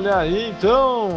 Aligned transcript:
Olha 0.00 0.16
aí 0.16 0.48
então, 0.48 1.10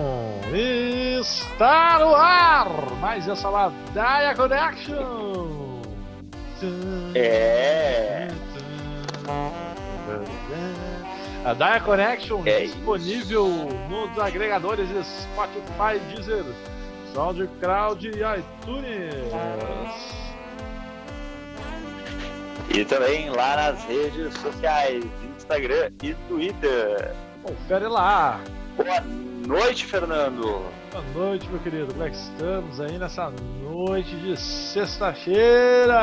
está 0.53 1.99
no 1.99 2.13
ar 2.13 2.67
mais 2.99 3.25
essa 3.29 3.47
Ladaia 3.47 4.35
Connection. 4.35 5.79
É. 7.15 8.27
A 11.45 11.53
Daia 11.53 11.79
Connection 11.79 12.41
É 12.45 12.59
disponível 12.59 13.47
nos 13.89 14.19
agregadores 14.19 14.89
Spotify, 14.89 15.97
Deezer, 16.09 16.43
SoundCloud 17.13 18.05
e 18.05 18.19
iTunes. 18.19 19.15
E 22.69 22.83
também 22.83 23.29
lá 23.29 23.55
nas 23.55 23.81
redes 23.85 24.33
sociais, 24.39 25.05
Instagram 25.37 25.89
e 26.03 26.13
Twitter. 26.27 27.15
Confere 27.43 27.87
lá. 27.87 28.41
Boa 28.75 29.01
noite, 29.01 29.85
Fernando. 29.85 30.41
Boa 30.91 31.03
noite, 31.13 31.47
meu 31.47 31.59
querido. 31.61 31.93
Como 31.93 32.03
é 32.03 32.09
que 32.09 32.15
estamos 32.15 32.81
aí 32.81 32.97
nessa 32.97 33.29
noite 33.29 34.15
de 34.19 34.35
sexta-feira? 34.35 35.93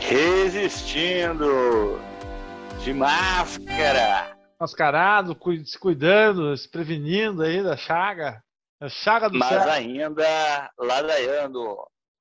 Resistindo 0.00 1.98
de 2.84 2.92
máscara. 2.92 4.36
Mascarado, 4.60 5.36
se 5.64 5.78
cuidando, 5.78 6.56
se 6.56 6.68
prevenindo 6.68 7.42
aí 7.42 7.62
da 7.62 7.76
chaga. 7.76 8.42
A 8.80 8.88
chaga 8.88 9.28
do 9.30 9.38
Mas 9.38 9.48
céu. 9.48 9.70
ainda 9.70 10.70
ladaiando. 10.78 11.76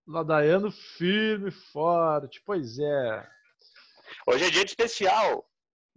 Ladaiano 0.07 0.71
firme 0.71 1.49
e 1.49 1.71
forte. 1.73 2.41
Pois 2.45 2.79
é. 2.79 3.27
Hoje 4.25 4.45
é 4.45 4.49
dia 4.49 4.63
de 4.63 4.71
especial. 4.71 5.46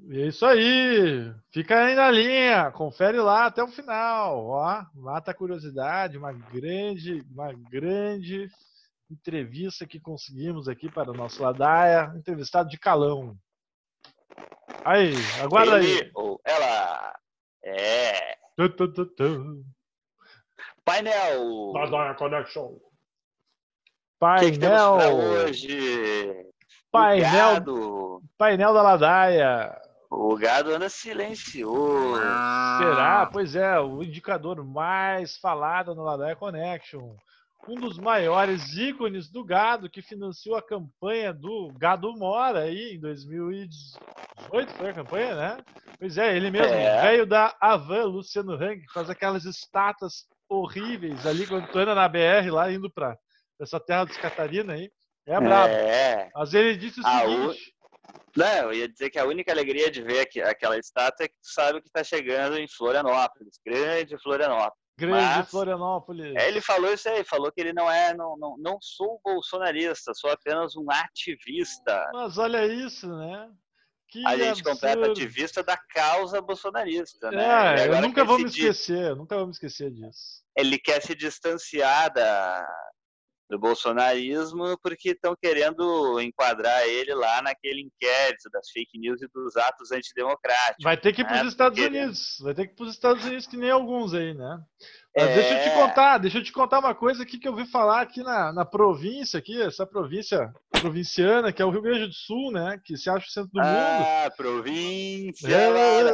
É 0.09 0.27
isso 0.27 0.45
aí. 0.47 1.33
Fica 1.53 1.85
aí 1.85 1.95
na 1.95 2.11
linha. 2.11 2.71
Confere 2.73 3.19
lá 3.21 3.47
até 3.47 3.63
o 3.63 3.69
final. 3.69 4.47
Ó, 4.47 4.83
mata 4.95 5.31
a 5.31 5.35
curiosidade. 5.35 6.17
Uma 6.17 6.33
grande, 6.33 7.25
uma 7.31 7.53
grande 7.53 8.49
entrevista 9.11 9.87
que 9.87 10.01
conseguimos 10.01 10.69
aqui 10.69 10.91
para 10.91 11.11
o 11.11 11.15
nosso 11.15 11.43
Ladaia. 11.43 12.13
Entrevistado 12.17 12.69
de 12.69 12.79
calão. 12.79 13.37
Aí, 14.85 15.13
aguarda 15.43 15.77
aí. 15.77 15.99
Ele 15.99 16.11
ou 16.15 16.41
ela. 16.45 17.15
É. 17.63 18.37
Tu, 18.57 18.69
tu, 18.71 18.93
tu, 18.93 19.07
tu. 19.07 19.65
Painel. 20.85 21.73
Ladaia 21.73 22.15
Connection. 22.15 22.77
O 24.23 24.35
que, 24.39 24.53
que 24.53 24.59
temos 24.59 24.79
pra 24.81 24.97
Painel. 24.99 25.17
hoje? 25.17 26.47
Painel, 26.91 27.27
O 27.29 27.55
gado. 27.55 28.23
painel 28.37 28.75
da 28.75 28.83
Ladaia. 28.83 29.81
O 30.11 30.37
gado 30.37 30.75
anda 30.75 30.89
silencioso. 30.89 32.17
Será? 32.79 33.29
Pois 33.33 33.55
é, 33.55 33.79
o 33.79 34.03
indicador 34.03 34.65
mais 34.65 35.37
falado 35.37 35.95
no 35.95 36.03
Ladaia 36.03 36.35
Connection. 36.35 37.15
Um 37.69 37.75
dos 37.75 37.99
maiores 37.99 38.75
ícones 38.77 39.31
do 39.31 39.45
gado 39.45 39.89
que 39.89 40.01
financiou 40.03 40.57
a 40.57 40.63
campanha 40.63 41.33
do 41.33 41.71
Gado 41.79 42.11
Mora 42.17 42.61
aí 42.61 42.95
em 42.95 43.01
2018, 43.01 44.73
foi 44.77 44.89
a 44.91 44.95
campanha, 44.95 45.35
né? 45.37 45.59
Pois 45.99 46.17
é, 46.17 46.35
ele 46.37 46.51
mesmo, 46.51 46.73
É. 46.75 47.03
veio 47.03 47.27
da 47.27 47.55
Avan, 47.61 48.05
Luciano 48.07 48.53
Hang, 48.55 48.81
que 48.81 48.93
faz 48.93 49.11
aquelas 49.11 49.45
estátuas 49.45 50.25
horríveis 50.49 51.27
ali 51.27 51.47
quando 51.47 51.69
tu 51.69 51.79
anda 51.79 51.95
na 51.95 52.09
BR 52.09 52.51
lá 52.51 52.73
indo 52.73 52.91
pra 52.91 53.17
essa 53.61 53.79
terra 53.79 54.05
dos 54.05 54.17
Catarina 54.17 54.73
aí. 54.73 54.91
É 55.27 55.39
brabo. 55.39 55.73
É. 55.73 56.31
Mas 56.35 56.55
ele 56.55 56.77
disse 56.77 56.99
o 57.01 57.07
Ah, 57.07 57.25
o- 57.25 57.53
seguinte. 57.53 57.75
Não, 58.37 58.47
eu 58.47 58.73
ia 58.73 58.89
dizer 58.89 59.11
que 59.11 59.19
a 59.19 59.27
única 59.27 59.51
alegria 59.53 59.91
de 59.91 60.03
ver 60.03 60.29
aquela 60.45 60.79
estátua 60.79 61.25
é 61.25 61.29
que 61.29 61.35
tu 61.35 61.53
sabe 61.53 61.81
que 61.81 61.89
está 61.89 62.05
chegando 62.05 62.57
em 62.59 62.69
Florianópolis, 62.69 63.59
grande 63.65 64.17
Florianópolis. 64.23 64.79
Grande 64.99 65.39
Mas- 65.39 65.51
Florianópolis. 65.51 66.35
É, 66.37 66.49
ele 66.49 66.61
falou 66.61 66.93
isso 66.93 67.09
aí, 67.09 67.25
falou 67.25 67.51
que 67.51 67.61
ele 67.61 67.73
não 67.73 67.91
é, 67.91 68.15
não, 68.15 68.37
não, 68.37 68.57
não 68.59 68.79
sou 68.81 69.19
bolsonarista, 69.25 70.13
sou 70.15 70.31
apenas 70.31 70.77
um 70.77 70.87
ativista. 70.91 72.09
Mas 72.13 72.37
olha 72.37 72.67
isso, 72.67 73.09
né? 73.09 73.51
Que 74.11 74.27
A 74.27 74.37
gente 74.37 74.63
completa 74.63 75.07
ativista 75.07 75.63
da 75.63 75.77
causa 75.77 76.43
bolsonarista, 76.43 77.31
né? 77.31 77.83
É, 77.83 77.89
eu 77.89 78.03
nunca 78.03 78.25
vou 78.25 78.39
me 78.39 78.45
esquecer, 78.45 79.15
nunca 79.17 79.37
vou 79.37 79.47
me 79.47 79.53
esquecer 79.53 79.91
disso. 79.91 80.43
Ele 80.57 80.79
quer 80.79 81.01
se 81.01 81.15
distanciar 81.15 82.13
da, 82.13 82.67
do 83.51 83.59
bolsonarismo 83.59 84.79
porque 84.83 85.11
estão 85.11 85.35
querendo 85.41 86.21
enquadrar 86.21 86.83
ele 86.87 87.13
lá 87.15 87.43
naquele 87.43 87.81
inquérito 87.83 88.49
das 88.51 88.71
fake 88.71 88.99
news 88.99 89.21
e 89.21 89.29
dos 89.35 89.57
atos 89.57 89.91
antidemocráticos. 89.91 90.85
Vai 90.85 90.97
ter 90.97 91.13
que 91.13 91.23
ir 91.23 91.25
para 91.25 91.43
os 91.43 91.49
Estados 91.49 91.79
porque- 91.79 91.97
Unidos, 91.99 92.37
vai 92.41 92.55
ter 92.55 92.67
que 92.69 92.73
ir 92.73 92.77
para 92.77 92.85
os 92.87 92.93
Estados 92.95 93.25
Unidos, 93.25 93.47
que 93.49 93.57
nem 93.57 93.71
alguns 93.71 94.15
aí, 94.15 94.33
né? 94.33 94.59
Mas 95.17 95.27
É. 95.31 95.35
deixa 95.35 95.55
eu 95.55 95.65
te 95.65 95.75
contar, 95.77 96.19
deixa 96.19 96.39
eu 96.39 96.45
te 96.45 96.53
contar 96.53 96.79
uma 96.79 96.95
coisa 96.95 97.25
aqui 97.25 97.37
que 97.39 97.49
eu 97.49 97.53
ouvi 97.53 97.67
falar 97.67 98.01
aqui 98.03 98.23
na, 98.23 98.53
na 98.53 98.65
província, 98.65 99.39
aqui, 99.41 99.61
essa 99.61 99.85
província 99.85 100.53
provinciana, 100.71 101.53
que 101.53 101.61
é 101.61 101.65
o 101.65 101.71
Rio 101.71 101.83
Grande 101.83 102.07
do 102.07 102.13
Sul, 102.15 102.53
né? 102.53 102.81
Que 102.85 102.97
se 102.97 103.11
acha 103.11 103.27
o 103.27 103.31
centro 103.31 103.51
do 103.53 103.59
mundo. 103.61 103.67
Ah, 103.69 104.31
província. 104.37 105.49
É, 105.49 105.69
lá, 105.69 106.13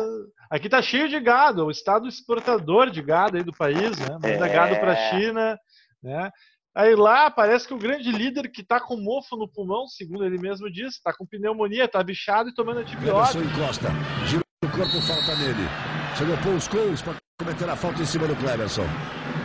aqui 0.50 0.68
tá 0.70 0.80
cheio 0.80 1.08
de 1.10 1.20
gado, 1.20 1.66
o 1.66 1.70
estado 1.70 2.08
exportador 2.08 2.90
de 2.90 3.02
gado 3.02 3.36
aí 3.36 3.42
do 3.44 3.52
país, 3.52 3.98
né? 3.98 4.08
Manda 4.12 4.28
É. 4.46 4.52
gado 4.52 4.76
para 4.76 4.92
a 4.92 4.96
China, 5.10 5.58
né? 6.02 6.30
Aí 6.76 6.94
lá 6.94 7.30
parece 7.30 7.66
que 7.66 7.72
o 7.72 7.78
grande 7.78 8.12
líder 8.12 8.50
que 8.50 8.62
tá 8.62 8.78
com 8.78 8.98
mofo 8.98 9.34
no 9.34 9.48
pulmão, 9.48 9.86
segundo 9.88 10.26
ele 10.26 10.36
mesmo 10.36 10.70
disse, 10.70 11.02
tá 11.02 11.10
com 11.10 11.24
pneumonia, 11.24 11.88
tá 11.88 12.02
bichado 12.02 12.50
e 12.50 12.54
tomando 12.54 12.80
antibiótico. 12.80 13.42
Encosta. 13.42 13.88
Gira 14.26 14.42
o 14.62 14.68
corpo, 14.68 15.00
falta 15.00 15.34
nele. 15.36 15.66
Chegou 16.18 16.36
Paul 16.36 16.60
Scholes 16.60 17.00
para 17.00 17.14
cometer 17.40 17.70
a 17.70 17.76
falta 17.76 18.02
em 18.02 18.04
cima 18.04 18.26
do 18.28 18.36
Cleberson. 18.36 18.84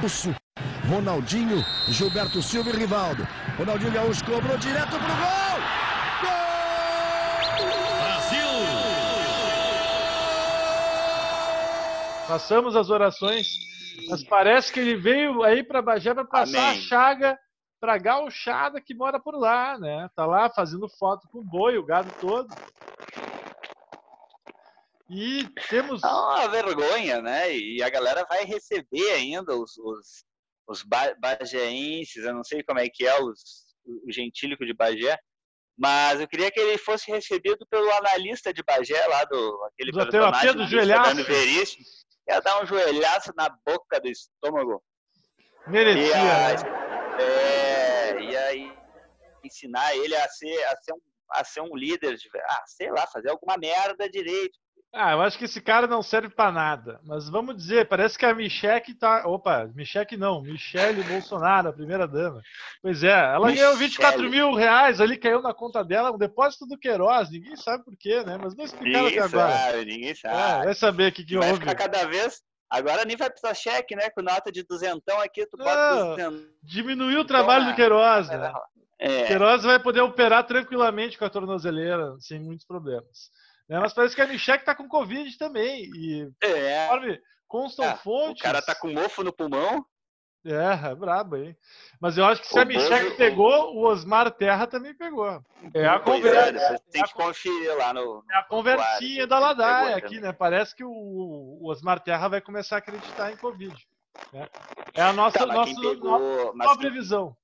Russo, 0.02 0.36
Ronaldinho, 0.90 1.64
Gilberto 1.88 2.42
Silva 2.42 2.70
e 2.72 2.74
Rivaldo. 2.74 3.26
Ronaldinho 3.58 3.94
Gaúcho 3.94 4.26
cobrou 4.26 4.58
direto 4.58 4.90
pro 4.90 5.00
gol! 5.00 5.52
Passamos 12.28 12.76
as 12.76 12.90
orações, 12.90 13.71
mas 14.10 14.24
parece 14.24 14.72
que 14.72 14.80
ele 14.80 14.96
veio 14.96 15.44
aí 15.44 15.64
para 15.64 15.82
Bagé 15.82 16.14
para 16.14 16.26
passar 16.26 16.70
Amém. 16.70 16.80
a 16.80 16.82
chaga 16.82 17.40
pra 17.80 17.98
gauchada 17.98 18.80
que 18.82 18.94
mora 18.94 19.20
por 19.20 19.36
lá, 19.36 19.78
né? 19.80 20.10
Tá 20.16 20.26
lá 20.26 20.50
fazendo 20.50 20.88
foto 20.88 21.28
com 21.32 21.40
o 21.40 21.44
boi, 21.44 21.78
o 21.78 21.86
gado 21.86 22.12
todo. 22.20 22.48
E 25.10 25.46
temos 25.70 26.02
É 26.04 26.08
uma 26.08 26.48
vergonha, 26.48 27.22
né? 27.22 27.54
E 27.56 27.84
a 27.84 27.90
galera 27.90 28.26
vai 28.30 28.46
receber 28.46 29.12
ainda 29.14 29.54
os, 29.56 29.78
os, 29.78 30.24
os 30.68 30.84
ba- 30.84 31.14
bagéenses, 31.20 32.24
eu 32.24 32.34
não 32.34 32.44
sei 32.44 32.64
como 32.64 32.80
é 32.80 32.88
que 32.88 33.06
é 33.06 33.20
os, 33.22 33.76
o 33.86 34.12
gentílico 34.12 34.66
de 34.66 34.74
Bagé, 34.74 35.18
mas 35.78 36.22
eu 36.22 36.28
queria 36.28 36.50
que 36.52 36.60
ele 36.60 36.78
fosse 36.78 37.12
recebido 37.12 37.66
pelo 37.68 37.92
analista 37.92 38.54
de 38.54 38.64
Bagé, 38.64 39.06
lá 39.08 39.26
do 39.26 39.64
aquele 39.66 39.92
Do 39.92 39.98
personagem 39.98 40.54
do 40.56 40.68
joelhaço. 40.68 41.24
Veríssimo, 41.24 41.84
ia 42.32 42.42
dar 42.42 42.62
um 42.62 42.66
joelhaço 42.66 43.34
na 43.36 43.50
boca 43.66 44.00
do 44.00 44.08
estômago. 44.08 44.82
Merecia, 45.68 46.16
a, 46.16 46.54
né? 46.54 47.24
é, 47.24 48.22
e 48.22 48.38
aí 48.38 48.78
ensinar 49.44 49.96
ele 49.96 50.16
a 50.16 50.28
ser, 50.30 50.64
a 50.66 50.78
ser, 50.78 50.94
um, 50.94 51.02
a 51.32 51.44
ser 51.44 51.62
um 51.62 51.76
líder, 51.76 52.16
de, 52.16 52.30
ah, 52.36 52.64
sei 52.66 52.90
lá, 52.90 53.06
fazer 53.08 53.30
alguma 53.30 53.58
merda 53.58 54.10
direito. 54.10 54.58
Ah, 54.94 55.14
eu 55.14 55.22
acho 55.22 55.38
que 55.38 55.46
esse 55.46 55.62
cara 55.62 55.88
não 55.88 56.02
serve 56.04 56.28
pra 56.30 56.52
nada. 56.52 57.00
Mas 57.06 57.30
vamos 57.30 57.56
dizer, 57.56 57.88
parece 57.88 58.18
que 58.18 58.26
a 58.26 58.36
Michelle 58.36 58.94
tá. 58.96 59.26
Opa, 59.26 59.70
Michelle 59.74 60.18
não, 60.18 60.42
Michele 60.42 61.02
Bolsonaro, 61.04 61.70
a 61.70 61.74
primeira 61.74 62.06
dama. 62.06 62.42
Pois 62.82 63.02
é, 63.02 63.08
ela 63.10 63.50
ganhou 63.52 63.72
Michele. 63.72 63.78
24 63.90 64.30
mil 64.30 64.54
reais 64.54 65.00
ali, 65.00 65.16
caiu 65.18 65.42
na 65.42 65.54
conta 65.54 65.82
dela, 65.82 66.12
um 66.12 66.18
depósito 66.18 66.66
do 66.66 66.78
Queiroz. 66.78 67.30
Ninguém 67.32 67.56
sabe 67.56 67.86
por 67.86 67.96
quê, 67.98 68.22
né? 68.26 68.38
Mas 68.42 68.54
não 68.54 68.66
explicaram 68.66 69.06
Ninguém 69.06 69.20
até 69.20 69.28
agora. 69.38 69.58
sabe, 69.58 69.86
ninguém 69.86 70.10
É, 70.10 70.16
sabe. 70.16 70.66
vai 70.66 70.76
saber 70.76 71.10
o 71.10 71.14
que, 71.14 71.24
que 71.24 71.38
vai 71.38 71.48
houve. 71.52 71.60
ficar 71.62 71.76
cada 71.76 72.06
vez. 72.06 72.42
Agora 72.70 73.06
nem 73.06 73.16
vai 73.16 73.30
precisar 73.30 73.54
cheque, 73.54 73.96
né? 73.96 74.10
Com 74.10 74.22
nota 74.22 74.52
de 74.52 74.64
duzentão 74.64 75.20
aqui, 75.22 75.46
tu 75.46 75.56
bota 75.58 75.96
duzentão. 76.06 76.46
Diminuiu 76.64 77.22
o 77.22 77.26
trabalho 77.26 77.66
do 77.68 77.76
Queiroz, 77.76 78.28
né? 78.28 78.52
É, 79.00 79.24
Queiroz 79.26 79.64
vai 79.64 79.80
poder 79.80 80.02
operar 80.02 80.46
tranquilamente 80.46 81.18
com 81.18 81.24
a 81.26 81.30
tornozeleira, 81.30 82.14
sem 82.20 82.40
muitos 82.42 82.66
problemas. 82.66 83.32
Né? 83.72 83.80
Mas 83.80 83.94
parece 83.94 84.14
que 84.14 84.22
a 84.22 84.28
Michelle 84.28 84.62
tá 84.66 84.76
com 84.76 84.86
Covid 84.86 85.38
também. 85.38 85.86
E 85.96 86.30
é. 86.44 86.88
conforme 86.90 87.22
constam 87.48 87.86
Ah, 87.86 87.96
fontes. 87.96 88.42
O 88.42 88.44
cara 88.44 88.62
tá 88.62 88.76
com 88.76 88.90
mofo 88.92 89.24
no 89.24 89.32
pulmão. 89.32 89.86
É, 90.44 90.90
é 90.90 90.96
brabo 90.96 91.36
aí. 91.38 91.56
Mas 91.98 92.18
eu 92.18 92.26
acho 92.26 92.42
que 92.42 92.50
se 92.50 92.58
O 92.58 92.62
a 92.62 92.66
Michelle 92.66 93.06
Bozo- 93.06 93.16
pegou, 93.16 93.74
o 93.78 93.86
Osmar 93.86 94.30
Terra 94.32 94.68
também 94.68 94.94
pegou. 94.94 95.42
É 95.74 95.88
a 95.88 95.94
é, 95.94 96.00
conversa. 96.00 96.52
depois 96.52 96.82
tem 96.92 97.04
que 97.04 97.14
conferir 97.14 97.78
lá 97.78 97.94
no. 97.94 98.22
É 98.30 98.36
a 98.38 98.44
conversinha 98.44 99.26
da 99.26 99.40
Ladaia 99.40 99.96
aqui, 99.96 100.20
né? 100.20 100.34
Parece 100.34 100.76
que 100.76 100.84
o, 100.84 100.92
o 100.92 101.70
Osmar 101.70 102.02
Terra 102.02 102.28
vai 102.28 102.42
começar 102.42 102.76
a 102.76 102.80
acreditar 102.80 103.32
em 103.32 103.38
Covid. 103.38 103.74
né? 104.34 104.50
É 104.96 105.02
a 105.02 105.14
nossa, 105.14 105.40
Tá, 105.40 105.46
nossa, 105.46 105.72
nossa, 105.72 105.90
pegou, 105.90 106.54
nova 106.56 106.72
quem 106.72 106.78
previsão. 106.80 107.38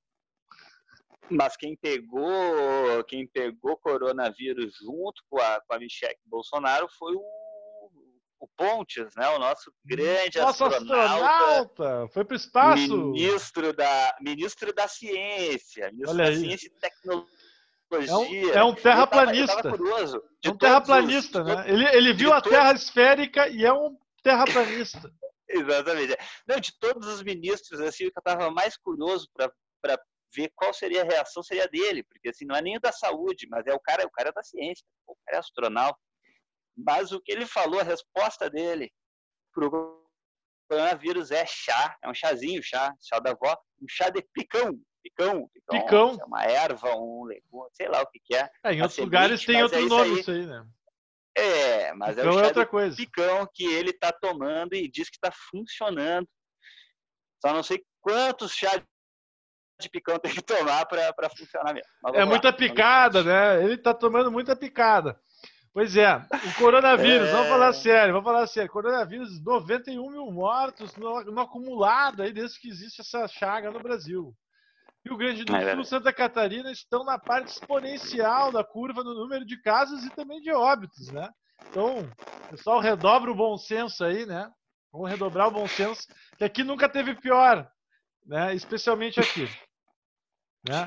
Mas 1.29 1.57
quem 1.57 1.75
pegou, 1.75 3.03
quem 3.07 3.27
pegou 3.27 3.77
coronavírus 3.77 4.75
junto 4.81 5.21
com 5.29 5.39
a, 5.41 5.61
com 5.67 5.73
a 5.75 5.79
Michelle 5.79 6.15
Bolsonaro 6.25 6.87
foi 6.97 7.13
o, 7.15 7.21
o 8.39 8.47
Pontes, 8.55 9.13
né, 9.15 9.27
o 9.29 9.39
nosso 9.39 9.71
grande 9.83 10.39
Nosso 10.39 10.63
astronauta, 10.65 11.25
astronauta! 11.25 12.07
Foi 12.13 12.23
pro 12.23 12.35
espaço! 12.35 12.97
ministro 12.97 13.73
da, 13.73 14.15
ministro 14.21 14.73
da 14.73 14.87
ciência, 14.87 15.87
ministro 15.91 16.15
Olha 16.15 16.23
da 16.25 16.29
aí. 16.31 16.39
ciência 16.39 16.67
e 16.67 16.79
tecnologia. 16.79 17.27
É 17.89 18.15
um, 18.15 18.49
é 18.51 18.63
um 18.65 18.69
Eu 18.69 18.75
tava- 18.75 18.81
terraplanista. 18.81 19.53
Eu 19.57 19.63
tava 19.63 19.77
curioso. 19.77 20.23
É 20.43 20.49
um 20.49 20.51
os- 20.51 20.57
terraplanista, 20.57 21.43
de 21.43 21.55
né? 21.55 21.63
Ele, 21.67 21.85
ele 21.95 22.13
viu 22.13 22.33
a 22.33 22.41
todos- 22.41 22.57
Terra 22.57 22.73
esférica 22.73 23.47
e 23.47 23.65
é 23.65 23.71
um 23.73 23.97
terraplanista. 24.21 25.11
Exatamente. 25.49 26.15
Não, 26.45 26.59
de 26.59 26.77
todos 26.79 27.07
os 27.07 27.23
ministros, 27.23 27.79
assim, 27.79 28.05
o 28.07 28.11
que 28.11 28.17
eu 28.17 28.21
estava 28.21 28.51
mais 28.51 28.75
curioso 28.77 29.29
para 29.33 29.49
ver 30.37 30.51
qual 30.55 30.71
seria 30.73 31.01
a 31.01 31.05
reação 31.05 31.41
seria 31.41 31.67
dele, 31.67 32.03
porque 32.03 32.29
assim, 32.29 32.45
não 32.45 32.55
é 32.55 32.61
nem 32.61 32.77
o 32.77 32.79
da 32.79 32.91
saúde, 32.91 33.47
mas 33.49 33.65
é 33.65 33.73
o 33.73 33.79
cara, 33.79 34.05
o 34.05 34.11
cara 34.11 34.31
da 34.31 34.43
ciência, 34.43 34.85
o 35.07 35.15
cara 35.25 35.37
é 35.37 35.39
astronauta. 35.39 35.99
Mas 36.77 37.11
o 37.11 37.19
que 37.19 37.31
ele 37.31 37.45
falou, 37.47 37.79
a 37.79 37.83
resposta 37.83 38.49
dele 38.49 38.91
pro 39.51 40.05
coronavírus 40.69 41.31
é 41.31 41.43
chá, 41.47 41.97
é 42.03 42.09
um 42.09 42.13
chazinho, 42.13 42.61
chá, 42.61 42.93
chá 43.01 43.19
da 43.19 43.31
avó, 43.31 43.57
um 43.81 43.87
chá 43.89 44.09
de 44.09 44.21
picão, 44.33 44.79
picão, 45.03 45.49
Picão. 45.71 46.17
é 46.21 46.25
uma 46.25 46.43
erva, 46.43 46.95
um 46.95 47.23
legume, 47.23 47.69
sei 47.73 47.87
lá 47.87 48.01
o 48.01 48.07
que 48.07 48.19
que 48.23 48.35
é. 48.35 48.47
É, 48.63 48.73
em 48.73 48.81
outros 48.81 48.93
semente, 48.93 49.05
lugares 49.05 49.45
tem 49.45 49.63
outro 49.63 49.77
é 49.77 49.81
isso 49.81 49.89
nome 49.89 50.13
aí. 50.13 50.19
isso 50.19 50.31
aí, 50.31 50.45
né? 50.45 50.67
É, 51.35 51.93
mas 51.93 52.17
é 52.17 52.21
Então 52.21 52.33
o 52.33 52.39
é 52.39 52.41
chá 52.41 52.47
outra 52.47 52.63
de 52.65 52.69
coisa. 52.71 52.95
picão 52.95 53.47
que 53.53 53.65
ele 53.65 53.91
está 53.91 54.11
tomando 54.11 54.73
e 54.75 54.87
diz 54.89 55.09
que 55.09 55.17
está 55.17 55.31
funcionando. 55.49 56.27
Só 57.43 57.53
não 57.53 57.63
sei 57.63 57.83
quantos 58.01 58.51
chá 58.53 58.83
de 59.79 59.89
picão 59.89 60.17
tem 60.19 60.31
que 60.33 60.41
tomar 60.43 60.85
para 60.85 61.29
funcionar 61.29 61.73
mesmo. 61.73 61.89
É 62.15 62.25
muita 62.25 62.49
lá. 62.49 62.53
picada, 62.53 63.23
né? 63.23 63.63
Ele 63.63 63.77
tá 63.77 63.93
tomando 63.93 64.31
muita 64.31 64.55
picada. 64.55 65.19
Pois 65.73 65.95
é, 65.95 66.15
o 66.15 66.53
coronavírus, 66.57 67.27
É. 67.27 67.31
vamos 67.31 67.49
falar 67.49 67.71
sério, 67.73 68.13
vamos 68.13 68.25
falar 68.27 68.47
sério. 68.47 68.71
Coronavírus, 68.71 69.43
91 69.43 70.09
mil 70.09 70.31
mortos 70.31 70.95
no, 70.95 71.23
no 71.25 71.41
acumulado 71.41 72.23
aí 72.23 72.33
desde 72.33 72.59
que 72.59 72.67
existe 72.67 73.01
essa 73.01 73.27
chaga 73.27 73.69
no 73.69 73.79
Brasil. 73.79 74.33
Rio 75.05 75.15
Grande 75.15 75.45
do 75.45 75.55
É 75.55 75.75
Sul. 75.75 75.83
Santa 75.85 76.11
Catarina 76.11 76.71
estão 76.71 77.03
na 77.05 77.19
parte 77.19 77.49
exponencial 77.49 78.51
da 78.51 78.63
curva 78.63 79.03
no 79.03 79.13
número 79.13 79.45
de 79.45 79.61
casos 79.61 80.03
e 80.03 80.09
também 80.15 80.41
de 80.41 80.51
óbitos, 80.51 81.11
né? 81.11 81.29
Então, 81.69 82.09
pessoal, 82.49 82.79
redobra 82.79 83.29
o 83.31 83.35
bom 83.35 83.55
senso 83.57 84.03
aí, 84.03 84.25
né? 84.25 84.49
Vamos 84.91 85.09
redobrar 85.11 85.47
o 85.47 85.51
bom 85.51 85.67
senso, 85.67 86.07
que 86.37 86.43
aqui 86.43 86.63
nunca 86.63 86.89
teve 86.89 87.13
pior, 87.13 87.69
né? 88.25 88.55
Especialmente 88.55 89.19
aqui. 89.19 89.47
Né? 90.67 90.85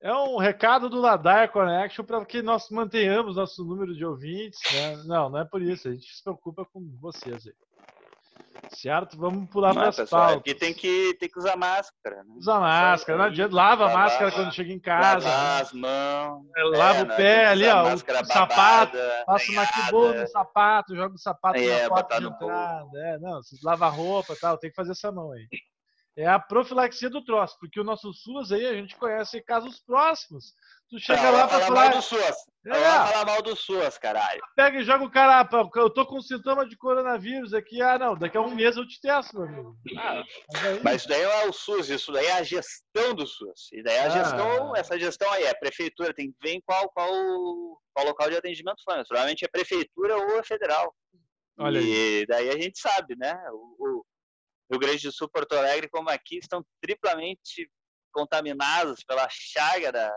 É 0.00 0.12
um 0.12 0.38
recado 0.38 0.88
do 0.88 1.00
Ladaia 1.00 1.48
Connection 1.48 2.04
para 2.04 2.24
que 2.24 2.40
nós 2.40 2.70
mantenhamos 2.70 3.36
nosso 3.36 3.64
número 3.64 3.94
de 3.94 4.04
ouvintes. 4.04 4.60
Né? 4.72 4.96
Não, 5.06 5.28
não 5.28 5.40
é 5.40 5.44
por 5.44 5.60
isso. 5.60 5.88
A 5.88 5.92
gente 5.92 6.06
se 6.06 6.22
preocupa 6.22 6.64
com 6.64 6.80
vocês 7.00 7.46
aí. 7.46 7.54
Certo? 8.70 9.16
Vamos 9.16 9.48
pular 9.50 9.68
Não, 9.68 9.80
para 9.80 9.88
as 9.88 9.96
pessoal, 9.96 10.26
pautas. 10.26 10.40
aqui 10.40 10.54
tem 10.54 10.74
que, 10.74 11.14
tem 11.14 11.28
que 11.28 11.38
usar 11.38 11.56
máscara. 11.56 12.22
Né? 12.22 12.34
Usa 12.36 12.60
máscara, 12.60 13.18
não 13.18 13.24
adianta. 13.24 13.54
Lava 13.54 13.90
a 13.90 13.94
máscara 13.94 14.30
quando 14.30 14.54
chega 14.54 14.72
em 14.72 14.78
casa. 14.78 15.28
Lavar 15.28 15.54
né? 15.56 15.62
as 15.62 15.72
mãos. 15.72 16.46
Lava 16.76 16.98
é, 16.98 17.02
o 17.02 17.16
pé 17.16 17.46
ali, 17.46 17.66
ó. 17.66 17.94
O, 17.94 17.98
sapato. 18.26 18.98
Passa 19.26 19.52
uma 19.52 19.90
boa 19.90 20.14
no 20.14 20.28
sapato, 20.28 20.94
joga 20.94 21.14
o 21.14 21.18
sapato 21.18 21.58
É, 21.58 21.82
na 21.82 21.88
porta 21.88 22.20
de 22.20 22.26
entrada. 22.26 22.88
É, 22.94 23.18
não, 23.18 23.40
lava 23.64 23.86
a 23.86 23.90
roupa 23.90 24.32
e 24.34 24.36
tal, 24.36 24.58
tem 24.58 24.70
que 24.70 24.76
fazer 24.76 24.92
essa 24.92 25.10
mão 25.10 25.32
aí. 25.32 25.46
É 26.18 26.26
a 26.26 26.36
profilaxia 26.36 27.08
do 27.08 27.24
troço, 27.24 27.56
porque 27.60 27.78
o 27.78 27.84
nosso 27.84 28.12
SUS 28.12 28.50
aí 28.50 28.66
a 28.66 28.74
gente 28.74 28.96
conhece 28.96 29.40
casos 29.40 29.78
próximos. 29.78 30.52
Tu 30.90 30.98
chega 30.98 31.22
Não, 31.22 31.30
lá 31.30 31.46
vai 31.46 31.58
pra 31.58 31.66
falar 31.68 31.80
mal 31.84 31.90
do 31.96 32.02
SUS. 32.02 32.36
É. 32.66 32.70
Vai 32.70 33.12
falar 33.12 33.24
mal 33.24 33.42
do 33.42 33.54
SUS, 33.54 33.98
caralho. 33.98 34.40
pega 34.56 34.78
e 34.80 34.84
joga 34.84 35.04
o 35.04 35.10
cara, 35.10 35.44
pá, 35.44 35.64
eu 35.76 35.88
tô 35.90 36.04
com 36.04 36.20
sintoma 36.20 36.66
de 36.68 36.76
coronavírus 36.76 37.54
aqui. 37.54 37.80
Ah, 37.80 37.96
não, 37.98 38.16
daqui 38.18 38.36
a 38.36 38.40
um 38.40 38.52
mês 38.52 38.76
eu 38.76 38.84
te 38.88 39.00
testo, 39.00 39.38
meu 39.38 39.44
amigo. 39.48 39.76
Ah, 39.96 40.24
mas 40.52 40.64
aí, 40.66 40.80
Mas 40.82 40.94
isso 41.02 41.08
daí 41.08 41.22
não 41.22 41.30
é 41.30 41.44
o 41.46 41.52
SUS, 41.52 41.88
isso 41.88 42.10
daí 42.10 42.26
é 42.26 42.32
a 42.32 42.42
gestão 42.42 43.14
do 43.14 43.24
SUS. 43.24 43.68
E 43.72 43.80
daí 43.84 43.98
a 43.98 44.06
Ah. 44.06 44.10
gestão, 44.10 44.74
essa 44.74 44.98
gestão 44.98 45.30
aí 45.30 45.44
é 45.44 45.54
prefeitura, 45.54 46.12
tem 46.12 46.32
que 46.32 46.36
ver 46.42 46.54
em 46.54 46.60
qual, 46.62 46.88
qual, 46.90 47.08
qual 47.94 48.06
local 48.06 48.28
de 48.28 48.36
atendimento 48.38 48.82
foi. 48.84 48.96
Mas 48.96 49.06
provavelmente 49.06 49.44
é 49.44 49.48
prefeitura 49.48 50.16
ou 50.16 50.42
federal. 50.42 50.92
Olha 51.60 51.80
e 51.80 52.24
daí 52.26 52.48
a 52.50 52.56
gente 52.58 52.78
sabe, 52.80 53.14
né? 53.16 53.40
O, 53.52 53.98
o 53.98 54.04
Rio 54.70 54.80
Grande 54.80 55.06
do 55.06 55.12
Sul, 55.12 55.28
Porto 55.28 55.54
Alegre, 55.54 55.88
como 55.88 56.10
aqui, 56.10 56.38
estão 56.38 56.64
triplamente 56.80 57.70
contaminados 58.12 59.02
pela 59.04 59.26
chaga 59.30 59.92
da, 59.92 60.12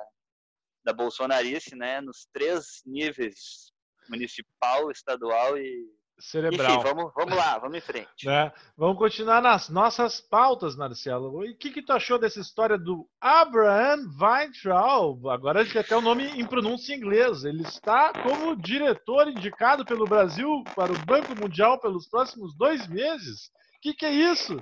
da 0.83 0.94
bolsonarice, 0.94 1.75
né? 1.75 2.01
Nos 2.01 2.27
três 2.33 2.81
níveis, 2.86 3.71
municipal, 4.09 4.89
estadual 4.92 5.57
e... 5.57 5.86
cerebral. 6.19 6.71
Enfim, 6.80 6.83
vamos, 6.83 7.12
vamos 7.15 7.36
lá, 7.36 7.57
vamos 7.59 7.77
em 7.77 7.81
frente. 7.81 8.25
né? 8.25 8.51
Vamos 8.75 8.98
continuar 8.98 9.42
nas 9.42 9.69
nossas 9.69 10.19
pautas, 10.19 10.75
Marcelo. 10.75 11.45
E 11.45 11.51
o 11.51 11.57
que, 11.57 11.71
que 11.71 11.81
tu 11.81 11.94
achou 11.94 12.19
dessa 12.19 12.39
história 12.39 12.77
do 12.77 13.07
Abraham 13.19 14.00
Weintraub? 14.19 15.27
Agora 15.30 15.65
tem 15.65 15.80
até 15.81 15.95
o 15.95 16.01
nome 16.01 16.25
em 16.25 16.45
pronúncia 16.45 16.94
em 16.94 16.98
inglês. 16.98 17.44
Ele 17.44 17.63
está 17.63 18.12
como 18.24 18.56
diretor 18.56 19.27
indicado 19.27 19.86
pelo 19.86 20.06
Brasil 20.06 20.63
para 20.75 20.92
o 20.92 21.06
Banco 21.06 21.36
Mundial 21.39 21.80
pelos 21.80 22.07
próximos 22.07 22.56
dois 22.57 22.88
meses. 22.88 23.50
Que, 23.81 23.94
que 23.94 24.06
é 24.06 24.12
isso? 24.12 24.57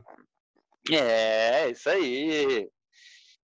É, 0.92 1.69
isso 1.69 1.89
aí. 1.89 2.69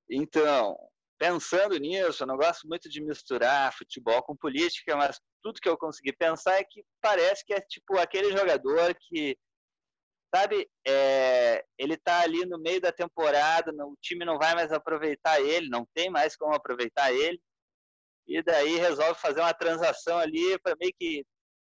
Então, 0.10 0.78
pensando 1.18 1.78
nisso, 1.78 2.24
eu 2.24 2.28
não 2.28 2.38
gosto 2.38 2.68
muito 2.68 2.90
de 2.90 3.04
misturar 3.04 3.76
futebol 3.76 4.22
com 4.24 4.36
política, 4.36 4.96
mas 4.96 5.20
tudo 5.44 5.60
que 5.60 5.68
eu 5.68 5.78
consegui 5.78 6.14
pensar 6.14 6.56
é 6.60 6.64
que 6.64 6.84
parece 7.02 7.46
que 7.46 7.54
é 7.54 7.60
tipo 7.60 7.98
aquele 7.98 8.32
jogador 8.36 8.96
que, 9.00 9.38
sabe, 10.34 10.70
é, 10.88 11.64
ele 11.78 11.98
tá 11.98 12.22
ali 12.22 12.46
no 12.46 12.60
meio 12.60 12.80
da 12.80 12.92
temporada, 12.92 13.72
o 13.86 13.98
time 14.02 14.26
não 14.26 14.38
vai 14.38 14.56
mais 14.56 14.72
aproveitar 14.72 15.42
ele, 15.42 15.70
não 15.70 15.86
tem 15.94 16.10
mais 16.10 16.36
como 16.36 16.56
aproveitar 16.56 17.12
ele, 17.12 17.40
e 18.28 18.42
daí 18.42 18.78
resolve 18.78 19.20
fazer 19.20 19.42
uma 19.42 19.54
transação 19.54 20.18
ali 20.18 20.58
para 20.60 20.76
meio 20.80 20.94
que 20.98 21.26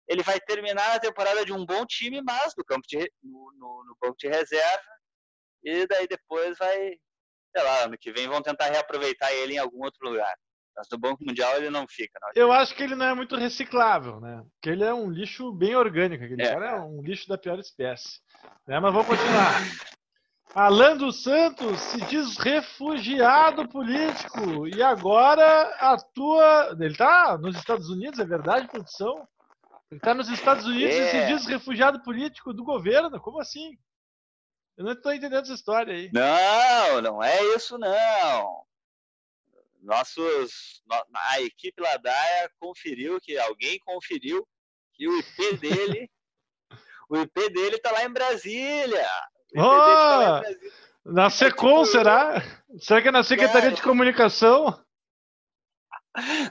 ele 0.09 0.23
vai 0.23 0.39
terminar 0.41 0.95
a 0.97 1.01
temporada 1.01 1.45
de 1.45 1.53
um 1.53 1.65
bom 1.65 1.85
time, 1.87 2.21
mas 2.23 2.53
no 2.57 2.65
campo 2.65 2.87
de, 2.87 2.99
no, 3.23 3.53
no, 3.59 3.85
no 3.85 3.97
banco 4.01 4.17
de 4.19 4.29
reserva, 4.29 4.83
e 5.63 5.87
daí 5.87 6.07
depois 6.07 6.59
vai, 6.59 6.77
sei 7.57 7.65
lá, 7.65 7.85
ano 7.85 7.97
que 7.99 8.13
vem 8.13 8.29
vão 8.29 8.43
tentar 8.43 8.67
reaproveitar 8.67 9.33
ele 9.33 9.55
em 9.55 9.59
algum 9.59 9.83
outro 9.83 10.09
lugar. 10.09 10.35
Mas 10.77 10.89
no 10.91 10.99
Banco 10.99 11.25
Mundial 11.25 11.57
ele 11.57 11.71
não 11.71 11.87
fica. 11.89 12.19
Não. 12.21 12.31
Eu 12.35 12.51
acho 12.53 12.75
que 12.75 12.83
ele 12.83 12.97
não 12.97 13.07
é 13.07 13.15
muito 13.15 13.37
reciclável, 13.37 14.21
né? 14.21 14.45
Porque 14.55 14.71
ele 14.71 14.83
é 14.83 14.93
um 14.93 15.09
lixo 15.09 15.53
bem 15.53 15.77
orgânico. 15.77 16.25
Aquele 16.25 16.43
É. 16.43 16.53
cara 16.53 16.71
é 16.71 16.81
um 16.81 17.01
lixo 17.01 17.29
da 17.29 17.39
pior 17.39 17.61
espécie. 17.61 18.19
Né? 18.67 18.81
Mas 18.81 18.93
vamos 18.93 19.07
continuar. 19.07 19.53
Alan 20.53 20.97
dos 20.97 21.23
Santos 21.23 21.79
se 21.81 22.01
diz 22.07 22.37
refugiado 22.39 23.69
político 23.69 24.67
e 24.67 24.83
agora 24.83 25.63
atua. 25.79 26.71
Ele 26.79 26.93
está 26.93 27.39
nos 27.39 27.57
Estados 27.57 27.89
Unidos, 27.89 28.19
é 28.19 28.25
verdade, 28.25 28.69
produção? 28.69 29.27
Ele 29.95 29.99
está 29.99 30.13
nos 30.13 30.29
Estados 30.29 30.67
Unidos 30.67 30.93
e 30.93 31.09
se 31.11 31.17
É. 31.17 31.27
diz 31.27 31.47
refugiado 31.47 32.03
político 32.03 32.53
do 32.53 32.65
governo? 32.65 33.21
Como 33.21 33.41
assim? 33.41 33.79
Eu 34.77 34.85
não 34.85 34.93
estou 34.93 35.13
entendendo 35.15 35.43
essa 35.45 35.53
história 35.55 35.95
aí. 35.95 36.11
Não, 36.13 37.01
não 37.01 37.23
é 37.23 37.41
isso 37.55 37.79
não. 37.79 38.65
Nossos, 39.81 40.83
no- 40.87 41.05
a 41.15 41.41
equipe 41.43 41.81
Ladaia 41.81 42.51
conferiu 42.59 43.21
que 43.21 43.39
alguém 43.39 43.79
conferiu 43.81 44.45
que 44.95 45.07
o 45.07 45.17
IP 45.19 45.57
dele, 45.59 46.11
o 47.09 47.17
IP 47.17 47.51
dele 47.51 47.79
tá 47.79 47.93
lá 47.93 48.05
em 48.05 48.11
Brasília. 48.13 49.07
O 49.55 49.61
IP 49.61 49.61
dele 49.61 49.95
tá 49.95 50.17
lá 50.17 50.25
em 50.25 50.27
Oh! 50.27 50.41
Brasília. 50.41 50.73
Na 51.05 51.31
SECOM, 51.31 51.83
tipo- 51.83 51.87
será? 51.93 52.43
Será 52.81 53.01
que 53.03 53.09
é 53.09 53.13
na 53.13 53.23
Secretaria 53.23 53.63
Cara. 53.63 53.75
de 53.75 53.83
Comunicação? 53.83 54.83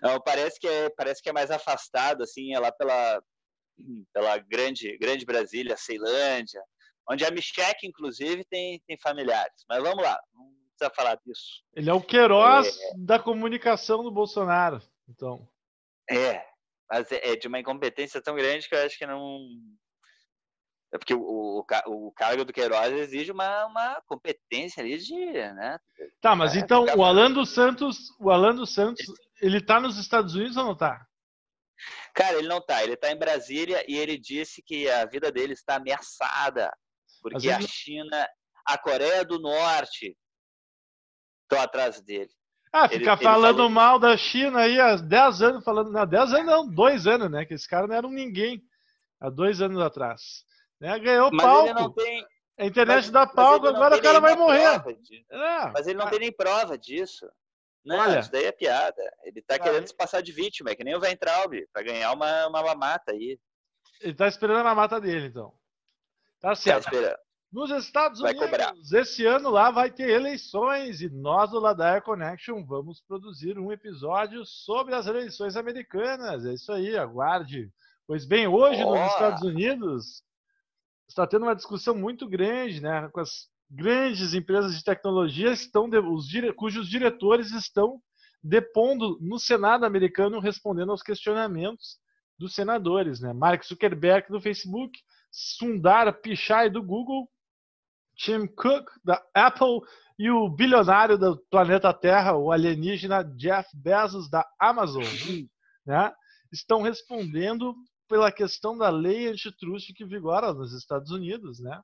Não, 0.01 0.21
parece 0.21 0.59
que 0.59 0.67
é, 0.67 0.89
parece 0.91 1.21
que 1.21 1.29
é 1.29 1.33
mais 1.33 1.49
afastado, 1.49 2.21
assim, 2.23 2.53
é 2.53 2.59
lá 2.59 2.71
pela, 2.71 3.21
pela 4.13 4.37
grande, 4.37 4.97
grande 4.97 5.25
Brasília, 5.25 5.77
Ceilândia, 5.77 6.61
onde 7.09 7.25
a 7.25 7.31
Michek, 7.31 7.85
inclusive, 7.85 8.43
tem, 8.45 8.81
tem 8.87 8.97
familiares. 8.97 9.63
Mas 9.67 9.81
vamos 9.81 10.03
lá, 10.03 10.19
não 10.33 10.53
precisa 10.77 10.95
falar 10.95 11.19
disso. 11.25 11.63
Ele 11.75 11.89
é 11.89 11.93
o 11.93 12.01
Queiroz 12.01 12.75
da 12.97 13.19
comunicação 13.19 14.03
do 14.03 14.11
Bolsonaro. 14.11 14.81
Então, 15.07 15.47
É, 16.09 16.45
mas 16.89 17.11
é 17.11 17.31
é 17.31 17.35
de 17.35 17.47
uma 17.47 17.59
incompetência 17.59 18.21
tão 18.21 18.35
grande 18.35 18.67
que 18.67 18.75
eu 18.75 18.85
acho 18.85 18.97
que 18.97 19.05
não. 19.05 19.39
É 20.93 20.97
porque 20.97 21.13
o, 21.15 21.21
o, 21.21 21.65
o 21.87 22.11
cargo 22.11 22.45
do 22.45 22.53
Queiroz 22.53 22.93
exige 22.93 23.31
uma, 23.31 23.65
uma 23.65 24.01
competência 24.05 24.83
ali 24.83 24.97
de. 24.97 25.15
Né? 25.15 25.79
tá, 26.21 26.35
mas 26.35 26.55
É, 26.55 26.59
então 26.59 26.85
o 26.95 27.03
Alan 27.03 27.31
dos 27.31 27.49
Santos, 27.49 27.97
o 28.19 28.29
Alan 28.29 28.55
dos 28.55 28.73
Santos, 28.73 29.03
ele 29.41 29.59
tá 29.59 29.79
nos 29.79 29.97
Estados 29.97 30.35
Unidos 30.35 30.55
ou 30.55 30.65
não 30.65 30.75
tá? 30.75 31.05
Cara, 32.13 32.37
ele 32.37 32.47
não 32.47 32.61
tá, 32.61 32.83
ele 32.83 32.95
tá 32.95 33.11
em 33.11 33.17
Brasília 33.17 33.83
e 33.87 33.97
ele 33.97 34.17
disse 34.17 34.61
que 34.61 34.89
a 34.89 35.05
vida 35.05 35.31
dele 35.31 35.53
está 35.53 35.75
ameaçada, 35.75 36.71
porque 37.21 37.49
a 37.49 37.59
China, 37.61 38.27
a 38.65 38.77
Coreia 38.77 39.25
do 39.25 39.39
Norte 39.39 40.15
estão 41.43 41.61
atrás 41.63 41.99
dele. 42.01 42.29
Ah, 42.71 42.85
Ele- 42.85 42.99
ficar 42.99 43.13
ele 43.13 43.23
falando 43.23 43.55
falou- 43.57 43.69
mal 43.69 43.99
da 43.99 44.15
China 44.17 44.59
aí 44.61 44.79
há 44.79 44.95
10 44.95 45.41
anos, 45.41 45.63
falando, 45.63 45.91
não, 45.91 46.05
10 46.07 46.33
anos 46.33 46.45
não, 46.45 46.67
2 46.67 47.05
anos, 47.07 47.29
né? 47.29 47.45
Que 47.45 47.53
esse 47.53 47.67
cara 47.67 47.85
não 47.87 47.95
era 47.95 48.07
um 48.07 48.11
ninguém. 48.11 48.61
há 49.21 49.29
dois 49.29 49.61
anos 49.61 49.81
atrás. 49.81 50.43
Né? 50.81 50.99
Ganhou 50.99 51.29
Mas 51.31 51.45
palco. 51.45 51.67
ele 51.69 51.73
não 51.79 51.93
tem. 51.93 52.27
A 52.59 52.65
internet 52.65 52.95
mas- 52.97 53.09
dá 53.09 53.25
palco, 53.25 53.67
agora 53.67 53.95
o 53.95 54.01
cara 54.01 54.19
vai 54.19 54.35
morrer. 54.35 54.81
É, 55.31 55.71
Mas 55.73 55.87
ele 55.87 55.97
não 55.97 56.09
tem 56.09 56.19
nem 56.19 56.31
prova 56.31 56.77
disso. 56.77 57.25
Não, 57.85 57.97
Olha. 57.97 58.19
isso 58.19 58.31
daí 58.31 58.45
é 58.45 58.51
piada. 58.51 59.01
Ele 59.23 59.41
tá 59.41 59.55
Ah, 59.55 59.59
querendo 59.59 59.87
se 59.87 59.95
passar 59.95 60.21
de 60.21 60.31
vítima, 60.31 60.69
é 60.71 60.75
que 60.75 60.83
nem 60.83 60.95
o 60.95 60.99
Weintraub, 60.99 61.53
pra 61.73 61.83
ganhar 61.83 62.11
uma, 62.13 62.47
uma 62.47 62.61
mamata 62.63 63.11
aí. 63.11 63.37
Ele 64.01 64.13
tá 64.13 64.27
esperando 64.27 64.65
a 64.67 64.75
mata 64.75 64.99
dele, 65.01 65.27
então. 65.27 65.51
Tá 66.39 66.49
Tá 66.49 66.55
certo. 66.55 66.85
esperando. 66.85 67.17
Nos 67.51 67.69
Estados 67.69 68.19
Vai 68.19 68.31
Unidos, 68.31 68.49
cobrar. 68.49 68.73
esse 68.99 69.25
ano 69.25 69.49
lá 69.51 69.69
vai 69.69 69.91
ter 69.91 70.09
eleições 70.09 71.01
e 71.01 71.09
nós 71.09 71.51
do 71.51 71.59
Ladaia 71.59 72.01
Connection 72.01 72.65
vamos 72.65 72.99
produzir 73.01 73.59
um 73.59 73.71
episódio 73.71 74.43
sobre 74.43 74.95
as 74.95 75.05
eleições 75.05 75.55
americanas. 75.55 76.45
É 76.45 76.53
isso 76.53 76.71
aí, 76.71 76.97
aguarde. 76.97 77.71
Pois 78.07 78.25
bem, 78.25 78.47
hoje 78.47 78.79
nos 78.83 78.97
Ó. 78.99 79.05
Estados 79.05 79.43
Unidos 79.43 80.23
está 81.07 81.27
tendo 81.27 81.43
uma 81.43 81.55
discussão 81.55 81.93
muito 81.95 82.27
grande, 82.27 82.81
né, 82.81 83.07
com 83.13 83.19
as 83.19 83.47
grandes 83.73 84.33
empresas 84.33 84.75
de 84.77 84.83
tecnologia 84.83 85.51
estão 85.51 85.89
de- 85.89 85.97
os 85.99 86.27
cujos 86.55 86.87
diretores 86.87 87.51
estão 87.51 87.99
depondo 88.43 89.17
no 89.19 89.39
Senado 89.39 89.85
americano 89.85 90.39
respondendo 90.39 90.91
aos 90.91 91.01
questionamentos 91.01 91.97
dos 92.37 92.53
senadores, 92.53 93.19
né? 93.19 93.33
Mark 93.33 93.63
Zuckerberg 93.63 94.27
do 94.29 94.41
Facebook, 94.41 94.99
Sundar 95.31 96.13
Pichai 96.21 96.69
do 96.69 96.83
Google, 96.83 97.27
Tim 98.15 98.45
Cook 98.45 98.89
da 99.03 99.23
Apple 99.33 99.79
e 100.19 100.29
o 100.29 100.47
bilionário 100.49 101.17
do 101.17 101.37
planeta 101.49 101.91
Terra, 101.93 102.35
o 102.37 102.51
alienígena 102.51 103.23
Jeff 103.23 103.67
Bezos 103.73 104.29
da 104.29 104.45
Amazon, 104.59 105.03
né? 105.85 106.13
Estão 106.51 106.81
respondendo 106.83 107.73
pela 108.07 108.31
questão 108.31 108.77
da 108.77 108.89
lei 108.89 109.27
antitrust 109.29 109.91
que 109.93 110.05
vigora 110.05 110.53
nos 110.53 110.73
Estados 110.73 111.09
Unidos, 111.09 111.59
né? 111.59 111.81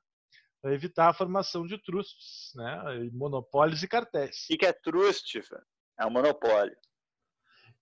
Para 0.60 0.74
evitar 0.74 1.08
a 1.08 1.14
formação 1.14 1.66
de 1.66 1.78
trusts, 1.78 2.52
né? 2.54 3.04
E 3.04 3.10
monopólios 3.10 3.82
e 3.82 3.88
cartéis. 3.88 4.46
O 4.50 4.58
que 4.58 4.66
é 4.66 4.72
trust? 4.72 5.40
velho? 5.40 5.62
É 5.98 6.06
um 6.06 6.10
monopólio. 6.10 6.76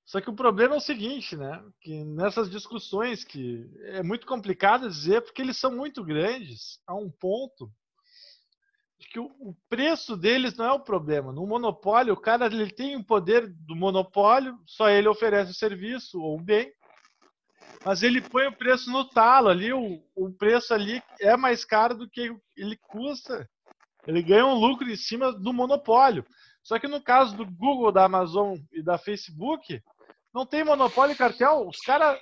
Só 0.09 0.23
que 0.23 0.31
o 0.31 0.35
problema 0.35 0.75
é 0.75 0.79
o 0.79 0.81
seguinte, 0.81 1.37
né? 1.37 1.63
Que 1.83 2.03
nessas 2.03 2.51
discussões 2.51 3.25
que 3.25 3.71
é 3.83 4.03
muito 4.03 4.27
complicado 4.27 4.89
dizer 4.89 5.21
porque 5.21 5.43
eles 5.43 5.59
são 5.59 5.71
muito 5.71 6.03
grandes 6.03 6.81
a 6.87 6.95
um 6.95 7.11
ponto 7.11 7.71
de 8.99 9.07
que 9.09 9.21
o, 9.21 9.27
o 9.39 9.55
preço 9.69 10.17
deles 10.17 10.57
não 10.57 10.65
é 10.65 10.73
o 10.73 10.81
problema. 10.81 11.31
No 11.31 11.47
monopólio, 11.47 12.15
o 12.15 12.21
cara 12.21 12.47
ele 12.47 12.71
tem 12.71 12.97
o 12.97 13.05
poder 13.05 13.49
do 13.49 13.77
monopólio, 13.77 14.59
só 14.67 14.89
ele 14.89 15.09
oferece 15.09 15.51
o 15.53 15.55
serviço 15.55 16.21
ou 16.21 16.39
o 16.39 16.43
bem, 16.43 16.73
mas 17.85 18.03
ele 18.03 18.21
põe 18.21 18.47
o 18.47 18.57
preço 18.57 18.91
no 18.91 19.09
talo 19.09 19.49
ali, 19.49 19.73
o, 19.73 20.03
o 20.15 20.33
preço 20.33 20.75
ali 20.75 21.03
é 21.21 21.37
mais 21.37 21.65
caro 21.65 21.95
do 21.95 22.09
que 22.09 22.35
ele 22.57 22.77
custa. 22.77 23.49
Ele 24.07 24.23
ganha 24.23 24.47
um 24.47 24.55
lucro 24.55 24.89
em 24.91 24.97
cima 24.97 25.33
do 25.33 25.53
monopólio. 25.53 26.25
Só 26.63 26.79
que 26.79 26.89
no 26.89 27.03
caso 27.03 27.37
do 27.37 27.47
Google, 27.47 27.93
da 27.93 28.05
Amazon 28.05 28.59
e 28.73 28.83
da 28.83 28.99
Facebook, 28.99 29.83
não 30.35 30.45
tem 30.45 30.65
monopólio 30.65 31.15
e 31.15 31.17
cartel. 31.17 31.67
Os 31.67 31.79
caras, 31.79 32.21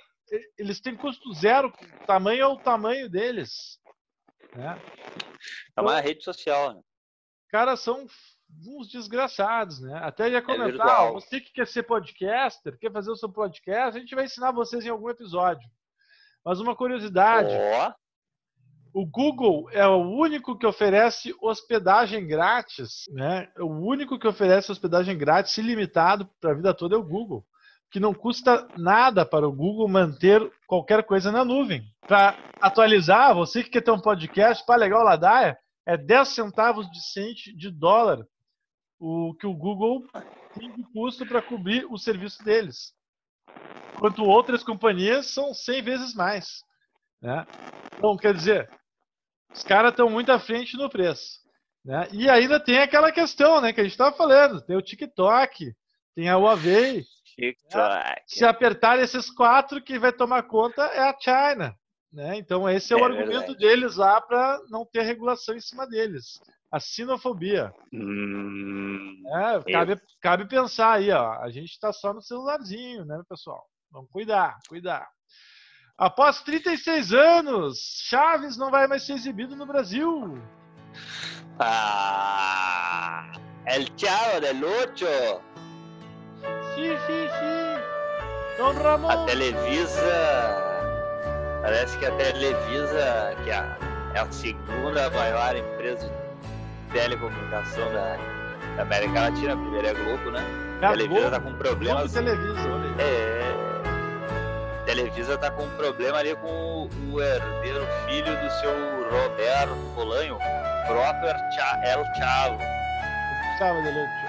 eles 0.57 0.79
têm 0.79 0.95
custo 0.95 1.33
zero. 1.33 1.73
O 2.01 2.05
tamanho 2.05 2.41
é 2.41 2.47
o 2.47 2.57
tamanho 2.57 3.09
deles. 3.09 3.79
Né? 4.55 4.79
É 5.75 5.81
uma 5.81 5.99
rede 5.99 6.23
social, 6.23 6.73
né? 6.73 6.79
Os 6.79 7.51
caras 7.51 7.79
são 7.79 8.05
uns 8.65 8.89
desgraçados, 8.89 9.79
né? 9.79 9.99
Até 10.01 10.29
ia 10.29 10.41
comentar, 10.41 10.67
virtual. 10.67 11.09
ó, 11.09 11.13
você 11.13 11.39
que 11.39 11.51
quer 11.51 11.67
ser 11.67 11.83
podcaster, 11.83 12.77
quer 12.77 12.91
fazer 12.91 13.11
o 13.11 13.15
seu 13.15 13.29
podcast, 13.29 13.97
a 13.97 13.99
gente 13.99 14.15
vai 14.15 14.25
ensinar 14.25 14.51
vocês 14.51 14.85
em 14.85 14.89
algum 14.89 15.09
episódio. 15.09 15.69
Mas 16.43 16.59
uma 16.59 16.75
curiosidade, 16.75 17.53
Ó, 17.53 17.93
o 18.93 19.05
Google 19.05 19.69
é 19.71 19.85
o 19.85 19.97
único 19.97 20.57
que 20.57 20.65
oferece 20.65 21.35
hospedagem 21.41 22.25
grátis, 22.25 23.03
né? 23.11 23.47
O 23.59 23.67
único 23.67 24.17
que 24.17 24.27
oferece 24.27 24.71
hospedagem 24.71 25.17
grátis 25.17 25.57
ilimitado 25.57 26.27
para 26.39 26.51
a 26.51 26.53
vida 26.55 26.73
toda 26.73 26.95
é 26.95 26.97
o 26.97 27.03
Google, 27.03 27.45
que 27.91 27.99
não 27.99 28.13
custa 28.13 28.67
nada 28.75 29.25
para 29.25 29.47
o 29.47 29.51
Google 29.51 29.87
manter 29.87 30.41
qualquer 30.65 31.03
coisa 31.03 31.31
na 31.31 31.45
nuvem. 31.45 31.83
Para 32.07 32.37
atualizar, 32.59 33.35
você 33.35 33.63
que 33.63 33.69
quer 33.69 33.81
ter 33.81 33.91
um 33.91 33.99
podcast 33.99 34.65
para 34.65 34.79
legal 34.79 35.03
Ladaia, 35.03 35.57
é 35.85 35.95
10 35.95 36.27
centavos 36.29 36.89
de 36.89 37.01
cento 37.01 37.55
de 37.55 37.69
dólar 37.69 38.25
o 38.99 39.33
que 39.35 39.45
o 39.45 39.53
Google 39.53 40.05
tem 40.53 40.71
de 40.73 40.83
custo 40.91 41.25
para 41.25 41.41
cobrir 41.41 41.85
o 41.89 41.97
serviço 41.97 42.43
deles. 42.43 42.93
Enquanto 43.95 44.23
outras 44.23 44.63
companhias 44.63 45.27
são 45.27 45.53
100 45.53 45.81
vezes 45.81 46.13
mais. 46.13 46.63
Né? 47.21 47.45
Então, 47.95 48.15
quer 48.17 48.33
dizer, 48.33 48.69
os 49.53 49.63
caras 49.63 49.91
estão 49.91 50.09
muito 50.09 50.31
à 50.31 50.39
frente 50.39 50.77
no 50.77 50.89
preço. 50.89 51.39
Né? 51.83 52.07
E 52.11 52.29
ainda 52.29 52.59
tem 52.59 52.79
aquela 52.79 53.11
questão 53.11 53.61
né, 53.61 53.71
que 53.73 53.79
a 53.79 53.83
gente 53.83 53.93
estava 53.93 54.15
falando: 54.15 54.61
tem 54.61 54.75
o 54.75 54.81
TikTok, 54.81 55.73
tem 56.15 56.29
a 56.29 56.37
Huawei. 56.37 57.03
TikTok. 57.35 58.21
Se 58.27 58.45
apertar 58.45 58.99
esses 58.99 59.29
quatro, 59.31 59.81
quem 59.81 59.97
vai 59.97 60.11
tomar 60.11 60.43
conta 60.43 60.83
é 60.83 60.99
a 60.99 61.15
China. 61.19 61.75
Né? 62.11 62.37
Então, 62.37 62.69
esse 62.69 62.93
é, 62.93 62.95
o 62.95 62.99
É 62.99 63.03
argumento 63.03 63.53
verdade. 63.53 63.57
deles 63.57 63.95
lá 63.95 64.19
para 64.19 64.59
não 64.69 64.85
ter 64.85 65.03
regulação 65.03 65.55
em 65.55 65.61
cima 65.61 65.87
deles. 65.87 66.39
A 66.71 66.79
sinofobia. 66.79 67.73
Hum, 67.93 69.23
É, 69.33 69.71
cabe, 69.71 70.01
cabe 70.21 70.47
pensar 70.47 70.93
aí, 70.93 71.11
ó. 71.11 71.33
A 71.41 71.49
gente 71.49 71.71
está 71.71 71.93
só 71.93 72.13
no 72.13 72.21
celularzinho, 72.21 73.05
né, 73.05 73.21
pessoal? 73.29 73.63
Vamos 73.91 74.09
cuidar, 74.11 74.57
cuidar. 74.67 75.07
Após 75.97 76.41
36 76.41 77.13
anos, 77.13 77.79
Chaves 78.07 78.57
não 78.57 78.69
vai 78.69 78.85
mais 78.85 79.03
ser 79.03 79.13
exibido 79.13 79.55
no 79.55 79.65
Brasil. 79.65 80.37
Ah, 81.59 83.31
El 83.65 83.85
Chavo 83.97 84.41
del 84.41 84.63
Ocho. 84.63 85.41
Sim, 86.75 86.95
sim, 87.07 87.27
sim. 87.39 88.57
Dom 88.57 88.73
Ramon. 88.73 89.09
A 89.09 89.25
Televisa. 89.25 90.63
Parece 91.61 91.97
que 91.97 92.05
a 92.05 92.15
Televisa, 92.15 93.35
que 93.43 93.49
é 93.49 93.55
a, 93.55 93.77
é 94.13 94.19
a 94.19 94.31
segunda 94.31 95.09
maior 95.09 95.55
empresa 95.55 96.07
de 96.07 96.26
telecomunicação 96.97 97.93
da, 97.93 98.17
da 98.75 98.81
América 98.81 99.29
Latina, 99.29 99.53
a 99.53 99.57
primeira 99.57 99.89
é 99.89 99.91
a 99.91 99.93
Globo, 99.93 100.31
né? 100.31 100.43
É 100.81 100.85
A 100.85 100.89
Televisa 100.89 101.19
Globo, 101.19 101.31
tá 101.31 101.39
com 101.39 101.53
problemas. 101.55 102.11
Globo 102.11 102.27
Televisa, 102.27 102.73
olha 102.73 102.89
aí. 102.89 102.95
É. 102.99 104.85
Televisa 104.85 105.37
tá 105.37 105.51
com 105.51 105.63
um 105.63 105.77
problema 105.77 106.17
ali 106.17 106.35
com 106.37 106.47
o, 106.47 106.89
o 107.13 107.21
herdeiro 107.21 107.85
filho 108.07 108.41
do 108.41 108.49
seu 108.49 108.71
Roberto 109.11 109.75
Bolanho, 109.93 110.39
próprio 110.87 111.29
El 111.83 112.03
Chavo. 112.15 112.57
Sábado, 113.59 113.83
Leite. 113.83 114.27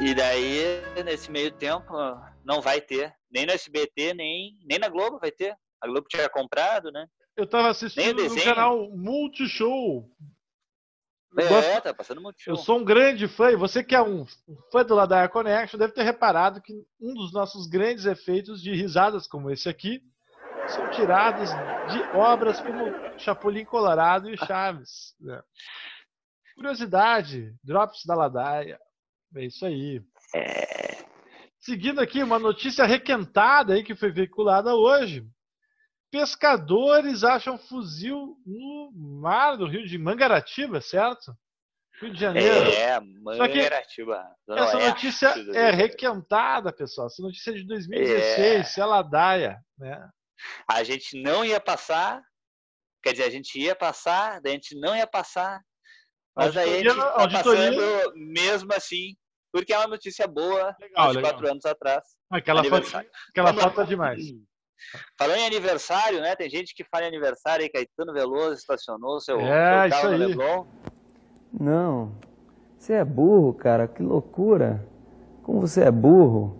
E 0.00 0.14
daí, 0.14 0.82
nesse 1.04 1.30
meio 1.30 1.52
tempo, 1.52 1.92
não 2.44 2.60
vai 2.60 2.80
ter. 2.80 3.14
Nem 3.30 3.46
no 3.46 3.52
SBT, 3.52 4.14
nem, 4.14 4.54
nem 4.64 4.80
na 4.80 4.88
Globo 4.88 5.20
vai 5.20 5.30
ter. 5.30 5.54
A 5.80 5.86
Globo 5.86 6.08
tinha 6.08 6.28
comprado, 6.28 6.90
né? 6.90 7.06
Eu 7.36 7.46
tava 7.46 7.68
assistindo 7.68 8.24
no 8.24 8.42
canal 8.42 8.90
Multishow. 8.90 10.10
Eu 11.38 11.44
É, 11.46 11.48
gosto- 11.48 11.82
tá 11.82 11.94
passando 11.94 12.20
muito 12.20 12.40
show. 12.40 12.52
Eu 12.52 12.56
sou 12.56 12.78
um 12.78 12.84
grande 12.84 13.28
fã, 13.28 13.50
e 13.50 13.56
você 13.56 13.82
que 13.84 13.94
é 13.94 14.02
um 14.02 14.26
fã 14.72 14.84
do 14.84 14.94
Ladaia 14.94 15.28
Connection 15.28 15.78
deve 15.78 15.92
ter 15.92 16.02
reparado 16.02 16.60
que 16.60 16.72
um 17.00 17.14
dos 17.14 17.32
nossos 17.32 17.66
grandes 17.68 18.04
efeitos 18.06 18.60
de 18.62 18.72
risadas 18.74 19.26
como 19.28 19.50
esse 19.50 19.68
aqui 19.68 20.02
são 20.68 20.90
tirados 20.90 21.48
de 21.90 22.16
obras 22.16 22.60
como 22.60 22.92
Chapolin 23.18 23.64
Colorado 23.64 24.28
e 24.28 24.36
Chaves. 24.36 25.14
né? 25.20 25.40
Curiosidade, 26.56 27.54
Drops 27.62 28.04
da 28.04 28.14
Ladaia. 28.14 28.78
É 29.36 29.44
isso 29.44 29.64
aí. 29.64 30.02
É, 30.34 31.04
Seguindo 31.60 32.00
aqui, 32.00 32.22
uma 32.22 32.38
notícia 32.38 32.84
requentada 32.84 33.74
aí 33.74 33.82
que 33.84 33.94
foi 33.94 34.10
veiculada 34.10 34.74
hoje. 34.74 35.24
Pescadores 36.10 37.22
acham 37.22 37.58
fuzil 37.58 38.36
no 38.46 38.90
mar 38.94 39.56
do 39.56 39.66
Rio 39.66 39.86
de 39.86 39.98
Mangaratiba, 39.98 40.80
certo? 40.80 41.32
Rio 42.00 42.12
de 42.12 42.20
Janeiro. 42.20 42.70
é 42.70 42.98
Mangaratiba. 43.00 44.24
Essa 44.48 44.78
notícia 44.88 45.26
é 45.54 45.70
requentada, 45.70 46.72
pessoal. 46.72 47.08
Essa 47.08 47.20
notícia 47.22 47.50
é 47.50 47.54
de 47.54 47.64
2016, 47.66 48.78
ela 48.78 49.02
daia, 49.02 49.58
né? 49.76 50.08
A 50.70 50.82
gente 50.84 51.20
não 51.20 51.44
ia 51.44 51.60
passar, 51.60 52.22
quer 53.02 53.12
dizer, 53.12 53.24
a 53.24 53.30
gente 53.30 53.58
ia 53.58 53.74
passar, 53.74 54.40
daí 54.40 54.52
a 54.52 54.54
gente 54.54 54.78
não 54.80 54.96
ia 54.96 55.06
passar, 55.06 55.60
mas 56.36 56.56
aí 56.56 56.74
a 56.74 56.78
gente 56.84 56.96
tá 56.96 57.12
auditoria- 57.20 57.70
passando 57.72 58.12
mesmo 58.14 58.72
assim, 58.72 59.16
porque 59.52 59.72
é 59.72 59.78
uma 59.78 59.88
notícia 59.88 60.26
boa, 60.28 60.74
Legal, 60.80 61.10
de 61.10 61.16
legal. 61.16 61.32
quatro 61.32 61.50
anos 61.50 61.64
atrás. 61.66 62.04
Aquela 62.30 62.62
foto, 62.62 62.86
aquela 63.30 63.52
foto 63.52 63.80
é 63.80 63.84
demais. 63.84 64.22
Falando 65.18 65.38
em 65.38 65.46
aniversário, 65.46 66.20
né? 66.20 66.34
Tem 66.36 66.48
gente 66.48 66.74
que 66.74 66.84
fala 66.84 67.04
em 67.04 67.08
aniversário 67.08 67.62
aí, 67.62 67.68
Caetano 67.68 68.12
Veloso 68.12 68.54
estacionou 68.54 69.20
seu, 69.20 69.38
É, 69.40 69.42
seu 69.42 69.90
carro 69.90 69.90
isso 69.90 70.10
no. 70.10 70.16
Leblon. 70.16 70.64
Não. 71.52 72.12
Você 72.78 72.92
é 72.94 73.04
burro, 73.04 73.52
cara. 73.54 73.88
Que 73.88 74.02
loucura. 74.02 74.86
Como 75.42 75.60
você 75.60 75.82
é 75.82 75.90
burro. 75.90 76.56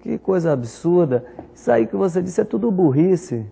Que 0.00 0.18
coisa 0.18 0.52
absurda. 0.52 1.24
Isso 1.54 1.70
aí 1.70 1.86
que 1.86 1.94
você 1.96 2.20
disse 2.20 2.40
é 2.40 2.44
tudo 2.44 2.70
burrice. 2.70 3.46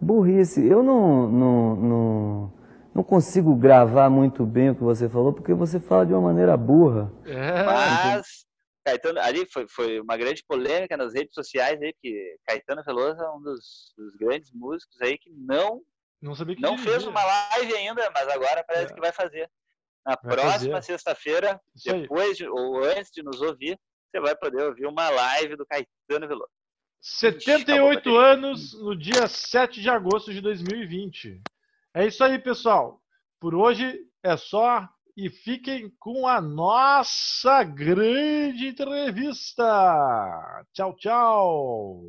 Burrice. 0.00 0.66
Eu 0.66 0.82
não, 0.82 1.28
não, 1.28 1.76
não, 1.76 2.52
não 2.92 3.02
consigo 3.04 3.54
gravar 3.54 4.10
muito 4.10 4.44
bem 4.44 4.70
o 4.70 4.74
que 4.74 4.82
você 4.82 5.08
falou, 5.08 5.32
porque 5.32 5.54
você 5.54 5.78
fala 5.78 6.04
de 6.04 6.12
uma 6.12 6.20
maneira 6.20 6.56
burra. 6.56 7.12
É, 7.24 7.64
Mas, 7.64 8.44
Caetano, 8.84 9.20
ali 9.20 9.46
foi, 9.46 9.66
foi 9.68 10.00
uma 10.00 10.16
grande 10.16 10.42
polêmica 10.46 10.96
nas 10.96 11.14
redes 11.14 11.34
sociais 11.34 11.80
aí, 11.80 11.92
porque 11.92 12.36
Caetano 12.46 12.82
Veloso 12.84 13.22
é 13.22 13.30
um 13.30 13.40
dos, 13.40 13.92
dos 13.96 14.16
grandes 14.16 14.50
músicos 14.52 15.00
aí 15.00 15.16
que 15.16 15.30
não, 15.30 15.82
não, 16.20 16.34
não 16.58 16.78
fez 16.78 17.04
uma 17.04 17.24
live 17.24 17.74
ainda, 17.74 18.10
mas 18.12 18.28
agora 18.28 18.64
parece 18.66 18.92
é. 18.92 18.94
que 18.94 19.00
vai 19.00 19.12
fazer. 19.12 19.48
Na 20.04 20.18
vai 20.20 20.34
próxima 20.34 20.82
sexta-feira, 20.82 21.60
depois 21.84 22.36
de, 22.36 22.48
ou 22.48 22.82
antes 22.82 23.12
de 23.12 23.22
nos 23.22 23.40
ouvir, 23.40 23.78
você 24.10 24.20
vai 24.20 24.34
poder 24.36 24.64
ouvir 24.64 24.86
uma 24.86 25.08
live 25.08 25.56
do 25.56 25.64
Caetano 25.64 26.26
Veloso. 26.26 26.50
78 27.00 28.16
anos 28.16 28.74
no 28.80 28.96
dia 28.96 29.26
7 29.26 29.80
de 29.80 29.90
agosto 29.90 30.32
de 30.32 30.40
2020. 30.40 31.40
É 31.94 32.06
isso 32.06 32.22
aí, 32.22 32.38
pessoal. 32.38 33.00
Por 33.40 33.54
hoje 33.54 34.00
é 34.22 34.36
só 34.36 34.88
e 35.16 35.28
fiquem 35.28 35.90
com 35.98 36.26
a 36.26 36.40
nossa 36.40 37.62
grande 37.62 38.68
entrevista. 38.68 39.64
Tchau, 40.72 40.96
tchau. 40.96 42.02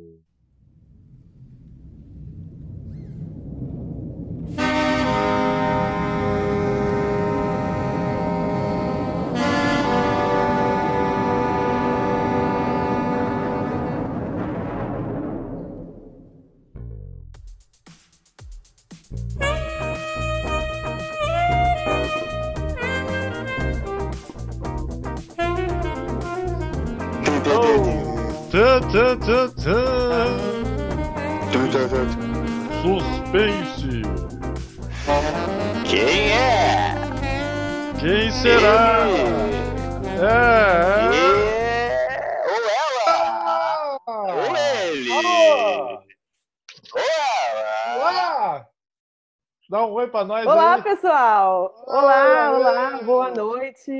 Suspense. 32.82 34.02
Quem 35.84 36.30
é? 36.30 36.94
Quem 37.98 38.30
será? 38.30 39.08
Ele. 39.08 39.44
É. 40.22 40.30
é. 41.16 42.14
Ou 42.46 42.62
ela. 42.70 43.98
Ou 44.06 44.56
ele. 44.56 45.10
Ou 45.10 47.00
ela. 47.00 47.96
Olá. 47.96 48.68
Dá 49.68 49.84
um 49.84 49.92
oi 49.94 50.06
pra 50.06 50.24
nós 50.24 50.46
Olá, 50.46 50.74
aí. 50.76 50.82
pessoal. 50.82 51.74
Olá, 51.88 52.52
olá. 52.52 53.02
Boa 53.02 53.30
noite. 53.32 53.90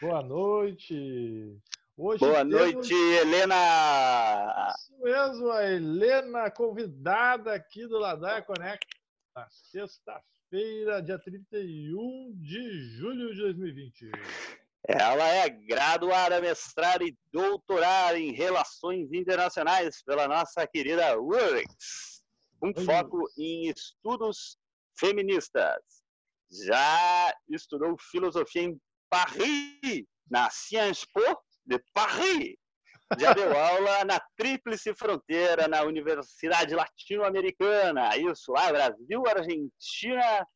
Boa 0.00 0.22
noite. 0.22 1.58
Hoje 2.02 2.20
Boa 2.20 2.38
temos... 2.38 2.54
noite, 2.54 2.94
Helena! 2.94 4.74
Isso 4.74 5.02
mesmo, 5.02 5.50
a 5.50 5.70
Helena 5.70 6.50
convidada 6.50 7.52
aqui 7.52 7.86
do 7.86 8.00
Connect 8.46 8.86
na 9.36 9.46
sexta-feira, 9.50 11.02
dia 11.02 11.18
31 11.18 12.32
de 12.36 12.96
julho 12.96 13.34
de 13.34 13.42
2020. 13.42 14.12
Ela 14.88 15.28
é 15.28 15.50
graduada, 15.50 16.40
mestrada 16.40 17.04
e 17.04 17.14
doutorada 17.30 18.18
em 18.18 18.32
Relações 18.32 19.12
Internacionais 19.12 20.02
pela 20.02 20.26
nossa 20.26 20.66
querida 20.66 21.20
URGS, 21.20 22.24
um 22.62 22.72
Oi. 22.74 22.82
foco 22.82 23.28
em 23.36 23.68
estudos 23.68 24.56
feministas. 24.98 25.76
Já 26.66 27.30
estudou 27.46 27.94
filosofia 28.10 28.62
em 28.62 28.80
Paris, 29.10 30.06
na 30.30 30.48
Sciences 30.48 31.04
Po, 31.04 31.38
de 31.64 31.78
Paris. 31.92 32.56
Já 33.18 33.32
deu 33.32 33.58
aula 33.58 34.04
na 34.04 34.20
Tríplice 34.36 34.94
Fronteira, 34.94 35.66
na 35.66 35.82
Universidade 35.82 36.74
Latino-Americana. 36.74 38.16
Isso 38.16 38.52
lá, 38.52 38.70
Brasil, 38.70 39.24
Argentina 39.26 40.46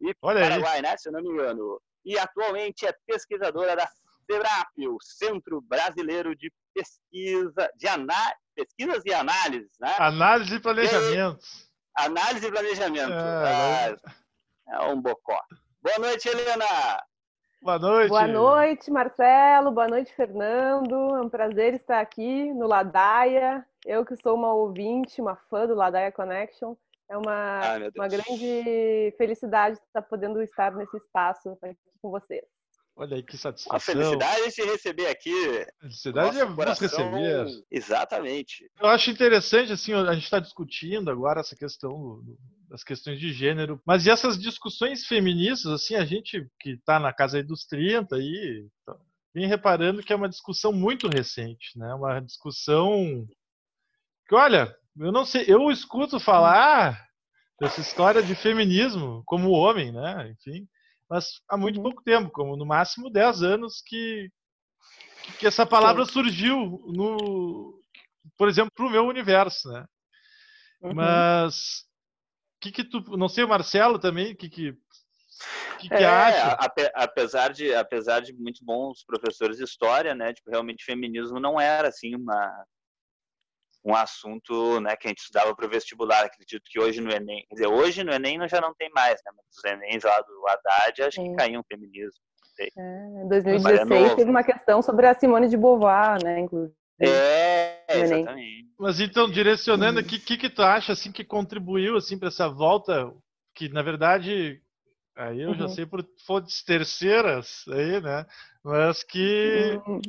e 0.00 0.14
Olha 0.22 0.40
Paraguai, 0.40 0.76
aí. 0.76 0.82
né? 0.82 0.96
Se 0.96 1.08
eu 1.08 1.12
não 1.12 1.22
me 1.22 1.30
engano. 1.30 1.80
E 2.04 2.18
atualmente 2.18 2.86
é 2.86 2.94
pesquisadora 3.06 3.74
da 3.74 3.88
CEBRAP, 4.26 4.88
o 4.88 4.98
Centro 5.00 5.60
Brasileiro 5.62 6.36
de 6.36 6.52
Pesquisa, 6.72 7.70
de. 7.76 7.88
Pesquisas 8.54 9.02
e 9.04 9.12
Análises, 9.12 9.72
né? 9.80 9.96
Análise 9.98 10.54
e 10.54 10.60
Planejamento. 10.60 11.44
E... 11.44 12.04
Análise 12.04 12.46
e 12.46 12.50
Planejamento. 12.50 13.12
É, 13.12 13.96
ah, 13.98 14.14
é 14.68 14.80
um 14.86 15.00
bocó. 15.00 15.40
Boa 15.82 15.98
noite, 15.98 16.28
Helena. 16.28 16.64
Boa 17.64 17.78
noite. 17.78 18.08
Boa 18.10 18.26
noite, 18.26 18.90
Marcelo. 18.90 19.70
Boa 19.70 19.88
noite, 19.88 20.14
Fernando. 20.14 21.16
É 21.16 21.20
um 21.22 21.30
prazer 21.30 21.72
estar 21.72 21.98
aqui 21.98 22.52
no 22.52 22.66
Ladaia. 22.66 23.64
Eu 23.86 24.04
que 24.04 24.14
sou 24.16 24.34
uma 24.34 24.52
ouvinte, 24.52 25.18
uma 25.18 25.34
fã 25.48 25.66
do 25.66 25.74
Ladaia 25.74 26.12
Connection. 26.12 26.76
É 27.08 27.16
uma, 27.16 27.60
Ai, 27.60 27.90
uma 27.96 28.06
grande 28.06 29.14
felicidade 29.16 29.78
estar 29.78 30.02
podendo 30.02 30.42
estar 30.42 30.74
nesse 30.76 30.94
espaço 30.98 31.56
aqui 31.62 31.78
com 32.02 32.10
vocês. 32.10 32.44
Olha 32.96 33.16
aí 33.16 33.22
que 33.22 33.38
satisfação. 33.38 33.76
A 33.76 33.80
felicidade 33.80 34.54
de 34.54 34.62
receber 34.62 35.06
aqui. 35.06 35.66
A 35.78 35.80
felicidade 35.84 36.40
é 36.40 36.44
vos 36.44 36.78
receber. 36.78 37.46
Exatamente. 37.70 38.70
Eu 38.78 38.88
acho 38.88 39.10
interessante, 39.10 39.72
assim, 39.72 39.94
a 39.94 40.12
gente 40.12 40.24
está 40.24 40.38
discutindo 40.38 41.10
agora 41.10 41.40
essa 41.40 41.56
questão 41.56 42.20
das 42.68 42.82
questões 42.82 43.18
de 43.18 43.32
gênero. 43.32 43.80
Mas 43.86 44.06
e 44.06 44.10
essas 44.10 44.38
discussões 44.38 45.06
feministas, 45.06 45.72
assim, 45.72 45.94
a 45.94 46.04
gente 46.04 46.46
que 46.60 46.70
está 46.70 46.98
na 46.98 47.12
casa 47.12 47.42
dos 47.42 47.64
30 47.66 48.16
aí, 48.16 48.68
tá, 48.84 48.96
vem 49.34 49.46
reparando 49.46 50.02
que 50.02 50.12
é 50.12 50.16
uma 50.16 50.28
discussão 50.28 50.72
muito 50.72 51.08
recente, 51.08 51.78
né? 51.78 51.94
Uma 51.94 52.20
discussão 52.20 53.26
que, 54.28 54.34
olha, 54.34 54.74
eu 54.98 55.12
não 55.12 55.24
sei, 55.24 55.44
eu 55.48 55.70
escuto 55.70 56.20
falar 56.20 57.04
dessa 57.60 57.80
história 57.80 58.22
de 58.22 58.34
feminismo 58.34 59.22
como 59.26 59.50
homem, 59.50 59.92
né? 59.92 60.30
Enfim, 60.30 60.66
mas 61.08 61.40
há 61.48 61.56
muito 61.56 61.76
uhum. 61.76 61.82
pouco 61.84 62.02
tempo, 62.02 62.30
como 62.30 62.56
no 62.56 62.66
máximo 62.66 63.10
10 63.10 63.42
anos 63.42 63.82
que 63.84 64.30
que 65.38 65.46
essa 65.46 65.64
palavra 65.64 66.04
surgiu 66.04 66.84
no, 66.86 67.80
por 68.36 68.46
exemplo, 68.46 68.70
para 68.74 68.86
o 68.86 68.90
meu 68.90 69.06
universo, 69.06 69.72
né? 69.72 69.86
Uhum. 70.82 70.94
Mas 70.94 71.84
que 72.64 72.72
que 72.72 72.84
tu, 72.84 73.16
não 73.16 73.28
sei 73.28 73.44
o 73.44 73.48
Marcelo 73.48 73.98
também, 73.98 74.34
que 74.34 74.48
que 74.48 74.76
que, 75.78 75.88
que 75.88 75.94
é, 75.94 76.06
acha? 76.06 76.56
apesar 76.94 77.52
de 77.52 77.74
apesar 77.74 78.20
de 78.20 78.32
muito 78.32 78.64
bons 78.64 79.04
professores 79.04 79.58
de 79.58 79.64
história, 79.64 80.14
né, 80.14 80.32
tipo, 80.32 80.50
realmente 80.50 80.84
feminismo 80.84 81.38
não 81.38 81.60
era 81.60 81.88
assim 81.88 82.14
uma 82.14 82.64
um 83.86 83.94
assunto, 83.94 84.80
né, 84.80 84.96
que 84.96 85.06
a 85.06 85.10
gente 85.10 85.18
estudava 85.18 85.54
para 85.54 85.66
o 85.66 85.68
vestibular, 85.68 86.24
acredito 86.24 86.62
que 86.70 86.80
hoje 86.80 87.02
no 87.02 87.10
Enem, 87.10 87.44
quer 87.50 87.54
dizer, 87.54 87.66
hoje 87.66 88.02
no 88.02 88.12
Enem 88.12 88.48
já 88.48 88.58
não 88.58 88.72
tem 88.74 88.88
mais, 88.94 89.20
né, 89.22 89.32
mas 89.36 89.44
os 89.54 89.64
Enems 89.64 90.04
lá 90.04 90.22
do 90.22 90.48
Haddad 90.48 91.02
acho 91.02 91.20
Sim. 91.20 91.30
que 91.30 91.36
caiu 91.36 91.60
o 91.60 91.64
feminismo. 91.70 92.18
É, 92.58 92.68
em 93.24 93.28
2016 93.28 94.14
teve 94.14 94.30
uma 94.30 94.44
questão 94.44 94.80
sobre 94.80 95.06
a 95.06 95.14
Simone 95.14 95.48
de 95.48 95.56
Beauvoir, 95.58 96.22
né, 96.22 96.40
inclusive. 96.40 96.74
É, 97.00 97.73
exatamente. 97.88 98.64
Mas 98.78 99.00
então, 99.00 99.30
direcionando 99.30 100.00
aqui, 100.00 100.16
o 100.16 100.20
que, 100.20 100.36
que 100.36 100.50
tu 100.50 100.62
acha 100.62 100.92
assim, 100.92 101.12
que 101.12 101.24
contribuiu 101.24 101.96
assim, 101.96 102.18
para 102.18 102.28
essa 102.28 102.48
volta, 102.48 103.12
que 103.54 103.68
na 103.68 103.82
verdade, 103.82 104.60
aí 105.16 105.40
eu 105.40 105.50
uhum. 105.50 105.54
já 105.54 105.68
sei 105.68 105.86
por 105.86 106.04
fontes 106.26 106.62
terceiras, 106.62 107.64
aí, 107.68 108.00
né? 108.00 108.26
mas 108.64 109.04
que 109.04 109.80
uhum. 109.86 110.00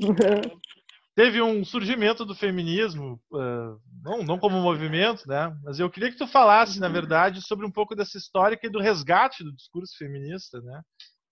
teve 1.16 1.42
um 1.42 1.64
surgimento 1.64 2.26
do 2.26 2.34
feminismo, 2.34 3.20
uh, 3.32 3.80
não, 4.04 4.24
não 4.24 4.40
como 4.40 4.62
movimento, 4.62 5.28
né? 5.28 5.56
mas 5.64 5.80
eu 5.80 5.90
queria 5.90 6.12
que 6.12 6.18
tu 6.18 6.28
falasse, 6.28 6.80
na 6.80 6.88
uhum. 6.88 6.94
verdade, 6.94 7.42
sobre 7.46 7.66
um 7.66 7.72
pouco 7.72 7.96
dessa 7.96 8.18
história 8.18 8.58
e 8.62 8.70
do 8.70 8.80
resgate 8.80 9.44
do 9.44 9.54
discurso 9.54 9.98
feminista, 9.98 10.60
né? 10.62 10.82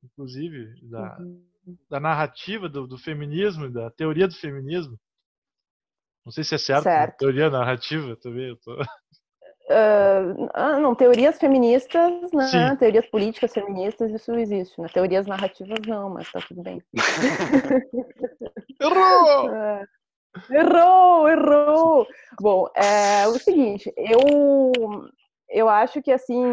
inclusive 0.04 0.74
da, 0.84 1.18
uhum. 1.20 1.44
da 1.90 2.00
narrativa 2.00 2.70
do, 2.70 2.86
do 2.86 2.98
feminismo, 2.98 3.70
da 3.72 3.90
teoria 3.90 4.28
do 4.28 4.36
feminismo. 4.36 5.00
Não 6.26 6.32
sei 6.32 6.44
se 6.44 6.56
é 6.56 6.58
certo, 6.58 6.84
certo. 6.84 7.18
teoria 7.18 7.50
narrativa 7.50 8.16
também. 8.16 8.56
Tô... 8.64 8.74
Uh, 9.70 10.80
não, 10.80 10.94
teorias 10.94 11.38
feministas, 11.38 12.32
né? 12.34 12.48
Sim. 12.48 12.76
Teorias 12.78 13.06
políticas 13.08 13.54
feministas, 13.54 14.12
isso 14.12 14.34
existe. 14.34 14.80
Né? 14.80 14.88
Teorias 14.94 15.26
narrativas 15.26 15.80
não, 15.88 16.10
mas 16.10 16.32
tá 16.32 16.40
tudo 16.48 16.62
bem. 16.62 16.82
errou! 18.80 19.50
Uh, 19.50 19.88
errou, 20.54 21.30
errou! 21.30 22.08
Bom, 22.42 22.70
é 22.76 23.28
o 23.28 23.38
seguinte, 23.40 23.94
eu, 23.98 25.10
eu 25.50 25.70
acho 25.70 26.02
que 26.02 26.12
assim, 26.12 26.44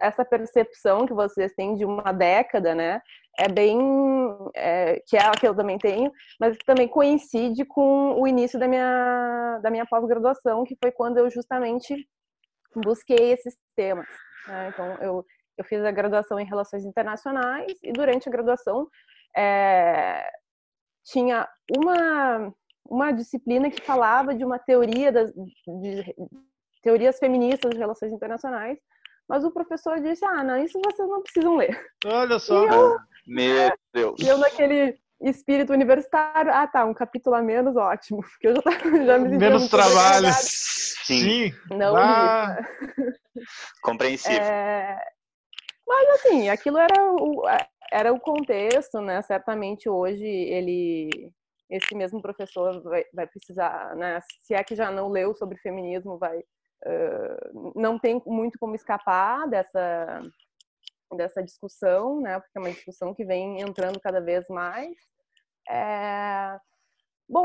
essa 0.00 0.24
percepção 0.24 1.06
que 1.06 1.14
vocês 1.14 1.52
têm 1.54 1.74
de 1.74 1.84
uma 1.84 2.12
década, 2.12 2.74
né? 2.74 3.00
É 3.38 3.48
bem 3.48 3.78
é, 4.54 5.00
que 5.06 5.16
é 5.16 5.24
a 5.24 5.30
que 5.32 5.46
eu 5.46 5.54
também 5.54 5.78
tenho, 5.78 6.10
mas 6.40 6.56
também 6.64 6.88
coincide 6.88 7.64
com 7.64 8.20
o 8.20 8.26
início 8.26 8.58
da 8.58 8.66
minha 8.66 9.60
da 9.62 9.70
minha 9.70 9.86
pós-graduação, 9.86 10.64
que 10.64 10.76
foi 10.80 10.90
quando 10.90 11.18
eu 11.18 11.30
justamente 11.30 12.06
busquei 12.74 13.32
esses 13.32 13.56
temas. 13.74 14.06
Né? 14.46 14.68
Então, 14.68 14.96
eu, 15.00 15.24
eu 15.56 15.64
fiz 15.64 15.82
a 15.84 15.90
graduação 15.90 16.38
em 16.38 16.46
Relações 16.46 16.84
Internacionais 16.84 17.72
e 17.82 17.92
durante 17.92 18.28
a 18.28 18.32
graduação 18.32 18.88
é, 19.36 20.28
tinha 21.04 21.48
uma, 21.76 22.52
uma 22.88 23.12
disciplina 23.12 23.70
que 23.70 23.82
falava 23.82 24.34
de 24.34 24.44
uma 24.44 24.58
teoria 24.58 25.10
das, 25.10 25.32
de, 25.32 26.14
teorias 26.82 27.18
feministas 27.18 27.70
de 27.70 27.78
relações 27.78 28.12
internacionais, 28.12 28.78
mas 29.28 29.44
o 29.44 29.50
professor 29.50 30.00
disse: 30.00 30.24
Ah, 30.24 30.44
não, 30.44 30.56
isso 30.56 30.80
vocês 30.84 31.08
não 31.08 31.22
precisam 31.22 31.56
ler. 31.56 31.76
Olha 32.04 32.38
só. 32.38 32.64
Eu, 32.66 32.96
Meu 33.26 33.72
Deus. 33.92 34.20
E 34.20 34.28
eu 34.28 34.38
naquele 34.38 34.98
espírito 35.20 35.72
universitário, 35.72 36.52
ah 36.52 36.66
tá, 36.66 36.84
um 36.84 36.94
capítulo 36.94 37.34
a 37.36 37.42
menos, 37.42 37.76
ótimo, 37.76 38.20
porque 38.22 38.48
eu 38.48 38.54
já, 38.54 39.04
já 39.04 39.18
me 39.18 39.36
Menos 39.36 39.68
trabalho. 39.68 40.28
Sim. 40.32 41.52
Não 41.70 41.96
ah. 41.96 42.56
Compreensível. 43.82 44.42
É... 44.42 44.98
Mas 45.86 46.08
assim, 46.10 46.48
aquilo 46.48 46.78
era 46.78 47.12
o, 47.12 47.42
era 47.92 48.12
o 48.12 48.20
contexto, 48.20 49.00
né? 49.00 49.22
Certamente 49.22 49.88
hoje 49.88 50.24
ele, 50.26 51.32
esse 51.70 51.94
mesmo 51.94 52.20
professor 52.20 52.82
vai, 52.82 53.04
vai 53.14 53.26
precisar, 53.26 53.94
né? 53.94 54.20
Se 54.40 54.54
é 54.54 54.62
que 54.64 54.74
já 54.74 54.90
não 54.90 55.08
leu 55.08 55.32
sobre 55.34 55.58
feminismo, 55.58 56.18
vai 56.18 56.38
uh, 56.38 57.72
não 57.74 57.98
tem 57.98 58.20
muito 58.26 58.58
como 58.58 58.74
escapar 58.74 59.48
dessa 59.48 60.20
dessa 61.14 61.42
discussão, 61.42 62.20
né? 62.20 62.40
Porque 62.40 62.58
é 62.58 62.60
uma 62.60 62.70
discussão 62.70 63.14
que 63.14 63.24
vem 63.24 63.60
entrando 63.60 64.00
cada 64.00 64.20
vez 64.20 64.48
mais. 64.48 64.96
É... 65.68 66.58
Bom, 67.28 67.42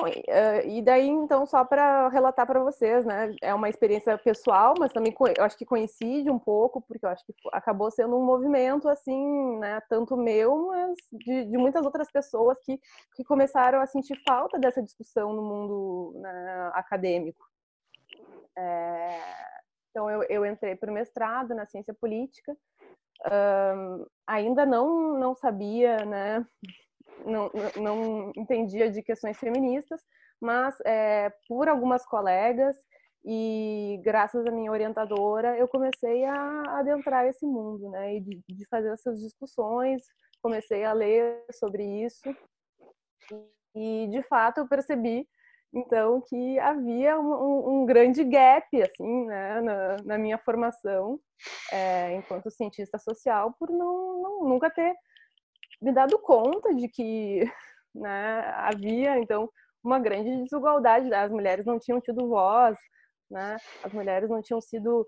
e 0.65 0.79
daí 0.83 1.07
então 1.07 1.43
só 1.47 1.65
para 1.65 2.07
relatar 2.09 2.45
para 2.45 2.63
vocês, 2.63 3.03
né? 3.03 3.35
É 3.41 3.51
uma 3.51 3.67
experiência 3.67 4.15
pessoal, 4.15 4.75
mas 4.77 4.93
também 4.93 5.13
eu 5.35 5.43
acho 5.43 5.57
que 5.57 5.65
coincide 5.65 6.29
um 6.29 6.37
pouco, 6.37 6.81
porque 6.81 7.03
eu 7.03 7.09
acho 7.09 7.25
que 7.25 7.33
acabou 7.51 7.89
sendo 7.89 8.15
um 8.15 8.23
movimento 8.23 8.87
assim, 8.87 9.57
né? 9.57 9.81
Tanto 9.89 10.15
meu, 10.15 10.67
mas 10.67 10.95
de, 11.11 11.45
de 11.45 11.57
muitas 11.57 11.83
outras 11.83 12.11
pessoas 12.11 12.59
que, 12.63 12.79
que 13.15 13.23
começaram 13.23 13.81
a 13.81 13.87
sentir 13.87 14.21
falta 14.23 14.59
dessa 14.59 14.83
discussão 14.83 15.33
no 15.33 15.41
mundo 15.41 16.13
né, 16.19 16.71
acadêmico. 16.75 17.43
É... 18.55 19.19
Então 19.89 20.11
eu, 20.11 20.23
eu 20.29 20.45
entrei 20.45 20.75
para 20.75 20.91
o 20.91 20.93
mestrado 20.93 21.55
na 21.55 21.65
ciência 21.65 21.93
política 21.93 22.55
Uh, 23.25 24.09
ainda 24.25 24.65
não, 24.65 25.19
não 25.19 25.35
sabia, 25.35 26.03
né, 26.05 26.45
não, 27.25 27.51
não 27.75 28.31
entendia 28.35 28.89
de 28.89 29.03
questões 29.03 29.37
feministas, 29.37 30.01
mas 30.39 30.75
é, 30.85 31.31
por 31.47 31.69
algumas 31.69 32.05
colegas 32.05 32.75
e 33.23 34.01
graças 34.03 34.45
à 34.47 34.51
minha 34.51 34.71
orientadora 34.71 35.55
eu 35.57 35.67
comecei 35.67 36.25
a 36.25 36.79
adentrar 36.79 37.25
esse 37.27 37.45
mundo, 37.45 37.89
né, 37.91 38.15
e 38.15 38.21
de, 38.21 38.41
de 38.49 38.65
fazer 38.67 38.91
essas 38.91 39.19
discussões, 39.19 40.01
comecei 40.41 40.83
a 40.83 40.93
ler 40.93 41.45
sobre 41.51 41.83
isso. 42.03 42.35
E 43.75 44.07
de 44.09 44.21
fato 44.23 44.59
eu 44.59 44.67
percebi 44.67 45.27
então 45.73 46.21
que 46.21 46.59
havia 46.59 47.19
um, 47.19 47.81
um 47.81 47.85
grande 47.85 48.23
gap 48.23 48.67
assim 48.81 49.25
né, 49.25 49.61
na, 49.61 49.97
na 50.03 50.17
minha 50.17 50.37
formação 50.37 51.19
é, 51.71 52.15
enquanto 52.15 52.51
cientista 52.51 52.97
social 52.97 53.53
por 53.57 53.69
não, 53.69 54.21
não, 54.21 54.49
nunca 54.49 54.69
ter 54.69 54.93
me 55.81 55.91
dado 55.91 56.19
conta 56.19 56.73
de 56.73 56.87
que 56.87 57.41
né, 57.95 58.41
havia 58.55 59.19
então 59.19 59.49
uma 59.83 59.99
grande 59.99 60.43
desigualdade 60.43 61.13
as 61.13 61.31
mulheres 61.31 61.65
não 61.65 61.79
tinham 61.79 62.01
tido 62.01 62.27
voz 62.27 62.77
né, 63.29 63.57
as 63.83 63.93
mulheres 63.93 64.29
não 64.29 64.41
tinham 64.41 64.59
sido 64.59 65.07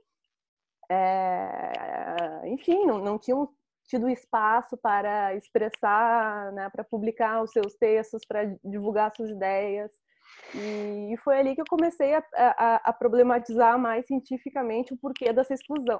é, 0.89 2.41
enfim 2.45 2.85
não, 2.85 2.99
não 2.99 3.19
tinham 3.19 3.49
tido 3.87 4.09
espaço 4.09 4.77
para 4.77 5.35
expressar, 5.35 6.51
né, 6.53 6.69
para 6.69 6.83
publicar 6.83 7.41
os 7.41 7.51
seus 7.51 7.75
textos, 7.75 8.25
para 8.25 8.45
divulgar 8.63 9.13
suas 9.15 9.29
ideias. 9.29 9.91
E 10.55 11.15
foi 11.23 11.39
ali 11.39 11.55
que 11.55 11.61
eu 11.61 11.65
comecei 11.69 12.13
a, 12.13 12.23
a, 12.35 12.75
a 12.85 12.93
problematizar 12.93 13.77
mais 13.79 14.05
cientificamente 14.05 14.93
o 14.93 14.97
porquê 14.97 15.31
dessa 15.33 15.53
exclusão. 15.53 15.99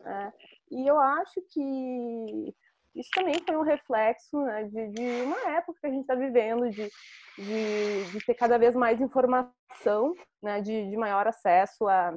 Né? 0.00 0.32
E 0.70 0.86
eu 0.86 0.98
acho 0.98 1.40
que 1.50 2.54
isso 2.94 3.10
também 3.14 3.34
foi 3.46 3.56
um 3.56 3.62
reflexo 3.62 4.40
né, 4.42 4.64
de, 4.64 4.88
de, 4.88 5.22
uma 5.22 5.50
época 5.50 5.78
que 5.80 5.86
a 5.86 5.90
gente 5.90 6.02
está 6.02 6.14
vivendo, 6.14 6.70
de, 6.70 6.90
de, 7.38 8.12
de, 8.12 8.26
ter 8.26 8.34
cada 8.34 8.58
vez 8.58 8.74
mais 8.74 9.00
informação, 9.00 10.14
né, 10.42 10.60
de, 10.60 10.90
de 10.90 10.96
maior 10.96 11.26
acesso 11.26 11.88
a, 11.88 12.14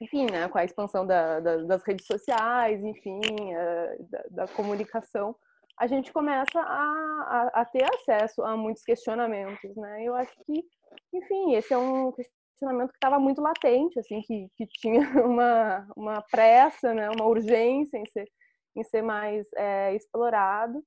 enfim, 0.00 0.26
né, 0.30 0.48
com 0.48 0.58
a 0.58 0.64
expansão 0.64 1.06
da, 1.06 1.40
da, 1.40 1.56
das 1.64 1.82
redes 1.82 2.06
sociais, 2.06 2.82
enfim, 2.84 3.20
uh, 3.20 4.10
da, 4.10 4.24
da, 4.30 4.48
comunicação 4.48 5.34
a 5.78 5.86
gente 5.86 6.12
começa 6.12 6.58
a, 6.58 7.50
a, 7.54 7.60
a, 7.60 7.64
ter 7.64 7.84
acesso 7.84 8.42
a 8.42 8.56
muitos 8.56 8.82
questionamentos, 8.82 9.76
né? 9.76 10.04
Eu 10.04 10.14
acho 10.14 10.32
que, 10.46 10.64
enfim, 11.12 11.54
esse 11.54 11.72
é 11.72 11.78
um 11.78 12.12
questionamento 12.12 12.90
que 12.90 12.96
estava 12.96 13.18
muito 13.18 13.40
latente, 13.40 13.98
assim, 13.98 14.20
que, 14.22 14.48
que 14.56 14.66
tinha 14.66 15.00
uma, 15.24 15.86
uma 15.96 16.22
pressa, 16.22 16.94
né? 16.94 17.08
Uma 17.10 17.26
urgência 17.26 17.98
em 17.98 18.06
ser, 18.06 18.28
em 18.74 18.82
ser 18.84 19.02
mais 19.02 19.46
é, 19.54 19.94
explorado. 19.94 20.82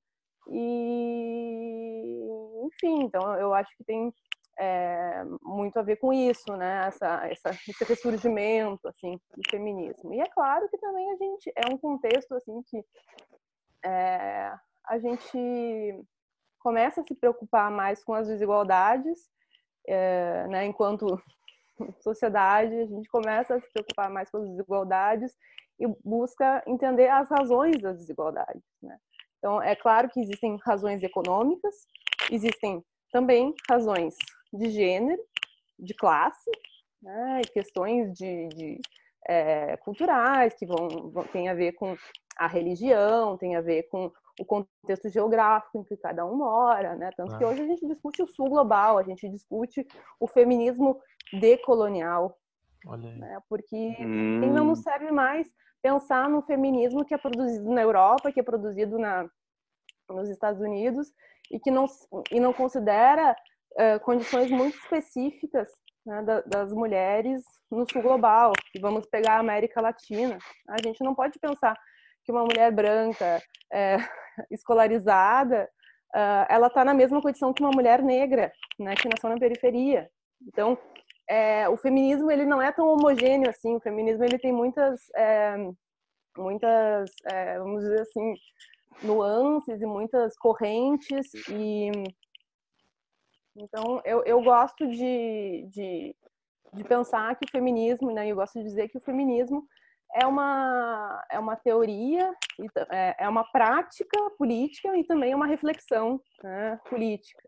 E, 0.52 2.20
enfim, 2.66 3.04
então 3.04 3.36
eu 3.36 3.54
acho 3.54 3.70
que 3.78 3.84
tem 3.84 4.12
é, 4.60 5.24
muito 5.42 5.78
a 5.78 5.82
ver 5.82 5.98
com 5.98 6.12
isso, 6.12 6.56
né? 6.58 6.88
Essa, 6.88 7.28
essa, 7.28 7.50
esse 7.50 7.84
ressurgimento, 7.84 8.88
assim, 8.88 9.20
do 9.36 9.42
feminismo. 9.50 10.14
E 10.14 10.20
é 10.20 10.26
claro 10.28 10.68
que 10.70 10.78
também 10.78 11.10
a 11.12 11.16
gente 11.16 11.52
é 11.56 11.74
um 11.74 11.78
contexto, 11.78 12.34
assim, 12.34 12.62
que 12.64 12.84
é, 13.86 14.54
a 14.86 15.00
gente 15.00 16.04
começa 16.60 17.00
a 17.00 17.04
se 17.06 17.16
preocupar 17.16 17.72
mais 17.72 18.04
com 18.04 18.14
as 18.14 18.28
desigualdades, 18.28 19.30
é, 19.88 20.48
né, 20.48 20.66
enquanto 20.66 21.22
sociedade, 22.02 22.74
a 22.74 22.86
gente 22.86 23.10
começa 23.10 23.56
a 23.56 23.60
se 23.60 23.72
preocupar 23.72 24.10
mais 24.10 24.30
com 24.30 24.38
as 24.38 24.50
desigualdades 24.50 25.36
e 25.80 25.88
busca 26.04 26.62
entender 26.68 27.08
as 27.08 27.30
razões 27.30 27.82
das 27.82 27.98
desigualdades. 27.98 28.64
Né? 28.82 28.98
Então, 29.38 29.62
é 29.62 29.76
claro 29.76 30.10
que 30.10 30.20
existem 30.20 30.58
razões 30.66 31.02
econômicas, 31.02 31.76
existem 32.30 32.84
também 33.12 33.54
razões 33.70 34.16
de 34.54 34.70
gênero, 34.70 35.22
de 35.78 35.94
classe, 35.94 36.52
né, 37.02 37.42
questões 37.54 38.14
de, 38.14 38.50
de 38.50 38.82
é, 39.28 39.78
culturais 39.78 40.54
que 40.56 40.66
vão, 40.66 41.10
vão 41.12 41.24
tem 41.26 41.48
a 41.48 41.54
ver 41.54 41.74
com 41.74 41.96
a 42.38 42.48
religião, 42.48 43.38
tem 43.38 43.56
a 43.56 43.62
ver 43.62 43.84
com 43.84 44.12
o 44.40 44.46
contexto 44.46 45.10
geográfico 45.10 45.78
em 45.78 45.84
que 45.84 45.98
cada 45.98 46.26
um 46.26 46.38
mora, 46.38 46.96
né? 46.96 47.12
Tanto 47.16 47.34
ah. 47.34 47.38
que 47.38 47.46
hoje 47.46 47.62
a 47.62 47.66
gente 47.66 47.86
discute 47.86 48.24
o 48.24 48.28
sul 48.28 48.50
global, 48.50 48.98
a 48.98 49.04
gente 49.04 49.28
discute 49.30 49.86
o 50.20 50.28
feminismo 50.28 51.00
decolonial, 51.40 52.38
né? 53.18 53.40
Porque 53.50 53.96
hum. 54.00 54.54
não 54.54 54.66
nos 54.66 54.82
serve 54.82 55.12
mais 55.12 55.48
pensar 55.82 56.30
no 56.30 56.42
feminismo 56.42 57.06
que 57.06 57.14
é 57.14 57.18
produzido 57.18 57.70
na 57.70 57.82
Europa, 57.82 58.32
que 58.32 58.40
é 58.40 58.44
produzido 58.44 58.98
na, 58.98 59.30
nos 60.10 60.30
Estados 60.30 60.62
Unidos 60.62 61.12
e 61.52 61.60
que 61.60 61.72
não 61.72 61.86
e 62.32 62.40
não 62.40 62.54
considera 62.54 63.36
uh, 63.74 64.00
condições 64.02 64.50
muito 64.50 64.78
específicas 64.78 65.70
né, 66.06 66.24
da, 66.24 66.42
das 66.42 66.74
mulheres 66.74 67.44
no 67.70 67.90
sul 67.90 68.02
global. 68.02 68.54
E 68.74 68.80
vamos 68.80 69.06
pegar 69.06 69.36
a 69.36 69.40
América 69.40 69.82
Latina. 69.82 70.38
A 70.70 70.82
gente 70.82 71.04
não 71.04 71.14
pode 71.14 71.38
pensar 71.40 71.78
que 72.30 72.32
uma 72.32 72.44
mulher 72.44 72.72
branca 72.72 73.42
é, 73.74 73.98
escolarizada, 74.52 75.68
uh, 76.14 76.46
ela 76.48 76.68
está 76.68 76.86
na 76.86 76.94
mesma 76.94 77.20
condição 77.20 77.52
que 77.52 77.64
uma 77.64 77.72
mulher 77.72 78.04
negra, 78.04 78.54
né, 78.78 78.94
que 78.94 79.10
nasceu 79.10 79.32
na 79.32 79.40
periferia. 79.40 80.08
Então, 80.48 80.78
é, 81.28 81.68
o 81.68 81.76
feminismo 81.76 82.30
ele 82.30 82.46
não 82.46 82.62
é 82.62 82.72
tão 82.72 82.88
homogêneo 82.88 83.50
assim. 83.50 83.76
O 83.76 83.80
feminismo 83.80 84.24
ele 84.24 84.38
tem 84.38 84.54
muitas, 84.54 85.02
é, 85.16 85.56
muitas, 86.38 87.10
é, 87.26 87.58
vamos 87.58 87.82
dizer 87.82 88.02
assim, 88.02 88.36
nuances 89.02 89.82
e 89.82 89.86
muitas 89.88 90.38
correntes 90.38 91.34
e 91.50 91.92
então 93.56 94.02
eu, 94.06 94.24
eu 94.24 94.42
gosto 94.42 94.88
de, 94.88 95.68
de, 95.72 96.16
de 96.74 96.84
pensar 96.84 97.36
que 97.36 97.46
o 97.46 97.52
feminismo, 97.52 98.12
né, 98.12 98.28
eu 98.28 98.36
gosto 98.36 98.60
de 98.60 98.66
dizer 98.66 98.88
que 98.90 98.98
o 98.98 99.02
feminismo 99.02 99.66
é 100.16 100.26
uma, 100.26 101.24
é 101.32 101.40
uma 101.40 101.56
teoria, 101.56 102.34
é, 102.92 103.16
é 103.20 103.30
uma 103.30 103.44
prática 103.52 104.18
política 104.38 104.98
e 104.98 105.04
também 105.04 105.36
uma 105.36 105.46
reflexão 105.46 106.20
né, 106.44 106.80
política. 106.90 107.48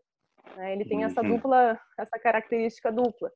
Né? 0.56 0.72
Ele 0.72 0.84
tem 0.84 1.04
essa 1.04 1.20
uhum. 1.22 1.36
dupla, 1.36 1.80
essa 1.98 2.18
característica 2.18 2.92
dupla. 2.92 3.30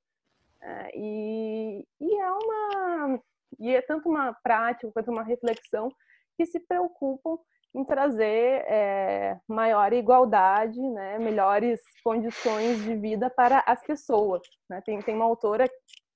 É, 0.63 0.91
e, 0.95 1.87
e 2.01 2.21
é 2.21 2.31
uma 2.31 3.21
e 3.59 3.75
é 3.75 3.81
tanto 3.81 4.09
uma 4.09 4.35
prática 4.43 4.91
quanto 4.93 5.11
uma 5.11 5.23
reflexão 5.23 5.89
que 6.37 6.45
se 6.45 6.61
preocupam 6.61 7.39
em 7.75 7.85
trazer 7.85 8.65
é, 8.67 9.39
maior 9.47 9.93
igualdade, 9.93 10.81
né, 10.81 11.19
melhores 11.19 11.81
condições 12.03 12.83
de 12.83 12.95
vida 12.95 13.31
para 13.31 13.63
as 13.67 13.83
pessoas. 13.83 14.43
Né? 14.69 14.81
Tem, 14.85 15.01
tem 15.03 15.15
uma 15.15 15.27
autora 15.27 15.67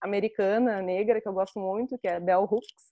americana 0.01 0.81
negra 0.81 1.20
que 1.20 1.29
eu 1.29 1.33
gosto 1.33 1.61
muito, 1.61 1.99
que 1.99 2.09
é 2.09 2.18
Bell 2.18 2.49
Hooks, 2.51 2.90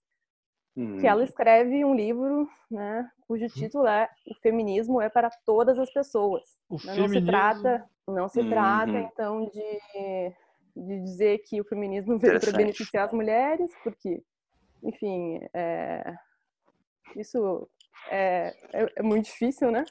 Hum. 0.78 0.96
que 1.00 1.08
ela 1.08 1.24
escreve 1.24 1.84
um 1.84 1.92
livro, 1.92 2.48
né, 2.70 3.10
cujo 3.26 3.42
Uhum. 3.42 3.48
título 3.50 3.86
é 3.88 4.08
O 4.30 4.34
feminismo 4.36 5.02
é 5.02 5.08
para 5.08 5.28
todas 5.44 5.76
as 5.76 5.92
pessoas. 5.92 6.56
O 6.68 6.76
né? 6.84 6.94
Não 6.94 7.08
se 7.08 7.14
feminismo. 7.14 7.26
trata, 7.26 7.90
não 8.06 8.28
se 8.28 8.44
trata 8.44 8.92
Uhum. 8.92 9.08
então 9.12 9.44
de, 9.46 10.32
de 10.76 11.02
dizer 11.02 11.38
que 11.38 11.60
o 11.60 11.64
feminismo 11.64 12.16
veio 12.16 12.38
para 12.40 12.52
beneficiar 12.56 13.06
as 13.06 13.12
mulheres, 13.12 13.72
porque, 13.82 14.22
enfim, 14.84 15.40
é, 15.52 16.14
isso 17.16 17.68
é, 18.10 18.54
é, 18.72 18.92
é 18.96 19.02
muito 19.02 19.24
difícil, 19.24 19.72
né? 19.72 19.84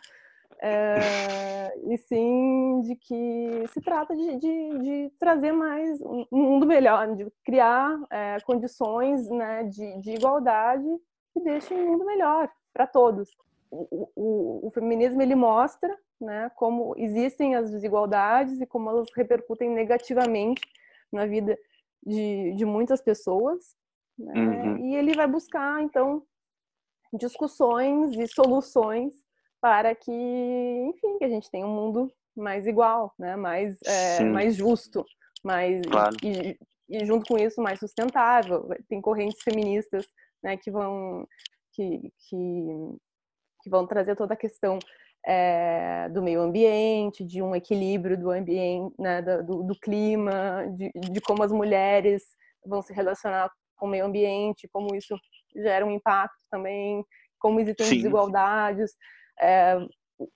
É, 0.60 1.78
e 1.86 1.98
sim 1.98 2.82
de 2.82 2.96
que 2.96 3.64
se 3.68 3.80
trata 3.80 4.16
de, 4.16 4.38
de, 4.38 4.80
de 4.80 5.12
trazer 5.20 5.52
mais 5.52 6.02
um 6.02 6.26
mundo 6.32 6.66
melhor, 6.66 7.16
de 7.16 7.28
criar 7.46 8.00
é, 8.10 8.38
condições 8.42 9.30
né, 9.30 9.64
de, 9.66 10.02
de 10.02 10.12
igualdade 10.12 10.88
que 11.34 11.40
deixem 11.42 11.78
um 11.78 11.92
mundo 11.92 12.06
melhor 12.06 12.50
para 12.74 12.88
todos. 12.88 13.30
O, 13.70 14.10
o, 14.16 14.68
o 14.68 14.72
feminismo 14.72 15.22
ele 15.22 15.36
mostra 15.36 15.96
né, 16.20 16.50
como 16.56 16.96
existem 16.98 17.56
as 17.56 17.70
desigualdades 17.70 18.60
e 18.60 18.66
como 18.66 18.90
elas 18.90 19.08
repercutem 19.16 19.70
negativamente 19.70 20.62
na 21.12 21.26
vida 21.26 21.58
de, 22.04 22.54
de 22.54 22.66
muitas 22.66 23.02
pessoas. 23.02 23.76
Né? 24.18 24.34
Uhum. 24.34 24.78
E 24.88 24.96
ele 24.96 25.14
vai 25.14 25.28
buscar, 25.28 25.84
então, 25.84 26.24
discussões 27.14 28.14
e 28.18 28.28
soluções 28.28 29.27
para 29.62 29.96
que, 29.96 30.12
enfim, 30.12 31.18
que 31.18 31.24
a 31.26 31.30
gente 31.30 31.50
tenha 31.50 31.66
um 31.66 31.74
mundo 31.74 32.12
mais 32.36 32.68
igual, 32.68 33.14
né? 33.18 33.36
mais, 33.36 33.78
é, 33.86 34.24
mais 34.26 34.56
justo, 34.56 35.06
mais 35.44 35.82
Claro. 35.88 36.16
e, 36.24 36.58
e 36.90 37.06
junto 37.06 37.28
com 37.28 37.38
isso 37.38 37.62
mais 37.62 37.80
sustentável. 37.80 38.70
Tem 38.88 39.02
correntes 39.02 39.42
feministas 39.44 40.06
né, 40.44 40.56
que 40.58 40.70
vão 40.70 41.28
que, 41.74 42.12
que, 42.28 42.66
que 43.62 43.70
vão 43.70 43.86
trazer 43.86 44.16
toda 44.16 44.34
a 44.34 44.38
questão 44.38 44.80
é, 45.26 46.10
do 46.10 46.24
meio 46.24 46.42
ambiente, 46.42 47.24
de 47.24 47.42
um 47.42 47.56
equilíbrio 47.56 48.18
do 48.18 48.32
ambiente, 48.32 48.96
né, 48.98 49.22
do, 49.22 49.64
do 49.64 49.80
clima, 49.80 50.66
de, 50.76 50.92
de 51.12 51.22
como 51.22 51.44
as 51.44 51.52
mulheres 51.52 52.24
vão 52.66 52.82
se 52.82 52.94
relacionar 52.94 53.52
com 53.76 53.86
o 53.86 53.90
meio 53.90 54.06
ambiente, 54.06 54.68
como 54.72 54.96
isso 54.96 55.16
gera 55.56 55.86
um 55.86 55.92
impacto 55.92 56.44
também, 56.50 57.04
como 57.40 57.60
existem 57.60 57.86
Sim. 57.88 57.96
desigualdades. 57.98 58.92
É, 59.40 59.78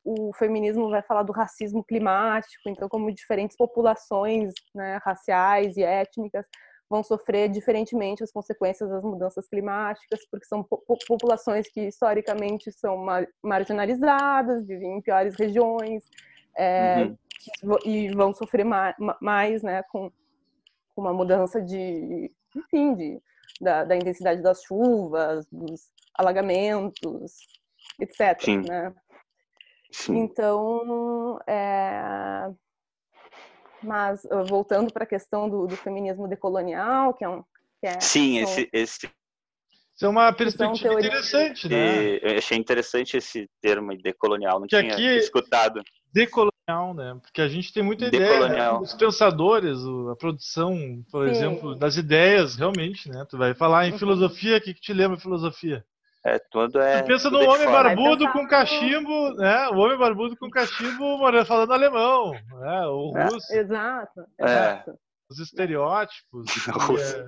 o, 0.04 0.32
feminismo 0.34 0.90
vai 0.90 1.02
falar 1.02 1.24
do 1.24 1.32
racismo 1.32 1.84
climático, 1.84 2.70
então 2.70 2.88
como 2.88 3.12
diferentes 3.14 3.58
populações 3.58 4.54
né, 4.76 5.00
raciais 5.04 5.76
e 5.76 5.84
étnicas 5.84 6.46
vão 6.90 7.02
sofrer 7.04 7.50
diferentemente 7.50 8.22
as 8.24 8.32
consequências 8.32 8.90
das 8.90 9.02
mudanças 9.02 9.48
climáticas, 9.48 10.20
porque 10.30 10.46
são 10.46 10.62
po- 10.62 10.78
po- 10.86 10.98
populações 11.08 11.68
que 11.72 11.88
historicamente 11.88 12.72
são 12.74 12.98
ma- 12.98 13.26
marginalizadas, 13.42 14.66
vivem 14.68 14.98
em 14.98 15.02
piores 15.02 15.36
regiões, 15.36 16.04
é, 16.56 17.06
Uhum. 17.64 17.78
e 17.86 18.10
vão 18.14 18.34
sofrer 18.34 18.66
ma- 18.66 18.94
ma- 19.00 19.18
mais, 19.22 19.64
né, 19.64 19.82
com, 19.84 20.12
com 20.94 21.02
uma 21.02 21.14
mudança 21.14 21.62
de, 21.62 22.30
enfim, 22.56 22.94
de, 22.94 23.22
da, 23.62 23.86
da 23.86 23.96
intensidade 23.96 24.42
das 24.44 24.62
chuvas, 24.62 25.48
dos 25.50 25.90
alagamentos, 26.14 27.38
etc. 28.00 28.40
Sim. 28.42 28.58
Né? 28.62 28.94
Sim. 29.92 30.18
Então, 30.20 31.40
é... 31.48 32.50
mas 33.84 34.22
voltando 34.48 34.92
para 34.94 35.04
a 35.04 35.08
questão 35.08 35.50
do, 35.50 35.68
do 35.68 35.76
feminismo 35.76 36.28
decolonial, 36.28 37.14
que 37.14 37.24
é 37.24 37.30
um 37.30 37.44
que 37.80 37.88
é, 37.88 38.00
Sim, 38.00 38.36
são- 38.36 38.44
esse, 38.44 38.70
esse 38.72 39.12
Isso 39.96 40.06
é 40.06 40.08
uma 40.08 40.32
perspectiva 40.32 40.90
teorias- 40.90 41.08
interessante, 41.08 41.68
né? 41.68 42.04
e- 42.04 42.20
eu 42.22 42.38
achei 42.38 42.58
interessante 42.58 43.18
esse 43.18 43.50
termo 43.60 43.98
decolonial, 43.98 44.60
não 44.60 44.68
Que 44.68 44.80
tinha 44.80 44.94
aqui- 44.94 45.18
escutado. 45.18 45.82
Decolonial, 46.14 46.94
né? 46.94 47.18
Porque 47.22 47.42
a 47.42 47.48
gente 47.48 47.74
tem 47.74 47.82
muita 47.82 48.06
ideia. 48.06 48.48
Né? 48.50 48.72
Os 48.74 48.94
pensadores, 48.94 49.80
a 50.12 50.16
produção, 50.16 51.04
por 51.12 51.26
Sim. 51.26 51.32
exemplo, 51.32 51.74
das 51.76 51.96
ideias, 51.98 52.56
realmente, 52.56 53.10
né? 53.10 53.26
Tu 53.28 53.38
vai 53.38 53.54
falar 53.56 53.88
em 53.88 53.94
Uhum. 53.94 53.98
filosofia, 53.98 54.58
o 54.58 54.62
que, 54.62 54.74
que 54.76 54.82
te 54.82 54.94
lembra 54.94 55.18
filosofia? 55.18 55.84
É, 56.24 56.38
tudo 56.52 56.80
é. 56.80 57.02
tu 57.02 57.08
pensa 57.08 57.30
tudo 57.30 57.38
no 57.40 57.44
é 57.44 57.48
de 57.48 57.54
homem 57.54 57.68
fora. 57.68 57.84
barbudo 57.96 58.20
pensar 58.26 58.32
com 58.34 58.48
cachimbo, 58.48 59.34
né? 59.36 59.68
O 59.70 59.78
homem 59.78 59.98
barbudo 59.98 60.38
com 60.38 60.50
cachimbo 60.52 61.18
morando- 61.18 61.46
falando 61.48 61.74
alemão, 61.74 62.32
né? 62.32 62.86
O 62.88 63.18
É. 63.18 63.24
russo, 63.26 63.54
Exato, 63.54 64.22
É. 64.40 64.44
exato. 64.46 64.94
os 65.30 65.40
estereótipos. 65.40 66.46
e, 66.68 66.72
Russo. 66.72 67.16
é, 67.18 67.28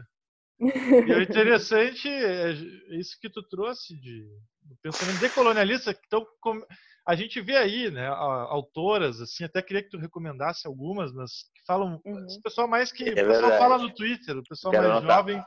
e 0.62 1.13
o 1.13 1.21
interessante 1.23 2.08
é 2.08 2.51
isso 2.99 3.17
que 3.19 3.29
tu 3.29 3.41
trouxe 3.43 3.95
de 3.99 4.27
do 4.65 4.77
pensamento 4.82 5.19
decolonialista. 5.19 5.93
Então, 6.08 6.25
a 7.06 7.15
gente 7.15 7.41
vê 7.41 7.58
aí, 7.58 7.91
né, 7.91 8.08
autoras, 8.08 9.19
assim, 9.19 9.43
até 9.43 9.62
queria 9.62 9.84
que 9.84 9.89
tu 9.89 9.97
recomendasse 9.97 10.65
algumas, 10.65 11.12
mas 11.12 11.32
que 11.53 11.62
falam, 11.67 11.99
Uhum. 12.06 12.25
esse 12.27 12.41
pessoal 12.41 12.65
mais 12.67 12.89
que, 12.89 13.03
É 13.03 13.12
o 13.12 13.15
pessoal 13.15 13.41
verdade. 13.41 13.58
fala 13.58 13.77
no 13.77 13.93
Twitter, 13.93 14.38
o 14.38 14.43
pessoal 14.43 14.71
Quero 14.71 14.84
mais 14.88 14.97
anotar. 14.99 15.17
jovem 15.17 15.43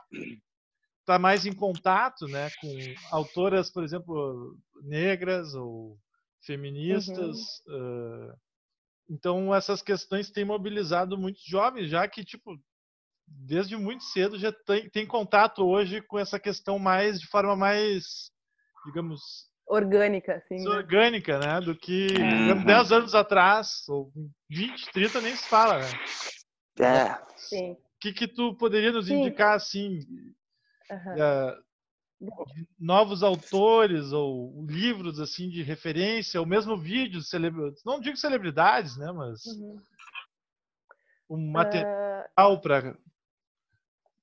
está 1.07 1.17
mais 1.17 1.45
em 1.45 1.53
contato, 1.53 2.27
né, 2.27 2.49
com 2.59 2.67
autoras, 3.11 3.71
por 3.71 3.81
exemplo, 3.81 4.57
negras 4.83 5.55
ou 5.55 5.97
feministas. 6.45 7.37
Uhum. 7.65 8.31
ah, 8.31 8.35
então, 9.09 9.55
essas 9.55 9.81
questões 9.81 10.29
têm 10.29 10.43
mobilizado 10.43 11.17
muitos 11.17 11.41
jovens, 11.45 11.89
já 11.89 12.05
que, 12.09 12.25
tipo, 12.25 12.59
desde 13.25 13.77
muito 13.77 14.03
cedo 14.03 14.37
já 14.37 14.51
tem, 14.51 14.89
tem 14.89 15.07
contato 15.07 15.65
hoje 15.65 16.01
com 16.01 16.19
essa 16.19 16.37
questão 16.37 16.77
mais, 16.77 17.21
de 17.21 17.27
forma 17.27 17.55
mais, 17.55 18.29
digamos, 18.85 19.47
Orgânica, 19.65 20.35
assim. 20.35 20.55
né? 20.55 20.69
orgânica, 20.69 21.39
né? 21.39 21.61
Do 21.61 21.75
que 21.75 22.07
Uhum. 22.17 22.37
digamos, 22.41 22.65
10 22.65 22.91
anos 22.91 23.15
atrás, 23.15 23.87
ou 23.87 24.11
20, 24.49 24.91
30 24.91 25.21
nem 25.21 25.35
se 25.35 25.47
fala, 25.47 25.79
né? 25.79 25.87
É, 26.79 27.37
Sim. 27.37 27.71
O 27.73 27.99
que, 27.99 28.13
que 28.13 28.27
tu 28.27 28.55
poderia 28.55 28.91
nos 28.91 29.07
Sim. 29.07 29.15
indicar, 29.15 29.55
assim, 29.55 29.99
ah, 30.89 31.57
de 32.19 32.67
novos 32.79 33.21
autores 33.21 34.11
ou 34.11 34.65
livros, 34.65 35.19
assim, 35.19 35.49
de 35.49 35.61
referência, 35.61 36.39
ou 36.39 36.45
mesmo 36.45 36.77
vídeos, 36.77 37.29
celebra... 37.29 37.71
não 37.85 37.99
digo 37.99 38.17
celebridades, 38.17 38.97
né? 38.97 39.11
Mas 39.11 39.45
uhum. 39.45 39.79
um 41.29 41.51
material 41.51 42.25
Ah, 42.35 42.57
para 42.57 42.97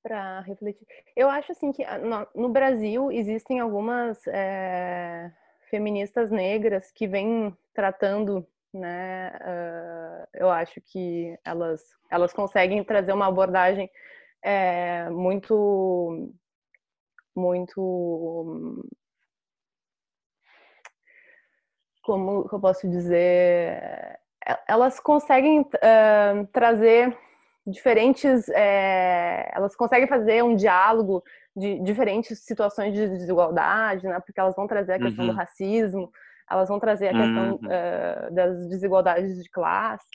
para 0.02 0.40
refletir. 0.40 0.86
Eu 1.16 1.30
acho 1.30 1.52
assim 1.52 1.72
que 1.72 1.82
ah, 1.82 1.98
no, 2.34 2.48
Brasil 2.50 3.10
existem 3.10 3.58
algumas 3.58 4.20
eh, 4.26 5.32
feministas 5.70 6.30
negras 6.30 6.92
que 6.92 7.06
vêm 7.06 7.56
tratando, 7.72 8.46
né? 8.72 9.28
ah, 9.40 10.28
eu 10.34 10.50
acho 10.50 10.78
que 10.82 11.38
elas 11.42 11.80
elas 12.10 12.34
conseguem 12.34 12.84
trazer 12.84 13.12
uma 13.12 13.26
abordagem 13.26 13.90
eh, 14.42 15.08
muito 15.10 16.34
muito 17.36 18.84
como 22.02 22.48
eu 22.52 22.60
posso 22.60 22.88
dizer 22.88 24.18
E- 24.46 24.58
elas 24.68 25.00
conseguem 25.00 25.66
ah, 25.82 26.46
trazer 26.52 27.16
diferentes 27.66 28.46
eh, 28.50 29.50
elas 29.54 29.74
conseguem 29.74 30.06
fazer 30.06 30.44
um 30.44 30.54
diálogo 30.54 31.22
de 31.56 31.80
diferentes 31.80 32.40
situações 32.44 32.92
de 32.92 33.08
desigualdade 33.08 34.06
né 34.06 34.20
porque 34.20 34.38
elas 34.38 34.54
vão 34.54 34.66
trazer 34.66 34.94
a 34.94 34.98
questão 34.98 35.24
do 35.24 35.30
Uhum. 35.30 35.36
racismo 35.36 36.12
elas 36.50 36.68
vão 36.68 36.78
trazer 36.78 37.08
a 37.08 37.14
questão 37.14 37.52
Uhum. 37.62 37.70
eh, 37.70 38.28
das 38.32 38.68
desigualdades 38.68 39.42
de 39.42 39.48
classe 39.48 40.06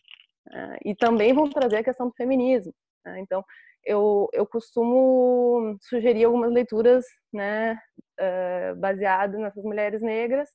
eh, 0.51 0.77
e 0.86 0.95
também 0.95 1.34
vão 1.34 1.49
trazer 1.49 1.77
a 1.77 1.84
questão 1.84 2.08
do 2.08 2.13
feminismo 2.13 2.73
né? 3.03 3.19
então 3.19 3.43
eu, 3.89 4.28
eu 4.34 4.45
costumo 4.45 5.78
sugerir 5.82 6.25
algumas 6.25 6.52
leituras 6.52 7.06
né 7.34 7.80
eh, 8.19 8.73
baseadas 8.75 9.39
nessas 9.39 9.63
mulheres 9.63 10.02
negras 10.02 10.49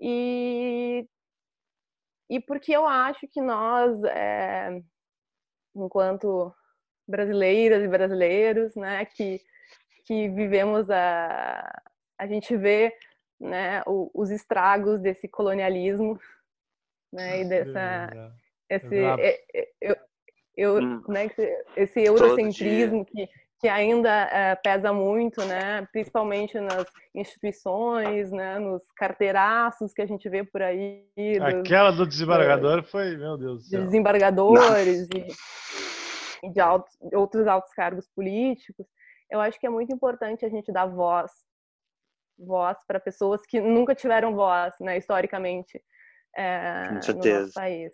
e 0.00 1.06
e 2.30 2.40
porque 2.40 2.72
eu 2.72 2.86
acho 2.86 3.26
que 3.28 3.40
nós, 3.42 4.02
é, 4.04 4.80
enquanto 5.74 6.54
brasileiras 7.08 7.82
e 7.82 7.88
brasileiros, 7.88 8.76
né, 8.76 9.04
que, 9.04 9.40
que 10.06 10.28
vivemos 10.28 10.88
a. 10.90 11.82
A 12.16 12.26
gente 12.28 12.56
vê 12.56 12.94
né, 13.40 13.82
o- 13.86 14.10
os 14.14 14.30
estragos 14.30 15.00
desse 15.00 15.26
colonialismo 15.26 16.20
né, 17.12 17.40
e 17.40 17.44
dessa. 17.48 18.06
Esse, 18.68 18.94
eu, 19.80 19.96
eu, 20.60 20.76
Hum. 20.78 21.02
né, 21.08 21.26
esse- 21.76 22.00
eurocentrismo 22.00 23.04
que, 23.04 23.28
que 23.60 23.68
ainda 23.68 24.10
é, 24.30 24.54
pesa 24.56 24.92
muito, 24.92 25.42
né, 25.44 25.86
principalmente 25.90 26.58
nas 26.60 26.86
instituições, 27.14 28.30
né, 28.30 28.58
nos 28.58 28.82
carteiraços 28.96 29.92
que 29.94 30.02
a 30.02 30.06
gente 30.06 30.28
vê 30.28 30.44
por 30.44 30.62
aí, 30.62 31.06
dos, 31.16 31.40
Aquela 31.42 31.90
do 31.90 32.06
desembargador 32.06 32.82
foi, 32.84 33.16
meu 33.16 33.36
Deus 33.38 33.58
do 33.60 33.64
de 33.64 33.70
céu. 33.70 33.84
desembargadores 33.84 35.08
e, 35.14 36.46
e 36.46 36.52
de 36.52 36.60
altos, 36.60 36.92
outros 37.14 37.46
altos 37.46 37.72
cargos 37.72 38.06
políticos, 38.14 38.86
eu 39.30 39.40
acho 39.40 39.58
que 39.58 39.66
é 39.66 39.70
muito 39.70 39.92
importante 39.94 40.44
a 40.44 40.48
gente 40.48 40.70
dar 40.72 40.86
voz, 40.86 41.30
voz 42.38 42.76
para 42.86 42.98
pessoas 43.00 43.42
que 43.46 43.60
nunca 43.60 43.94
tiveram 43.94 44.34
voz, 44.34 44.74
né, 44.80 44.96
historicamente, 44.98 45.82
é, 46.36 46.88
no 46.90 47.22
nosso 47.40 47.54
país. 47.54 47.92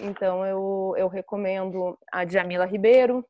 Então 0.00 0.44
eu, 0.44 0.94
eu 0.96 1.08
recomendo 1.08 1.98
a 2.12 2.24
Djamila 2.24 2.66
Ribeiro, 2.66 3.24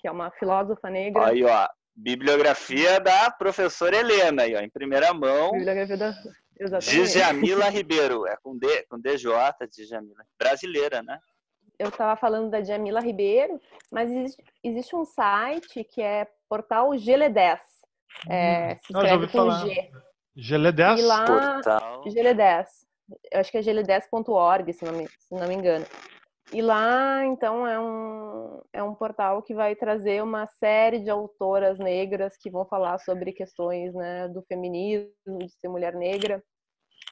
que 0.00 0.08
é 0.08 0.10
uma 0.10 0.30
filósofa 0.32 0.88
negra. 0.90 1.26
Aí, 1.26 1.44
ó, 1.44 1.68
bibliografia 1.94 3.00
da 3.00 3.30
professora 3.30 3.96
Helena, 3.96 4.42
aí, 4.42 4.54
ó, 4.54 4.60
em 4.60 4.70
primeira 4.70 5.12
mão. 5.12 5.52
Bibliografia 5.52 5.96
da... 5.96 6.14
Exatamente. 6.58 7.12
Djamila 7.12 7.68
Ribeiro, 7.68 8.26
é 8.26 8.36
com, 8.42 8.56
D, 8.56 8.84
com 8.88 8.98
DJ, 8.98 9.30
Djamila. 9.86 10.24
Brasileira, 10.38 11.02
né? 11.02 11.18
Eu 11.78 11.88
estava 11.88 12.16
falando 12.16 12.50
da 12.50 12.60
Djamila 12.60 13.00
Ribeiro, 13.00 13.60
mas 13.90 14.10
existe, 14.10 14.44
existe, 14.64 14.96
um 14.96 15.04
site 15.04 15.84
que 15.84 16.02
é 16.02 16.26
portal 16.48 16.90
GL10. 16.90 17.60
É, 18.28 18.72
hum. 18.72 18.78
se 18.82 18.92
escreve 18.92 19.26
com 19.26 19.32
falar. 19.32 19.66
G. 19.66 19.90
GL10? 20.36 20.98
E 20.98 21.02
lá, 21.02 21.24
portal. 21.24 22.04
GL10. 22.04 22.66
Eu 23.30 23.40
acho 23.40 23.50
que 23.50 23.58
é 23.58 23.60
gl10.org, 23.60 24.72
se, 24.72 24.84
não 24.84 24.92
me, 24.92 25.08
se 25.08 25.34
não 25.34 25.48
me 25.48 25.54
engano. 25.54 25.86
E 26.52 26.62
lá, 26.62 27.24
então, 27.26 27.66
é 27.66 27.78
um, 27.78 28.62
é 28.72 28.82
um 28.82 28.94
portal 28.94 29.42
que 29.42 29.54
vai 29.54 29.76
trazer 29.76 30.22
uma 30.22 30.46
série 30.46 30.98
de 30.98 31.10
autoras 31.10 31.78
negras 31.78 32.36
que 32.38 32.50
vão 32.50 32.64
falar 32.64 32.98
sobre 32.98 33.32
questões 33.32 33.92
né, 33.94 34.28
do 34.28 34.42
feminismo, 34.42 35.12
de 35.40 35.50
ser 35.60 35.68
mulher 35.68 35.94
negra. 35.94 36.42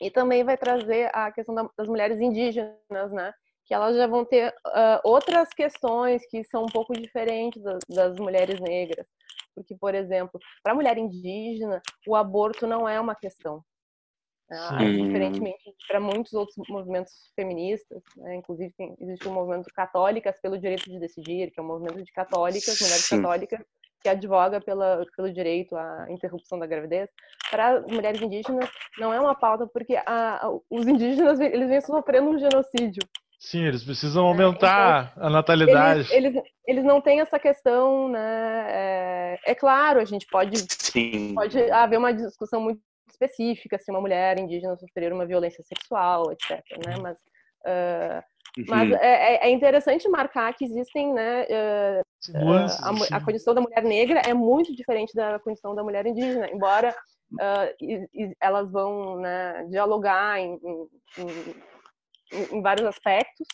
E 0.00 0.11
também 0.11 0.42
vai 0.42 0.56
trazer 0.56 1.11
a 1.14 1.30
questão 1.30 1.54
das 1.54 1.88
mulheres 1.88 2.18
indígenas, 2.18 3.12
né? 3.12 3.32
Que 3.66 3.74
elas 3.74 3.96
já 3.96 4.06
vão 4.06 4.24
ter 4.24 4.54
uh, 4.66 5.00
outras 5.04 5.48
questões 5.50 6.26
que 6.28 6.44
são 6.44 6.64
um 6.64 6.68
pouco 6.68 6.92
diferentes 6.94 7.62
das, 7.62 7.80
das 7.88 8.16
mulheres 8.16 8.61
negras. 8.61 9.06
Porque, 9.54 9.74
por 9.74 9.94
exemplo, 9.94 10.38
para 10.62 10.72
a 10.72 10.74
mulher 10.74 10.96
indígena, 10.98 11.80
o 12.06 12.14
aborto 12.14 12.66
não 12.66 12.88
é 12.88 13.00
uma 13.00 13.14
questão. 13.14 13.62
Ah, 14.48 14.76
diferentemente 14.78 15.74
para 15.88 15.98
muitos 15.98 16.32
outros 16.32 16.56
movimentos 16.68 17.12
feministas, 17.35 18.00
né? 18.16 18.37
inclusive 18.37 18.72
tem, 18.78 18.94
existe 19.00 19.26
um 19.26 19.32
movimento 19.32 19.68
Católicas 19.74 20.40
pelo 20.40 20.56
Direito 20.56 20.88
de 20.88 21.00
Decidir, 21.00 21.50
que 21.50 21.59
é 21.59 21.62
um 21.62 21.66
movimento 21.66 22.04
de 22.04 22.12
católicas, 22.12 22.80
mulheres 22.80 23.06
Sim. 23.06 23.16
católicas, 23.22 23.61
que 24.00 24.09
advoga 24.09 24.61
pela, 24.61 25.04
pelo 25.16 25.32
direito 25.32 25.74
à 25.74 26.06
interrupção 26.09 26.61
da 26.61 26.66
gravidez. 26.66 27.11
Para 27.50 27.80
mulheres 27.80 28.22
indígenas, 28.22 28.70
não 28.98 29.12
é 29.12 29.18
uma 29.18 29.35
pauta, 29.35 29.66
porque 29.66 29.96
a, 30.06 30.48
os 30.70 30.87
indígenas 30.87 31.40
eles 31.40 31.68
vêm 31.68 31.80
sofrendo 31.80 32.30
um 32.30 32.38
genocídio. 32.38 33.02
Sim, 33.40 33.64
eles 33.64 33.82
precisam 33.82 34.26
aumentar 34.26 35.12
então, 35.12 35.26
a 35.26 35.30
natalidade. 35.30 36.00
Eles, 36.12 36.37
eles, 36.37 36.42
eles, 36.66 36.85
não 36.85 37.00
têm 37.00 37.20
essa 37.20 37.38
questão, 37.38 38.09
né? 38.09 38.66
É, 38.68 39.38
é 39.44 39.54
claro, 39.54 40.00
a 40.00 40.04
gente 40.04 40.26
pode, 40.26 40.56
Sim. 40.70 41.35
pode 41.35 41.59
haver 41.70 41.98
uma 41.98 42.14
discussão 42.14 42.61
muito 42.61 42.80
específica 43.16 43.79
se 43.79 43.90
uma 43.90 44.00
mulher 44.00 44.38
indígena 44.38 44.76
sofrer 44.76 45.12
uma 45.12 45.26
violência 45.26 45.64
sexual, 45.64 46.31
etc. 46.33 46.62
Né? 46.87 46.96
Uhum. 46.96 47.02
Mas, 47.02 47.16
uh, 47.16 48.22
uhum. 48.59 48.64
mas 48.68 48.92
é, 48.92 49.35
é, 49.35 49.48
é, 49.48 49.50
interessante 49.50 50.09
marcar 50.09 50.55
que 50.55 50.64
existem, 50.64 51.12
né, 51.12 51.44
uh, 51.44 52.02
a, 53.11 53.16
a, 53.16 53.24
condição 53.24 53.55
da 53.55 53.61
mulher 53.61 53.83
negra 53.83 54.20
é 54.26 54.35
muito 54.35 54.74
diferente 54.74 55.14
da 55.14 55.38
condição 55.38 55.74
da 55.74 55.83
mulher 55.83 56.07
indígena, 56.07 56.48
embora 56.50 56.94
e, 57.81 58.09
e 58.14 58.37
elas 58.40 58.70
vão 58.70 59.16
né, 59.16 59.64
dialogar 59.68 60.38
em, 60.38 60.59
em, 61.18 62.46
em, 62.52 62.62
vários 62.62 62.87
aspectos, 62.87 63.46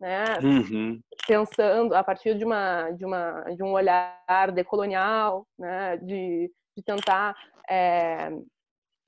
né, 0.00 0.24
uhum. 0.42 1.00
pensando 1.26 1.94
a 1.94 2.04
partir 2.04 2.36
de 2.36 2.44
uma 2.44 2.90
de 2.92 3.04
uma 3.04 3.42
de 3.56 3.62
um 3.62 3.72
olhar 3.72 4.52
decolonial, 4.52 5.46
né, 5.58 5.96
de, 5.98 6.50
de 6.76 6.84
tentar 6.84 7.34
é, 7.68 8.30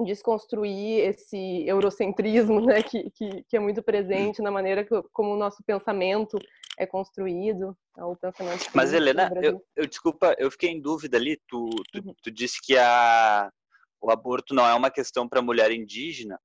desconstruir 0.04 1.00
esse 1.08 1.66
eurocentrismo 1.66 2.60
né, 2.60 2.82
que, 2.82 3.10
que, 3.10 3.42
que, 3.44 3.56
é 3.56 3.60
muito 3.60 3.82
presente 3.82 4.40
na 4.40 4.50
maneira 4.50 4.84
que, 4.84 5.02
como 5.12 5.34
o 5.34 5.36
nosso 5.36 5.62
pensamento 5.64 6.38
é 6.78 6.86
construído, 6.86 7.76
né, 7.96 8.04
o 8.04 8.16
pensamento. 8.16 8.70
Mas 8.74 8.92
Helena, 8.92 9.30
eu, 9.42 9.64
eu, 9.74 9.86
desculpa, 9.86 10.34
eu 10.38 10.50
fiquei 10.50 10.70
em 10.70 10.80
dúvida 10.80 11.16
ali. 11.16 11.36
Tu, 11.48 11.68
tu, 11.92 11.98
uhum. 11.98 12.14
tu 12.22 12.30
disse 12.30 12.60
que 12.62 12.76
a, 12.76 13.50
o 14.00 14.10
aborto 14.10 14.54
não 14.54 14.66
é 14.66 14.74
uma 14.74 14.90
questão 14.90 15.28
para 15.28 15.40
a 15.40 15.42
mulher 15.42 15.72
indígena, 15.72 16.38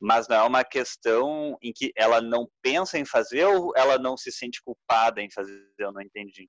mas 0.00 0.26
não 0.26 0.36
é 0.36 0.42
uma 0.42 0.64
questão 0.64 1.58
em 1.62 1.72
que 1.74 1.92
ela 1.94 2.22
não 2.22 2.48
pensa 2.62 2.98
em 2.98 3.04
fazer 3.04 3.44
ou 3.44 3.72
ela 3.76 3.98
não 3.98 4.16
se 4.16 4.32
sente 4.32 4.62
culpada 4.64 5.20
em 5.20 5.30
fazer. 5.30 5.70
Eu 5.78 5.92
não 5.92 6.00
entendi. 6.00 6.48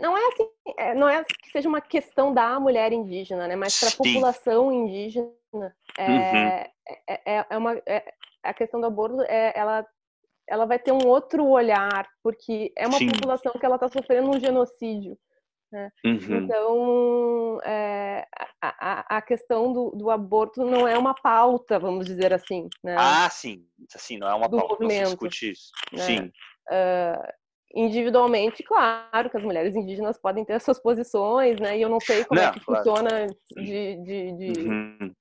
Não, 0.00 0.16
é 0.16 0.28
assim, 0.28 0.50
é, 0.76 0.94
não 0.94 1.08
é 1.08 1.22
que 1.24 1.50
seja 1.50 1.68
uma 1.68 1.80
questão 1.80 2.34
da 2.34 2.58
mulher 2.58 2.92
indígena, 2.92 3.46
né? 3.46 3.54
Mas 3.54 3.78
para 3.78 3.88
a 3.90 3.96
população 3.96 4.72
indígena 4.72 5.30
é, 5.96 6.08
uhum. 6.08 6.36
é, 6.36 6.72
é, 7.08 7.46
é, 7.48 7.56
uma 7.56 7.80
é, 7.86 8.12
a 8.42 8.52
questão 8.52 8.80
do 8.80 8.86
aborto 8.86 9.22
é, 9.22 9.52
ela 9.54 9.86
ela 10.48 10.64
vai 10.64 10.78
ter 10.78 10.92
um 10.92 11.06
outro 11.06 11.44
olhar 11.46 12.08
porque 12.22 12.72
é 12.76 12.86
uma 12.86 12.98
Sim. 12.98 13.10
população 13.10 13.52
que 13.52 13.66
ela 13.66 13.76
está 13.76 13.88
sofrendo 13.88 14.30
um 14.30 14.40
genocídio. 14.40 15.18
Né? 15.72 15.90
Uhum. 16.04 16.36
Então 16.44 17.60
é, 17.64 18.26
a, 18.62 19.16
a, 19.16 19.22
questão 19.22 19.72
do, 19.72 19.90
do, 19.90 20.10
aborto 20.10 20.64
não 20.64 20.86
é 20.86 20.96
uma 20.96 21.14
pauta, 21.14 21.78
vamos 21.78 22.06
dizer 22.06 22.32
assim. 22.32 22.68
Né? 22.84 22.94
Ah, 22.96 23.28
sim, 23.28 23.66
sim, 23.88 24.18
não 24.18 24.28
é 24.28 24.34
uma 24.34 24.48
pauta, 24.48 24.68
movimento, 24.68 24.98
não 25.00 25.06
se 25.06 25.12
discute 25.12 25.50
isso. 25.50 25.72
Né? 25.92 26.02
Sim. 26.02 26.32
Uh, 26.68 27.32
individualmente, 27.76 28.62
claro 28.62 29.28
que 29.28 29.36
as 29.36 29.42
mulheres 29.42 29.76
indígenas 29.76 30.18
podem 30.18 30.44
ter 30.44 30.54
as 30.54 30.62
suas 30.62 30.80
posições, 30.80 31.60
né? 31.60 31.76
E 31.76 31.82
eu 31.82 31.90
não 31.90 32.00
sei 32.00 32.24
como 32.24 32.40
é 32.40 32.44
não, 32.44 32.50
é 32.50 32.52
que 32.54 32.60
claro. 32.64 32.82
funciona 32.82 33.26
de, 33.54 33.96
de, 34.02 34.32
de... 34.32 34.60
Uhum. 34.62 35.12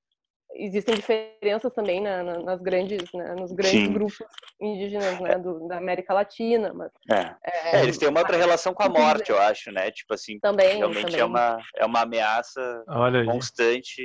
existem 0.53 0.95
diferenças 0.95 1.73
também 1.73 2.01
na, 2.01 2.23
na, 2.23 2.39
nas 2.39 2.61
grandes, 2.61 3.11
né? 3.13 3.35
nos 3.37 3.51
grandes 3.51 3.81
Sim. 3.81 3.93
grupos 3.93 4.17
indígenas, 4.61 5.19
né? 5.19 5.37
Do, 5.37 5.67
da 5.67 5.77
América 5.77 6.13
Latina, 6.13 6.73
mas 6.73 6.91
é. 7.11 7.35
É, 7.43 7.77
é, 7.77 7.83
eles 7.83 7.97
têm 7.97 8.07
uma 8.07 8.21
outra 8.21 8.37
relação 8.37 8.73
com 8.73 8.83
a 8.83 8.89
morte, 8.89 9.31
eu 9.31 9.39
acho, 9.39 9.69
né? 9.73 9.91
Tipo 9.91 10.13
assim, 10.13 10.39
também, 10.39 10.77
realmente 10.77 10.99
é 10.99 11.03
também. 11.03 11.19
é 11.19 11.25
uma 11.25 11.59
é 11.75 11.85
uma 11.85 12.01
ameaça 12.03 12.85
constante. 13.25 14.01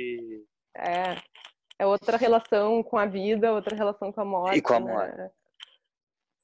É, 0.75 1.15
é 1.79 1.85
outra 1.85 2.17
relação 2.17 2.83
com 2.83 2.97
a 2.97 3.05
vida, 3.05 3.53
outra 3.53 3.77
relação 3.77 4.11
com 4.11 4.19
a 4.19 4.25
morte. 4.25 4.57
E 4.57 4.61
com 4.61 4.73
a 4.73 4.79
morte. 4.79 5.17
Né? 5.17 5.29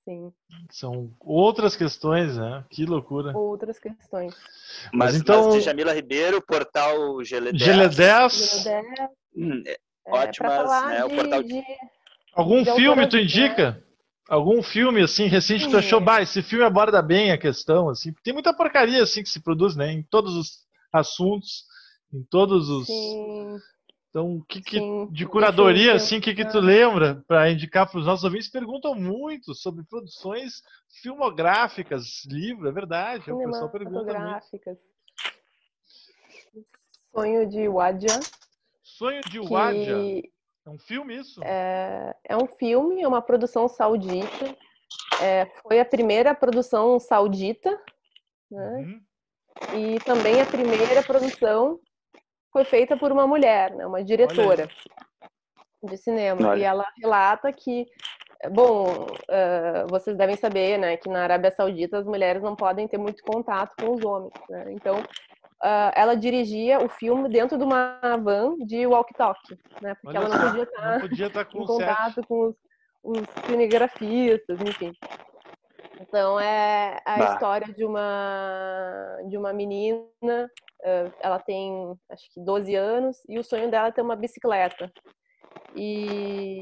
Sim. 0.08 0.32
São 0.72 1.12
outras 1.20 1.76
questões, 1.76 2.38
né? 2.38 2.64
Que 2.70 2.86
loucura. 2.86 3.38
Outras 3.38 3.78
questões. 3.78 4.34
Mas, 4.94 5.12
mas 5.12 5.16
então. 5.18 5.50
Mas 5.50 5.66
Jamila 5.66 5.94
Ribeiro, 5.94 6.42
portal 6.42 6.96
GL10. 7.18 7.52
GL10. 7.52 8.82
Hum, 9.36 9.64
é, 9.68 9.72
é, 9.74 9.78
ótimas, 10.08 10.86
né? 10.86 10.98
De, 11.00 11.04
o 11.04 11.10
portal 11.10 11.44
de... 11.44 11.62
Algum 12.34 12.64
de 12.64 12.74
filme 12.74 13.10
tu 13.10 13.18
indica? 13.18 13.84
Algum 14.30 14.64
filme, 14.64 15.02
assim, 15.02 15.26
recente 15.26 15.66
que 15.66 15.72
tu 15.72 15.78
achou, 15.78 16.00
bah, 16.00 16.22
esse 16.22 16.42
filme 16.42 16.64
aborda 16.64 17.02
bem 17.02 17.34
a 17.34 17.38
questão, 17.38 17.90
assim. 17.90 18.14
Tem 18.24 18.34
muita 18.34 18.54
porcaria, 18.54 19.04
assim, 19.04 19.22
que 19.22 19.30
se 19.30 19.42
produz, 19.42 19.76
né? 19.76 19.92
Em 19.92 20.04
todos 20.04 20.36
os 20.36 20.66
assuntos, 20.94 21.66
em 22.14 22.24
todos 22.24 22.70
os... 22.70 22.88
Sim. 22.88 23.58
Então, 24.18 24.44
que, 24.50 24.60
que 24.62 24.80
Sim, 24.80 25.08
de 25.12 25.28
curadoria, 25.28 25.94
assim, 25.94 26.18
o 26.18 26.22
que, 26.22 26.34
que 26.34 26.44
tu 26.44 26.60
lembra 26.60 27.24
para 27.28 27.52
indicar 27.52 27.88
para 27.88 28.00
os 28.00 28.06
nossos 28.08 28.24
ouvintes? 28.24 28.50
Perguntam 28.50 28.96
muito 28.96 29.54
sobre 29.54 29.84
produções 29.84 30.64
filmográficas, 31.04 32.26
livro, 32.26 32.68
é 32.68 32.72
verdade. 32.72 33.30
É 33.30 33.34
o 33.34 33.38
pessoal 33.38 33.70
pergunta 33.70 34.20
muito. 34.20 34.80
Sonho 37.14 37.48
de 37.48 37.68
Wadja. 37.68 38.20
Sonho 38.82 39.22
de 39.22 39.40
Wadja. 39.40 39.96
É 40.66 40.70
um 40.72 40.80
filme 40.80 41.16
isso? 41.16 41.40
É, 41.44 42.16
é 42.24 42.36
um 42.36 42.48
filme, 42.48 43.04
é 43.04 43.08
uma 43.08 43.22
produção 43.22 43.68
saudita. 43.68 44.58
É, 45.22 45.46
foi 45.62 45.80
a 45.80 45.86
primeira 45.86 46.34
produção 46.34 47.00
saudita, 47.00 47.80
né? 48.50 48.78
Uhum. 48.80 49.02
E 49.80 50.00
também 50.00 50.42
a 50.42 50.46
primeira 50.48 51.04
produção 51.04 51.80
foi 52.52 52.64
feita 52.64 52.98
por 52.98 53.12
uma 53.12 53.28
mulher, 53.28 53.72
né, 53.76 53.86
uma 53.86 54.04
diretora 54.04 54.68
de 55.84 55.98
cinema. 55.98 56.50
Olha. 56.50 56.60
E 56.60 56.64
ela 56.64 56.86
relata 57.02 57.52
que, 57.52 57.86
bom, 58.52 59.06
uh, 59.06 59.88
vocês 59.90 60.18
devem 60.18 60.36
saber, 60.36 60.78
né, 60.78 60.98
que 60.98 61.10
na 61.10 61.24
Arábia 61.24 61.52
Saudita 61.52 61.98
as 61.98 62.06
mulheres 62.06 62.42
não 62.42 62.56
podem 62.56 62.88
ter 62.88 62.98
muito 62.98 63.24
contato 63.24 63.76
com 63.80 63.94
os 63.94 64.04
homens. 64.04 64.34
Né? 64.50 64.66
Então, 64.72 65.00
uh, 65.00 65.92
ela 65.96 66.16
dirigia 66.16 66.80
o 66.80 66.90
filme 66.90 67.30
dentro 67.30 67.58
de 67.58 67.64
uma 67.64 68.00
van 68.22 68.56
de 68.60 68.86
walkie-talkie, 68.86 69.58
né, 69.82 69.96
porque 70.02 70.18
Olha 70.18 70.26
ela 70.26 70.36
não 70.36 70.48
podia 70.48 70.64
estar, 70.64 70.94
não 70.94 71.02
podia 71.02 71.28
estar 71.28 71.46
com 71.46 71.62
em 71.62 71.66
contato 71.66 72.28
com 72.28 72.48
os, 72.48 72.56
os 73.04 73.46
cinegrafistas, 73.46 74.60
enfim. 74.62 74.92
Então 76.00 76.40
é 76.40 77.00
a 77.06 77.18
bah. 77.18 77.34
história 77.34 77.74
de 77.74 77.84
uma 77.84 79.18
de 79.28 79.38
uma 79.38 79.52
menina 79.52 80.50
ela 81.22 81.40
tem 81.40 81.98
acho 82.10 82.24
que 82.34 82.40
12 82.40 82.76
anos 82.76 83.18
e 83.28 83.40
o 83.40 83.44
sonho 83.44 83.70
dela 83.70 83.88
é 83.88 83.92
ter 83.92 84.02
uma 84.02 84.16
bicicleta. 84.16 84.92
E 85.76 86.62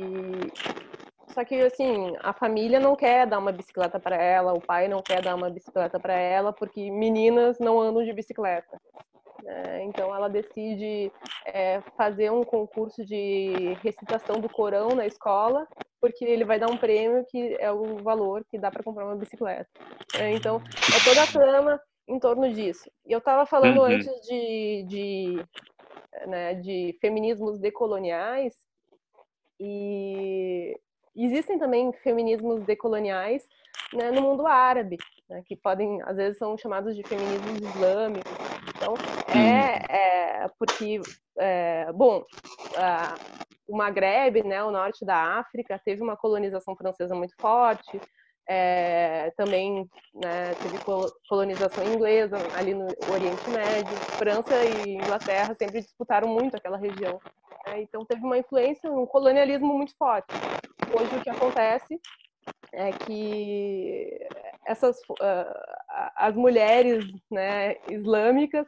só 1.36 1.43
que 1.43 1.61
assim, 1.61 2.16
a 2.22 2.32
família 2.32 2.80
não 2.80 2.95
quer 2.95 3.28
dar 3.28 3.39
uma 3.39 3.51
bicicleta 3.51 3.99
para 3.99 4.16
ela, 4.16 4.53
o 4.53 4.61
pai 4.61 4.88
não 4.88 5.01
quer 5.01 5.22
dar 5.22 5.36
uma 5.36 5.49
bicicleta 5.49 5.99
para 5.99 6.13
ela, 6.13 6.53
porque 6.53 6.89
meninas 6.89 7.59
não 7.59 7.80
andam 7.80 8.03
de 8.05 8.13
bicicleta. 8.13 8.80
É, 9.45 9.84
então 9.84 10.16
ela 10.16 10.28
decide 10.28 11.11
é, 11.45 11.82
fazer 11.97 12.32
um 12.32 12.43
concurso 12.43 13.05
de 13.05 13.78
recitação 13.84 14.39
do 14.39 14.49
Corão 14.49 14.89
na 14.95 15.05
escola, 15.05 15.68
porque 16.01 16.24
ele 16.24 16.45
vai 16.45 16.57
dar 16.57 16.72
um 16.72 16.78
prêmio 16.78 17.26
que 17.30 17.55
é 17.59 17.72
o 17.72 17.97
valor 17.97 18.43
que 18.49 18.57
dá 18.57 18.72
para 18.72 18.84
comprar 18.84 19.05
uma 19.05 19.16
bicicleta. 19.16 19.70
Então 20.34 20.57
é 20.57 21.03
toda 21.03 21.24
a 21.24 21.28
trama 21.28 21.82
em 22.08 22.20
torno 22.20 22.51
disso. 22.53 22.89
E 23.06 23.12
eu 23.12 23.20
estava 23.20 23.45
falando 23.45 23.80
uhum. 23.80 23.86
antes 23.86 24.22
de, 24.22 24.84
de, 24.88 25.45
né, 26.28 26.53
de 26.56 26.97
feminismos 27.01 27.60
decoloniais, 27.60 28.53
e 29.60 30.78
existem 31.16 31.58
também 31.58 31.91
feminismos 31.93 32.64
decoloniais 32.66 33.47
né, 33.93 34.12
no 34.12 34.22
mundo 34.22 34.45
árabe, 34.45 34.97
né, 35.30 35.41
que 35.45 35.56
podem, 35.56 36.01
às 36.03 36.18
vezes, 36.18 36.38
são 36.38 36.58
chamados 36.58 36.95
de 36.95 37.03
feminismos 37.03 37.60
islâmicos. 37.60 38.32
Então, 38.76 38.93
é, 39.34 40.43
é 40.43 40.47
porque, 40.60 40.99
é, 41.38 41.91
bom, 41.93 42.24
a, 42.76 43.16
o 43.68 43.76
Maghreb, 43.76 44.43
né, 44.43 44.64
o 44.64 44.72
norte 44.72 45.06
da 45.06 45.39
África, 45.39 45.82
teve 45.84 46.01
uma 46.01 46.18
colonização 46.18 46.76
francesa 46.76 47.16
muito 47.16 47.36
forte, 47.39 47.99
é, 48.47 49.31
também 49.37 49.89
né, 50.13 50.53
teve 50.55 50.77
colonização 51.27 51.83
inglesa 51.83 52.37
ali 52.55 52.73
no 52.73 52.87
Oriente 53.11 53.49
Médio. 53.49 53.97
França 54.17 54.63
e 54.63 54.95
Inglaterra 54.95 55.55
sempre 55.55 55.81
disputaram 55.81 56.27
muito 56.27 56.55
aquela 56.55 56.77
região. 56.77 57.19
Né, 57.67 57.81
então 57.81 58.05
teve 58.05 58.21
uma 58.23 58.37
influência, 58.37 58.91
um 58.91 59.05
colonialismo 59.05 59.73
muito 59.73 59.95
forte. 59.97 60.27
Hoje 60.93 61.15
o 61.15 61.21
que 61.21 61.29
acontece 61.29 61.99
é 62.71 62.91
que 62.91 64.27
essas 64.65 64.97
uh, 65.09 66.05
as 66.15 66.35
mulheres 66.35 67.05
né, 67.31 67.75
islâmicas 67.87 68.67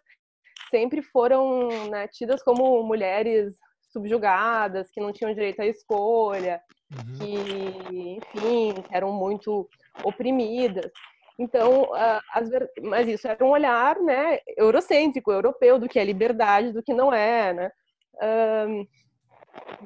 sempre 0.69 1.01
foram 1.01 1.89
né, 1.89 2.07
tidas 2.07 2.41
como 2.43 2.83
mulheres 2.83 3.57
subjugadas, 3.97 4.91
que 4.91 5.01
não 5.01 5.11
tinham 5.11 5.33
direito 5.33 5.59
à 5.59 5.65
escolha, 5.65 6.61
uhum. 6.91 7.17
que, 7.17 8.17
enfim, 8.17 8.73
eram 8.91 9.11
muito 9.11 9.67
oprimidas. 10.03 10.91
Então, 11.39 11.89
as, 12.33 12.49
mas 12.81 13.07
isso 13.07 13.27
era 13.27 13.43
um 13.43 13.49
olhar 13.49 13.99
né, 13.99 14.39
eurocêntrico, 14.55 15.31
europeu, 15.31 15.77
do 15.79 15.89
que 15.89 15.99
é 15.99 16.03
liberdade, 16.03 16.71
do 16.71 16.81
que 16.81 16.93
não 16.93 17.13
é, 17.13 17.53
né? 17.53 17.71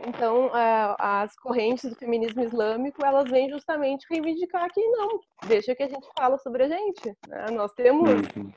Então, 0.07 0.49
as 0.97 1.35
correntes 1.35 1.89
do 1.89 1.95
feminismo 1.95 2.41
islâmico, 2.41 3.05
elas 3.05 3.29
vêm 3.29 3.49
justamente 3.49 4.05
reivindicar 4.09 4.69
que 4.71 4.85
não, 4.87 5.19
deixa 5.47 5.75
que 5.75 5.83
a 5.83 5.87
gente 5.87 6.07
fala 6.17 6.37
sobre 6.37 6.63
a 6.63 6.67
gente. 6.69 7.17
Né? 7.27 7.45
Nós 7.51 7.71
temos 7.73 8.09
uhum. 8.09 8.51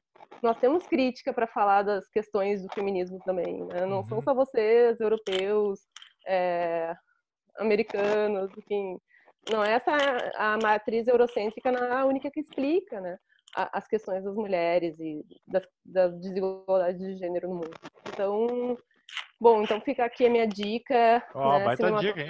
Nós 0.45 0.59
temos 0.59 0.87
crítica 0.87 1.33
para 1.33 1.47
falar 1.47 1.83
das 1.83 2.09
questões 2.11 2.63
do 2.63 2.73
feminismo 2.73 3.19
também. 3.25 3.65
Né? 3.65 3.87
Não 3.87 3.99
uhum. 3.99 4.05
são 4.05 4.23
só 4.23 4.35
vocês, 4.35 5.01
europeus, 5.01 5.81
é, 6.27 6.95
americanos, 7.59 8.51
enfim. 8.59 8.99
Não 9.51 9.65
é 9.65 9.73
essa 9.73 9.91
a 10.37 10.59
matriz 10.59 11.07
eurocêntrica 11.09 11.73
não 11.73 11.85
é 11.85 11.93
a 11.93 12.05
única 12.05 12.31
que 12.31 12.41
explica, 12.41 13.01
né? 13.01 13.17
as 13.57 13.87
questões 13.87 14.25
das 14.25 14.35
mulheres 14.35 14.99
e 14.99 15.25
das, 15.47 15.63
das 15.85 16.13
desigualdades 16.21 16.99
de 16.99 17.17
gênero 17.17 17.49
no 17.49 17.55
mundo. 17.55 17.71
Então, 18.09 18.77
Bom, 19.41 19.63
então 19.63 19.81
fica 19.81 20.05
aqui 20.05 20.27
a 20.27 20.31
minha 20.31 20.47
dica. 20.47 21.23
Ó, 21.35 21.57
oh, 21.57 21.65
baita 21.65 21.93
dica, 21.93 22.21
hein? 22.21 22.29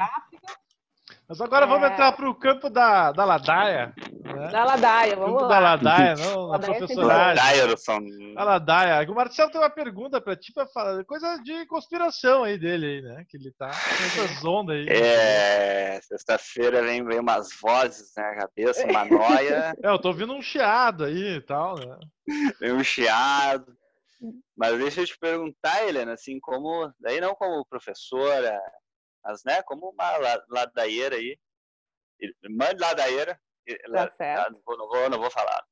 Mas 1.27 1.41
agora 1.41 1.64
é... 1.64 1.68
vamos 1.68 1.91
entrar 1.91 2.12
para 2.12 2.29
o 2.29 2.35
campo 2.35 2.68
da, 2.68 3.11
da 3.12 3.25
ladaia. 3.25 3.95
Né? 4.22 4.49
Da 4.51 4.64
ladaia, 4.64 5.16
vamos 5.16 5.33
campo 5.33 5.43
lá. 5.43 5.49
Da 5.49 5.59
ladaia, 5.59 6.14
não, 6.16 6.49
na 6.49 6.59
professoragem. 6.59 8.35
Da 8.35 8.45
ladaia. 8.45 9.11
O 9.11 9.14
Marcelo 9.14 9.51
tem 9.51 9.61
uma 9.61 9.70
pergunta 9.70 10.20
para 10.20 10.37
ti, 10.37 10.53
para 10.53 10.66
falar 10.66 11.05
coisa 11.05 11.39
de 11.39 11.66
conspiração 11.66 12.45
aí 12.45 12.59
dele, 12.59 12.87
aí, 12.87 13.03
né? 13.03 13.25
Que 13.29 13.39
ele 13.39 13.53
tá 13.53 13.70
com 13.70 14.05
essas 14.05 14.45
ondas 14.45 14.77
aí. 14.77 14.87
É, 14.89 16.01
sexta-feira 16.03 16.83
vem, 16.83 17.05
vem 17.05 17.20
umas 17.20 17.49
vozes 17.61 18.12
na 18.16 18.35
cabeça, 18.37 18.87
uma 18.87 19.05
noia. 19.07 19.75
É, 19.83 19.89
eu 19.89 19.99
tô 19.99 20.09
ouvindo 20.09 20.35
um 20.35 20.43
chiado 20.43 21.05
aí 21.05 21.37
e 21.37 21.41
tal, 21.41 21.75
né? 21.79 21.99
Vem 22.61 22.72
um 22.72 22.85
chiado. 22.85 23.75
Mas 24.57 24.79
deixa 24.79 25.01
eu 25.03 25.07
te 25.07 25.18
perguntar, 25.18 25.87
Helena, 25.87 26.12
assim, 26.12 26.39
como, 26.41 26.91
daí 27.01 27.20
não 27.20 27.35
como 27.35 27.64
professora, 27.66 28.59
mas, 29.25 29.43
né, 29.45 29.62
como 29.62 29.89
uma 29.89 30.16
ladaieira 30.49 31.16
aí, 31.16 31.39
mãe 32.51 32.75
de 32.75 32.81
ladaieira, 32.81 33.41
tá 33.93 34.12
certo. 34.16 34.53
Não, 34.53 34.61
vou, 34.64 34.77
não, 34.77 34.89
vou, 34.89 35.11
não 35.11 35.18
vou 35.18 35.31
falar. 35.31 35.64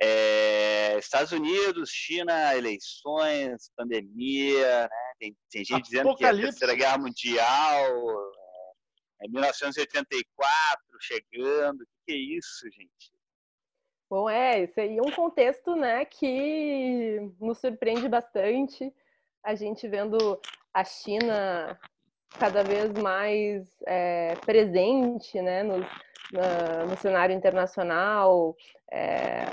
É, 0.00 0.98
Estados 0.98 1.30
Unidos, 1.30 1.90
China, 1.90 2.56
eleições, 2.56 3.70
pandemia, 3.76 4.82
né? 4.82 5.12
tem, 5.18 5.36
tem 5.50 5.64
gente 5.64 5.84
dizendo 5.84 6.16
que 6.16 6.24
é 6.24 6.30
a 6.30 6.34
Terceira 6.34 6.74
Guerra 6.74 6.98
Mundial, 6.98 7.86
é, 9.20 9.26
é 9.26 9.28
1984 9.28 10.84
chegando, 11.00 11.82
o 11.82 11.86
que 12.06 12.12
é 12.12 12.16
isso, 12.16 12.68
gente? 12.72 13.14
Bom, 14.10 14.28
é, 14.28 14.64
isso 14.64 14.78
aí 14.80 14.98
é 14.98 15.02
um 15.02 15.12
contexto, 15.12 15.76
né, 15.76 16.04
que 16.04 17.20
nos 17.40 17.58
surpreende 17.58 18.08
bastante. 18.08 18.92
A 19.42 19.54
gente 19.54 19.86
vendo 19.88 20.40
a 20.74 20.84
China 20.84 21.78
cada 22.38 22.64
vez 22.64 22.92
mais 22.94 23.64
é, 23.86 24.34
presente, 24.44 25.40
né, 25.40 25.62
no, 25.62 25.78
na, 26.32 26.84
no 26.86 26.96
cenário 26.96 27.34
internacional. 27.34 28.56
É, 28.90 29.44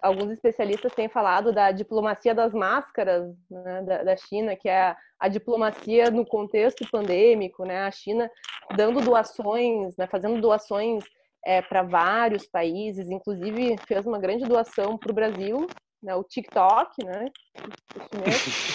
alguns 0.00 0.30
especialistas 0.30 0.94
têm 0.94 1.08
falado 1.08 1.52
da 1.52 1.72
diplomacia 1.72 2.34
das 2.34 2.52
máscaras 2.52 3.34
né, 3.50 3.82
da, 3.82 4.02
da, 4.04 4.16
China, 4.16 4.54
que 4.54 4.68
é 4.68 4.82
a, 4.82 4.96
a, 5.18 5.28
diplomacia 5.28 6.10
no 6.10 6.24
contexto 6.24 6.88
pandêmico, 6.90 7.64
né, 7.64 7.82
a 7.84 7.90
China 7.90 8.30
dando 8.76 9.00
doações, 9.00 9.96
né, 9.96 10.06
fazendo 10.06 10.40
doações 10.40 11.02
é, 11.44 11.60
para 11.60 11.82
vários 11.82 12.46
países, 12.46 13.10
inclusive 13.10 13.76
fez 13.86 14.06
uma 14.06 14.18
grande 14.18 14.44
doação 14.44 14.96
para 14.96 15.10
o 15.10 15.14
Brasil, 15.14 15.66
né, 16.04 16.14
o 16.14 16.22
TikTok, 16.22 17.02
né? 17.04 17.30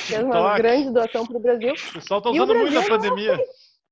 fez 0.07 0.23
uma 0.25 0.57
grande 0.57 0.91
doação 0.91 1.25
para 1.25 1.37
o 1.37 1.39
Brasil. 1.39 1.73
O 1.73 1.93
pessoal 1.93 2.19
está 2.19 2.31
usando 2.31 2.55
muito 2.55 2.79
a 2.79 2.87
pandemia. 2.87 3.37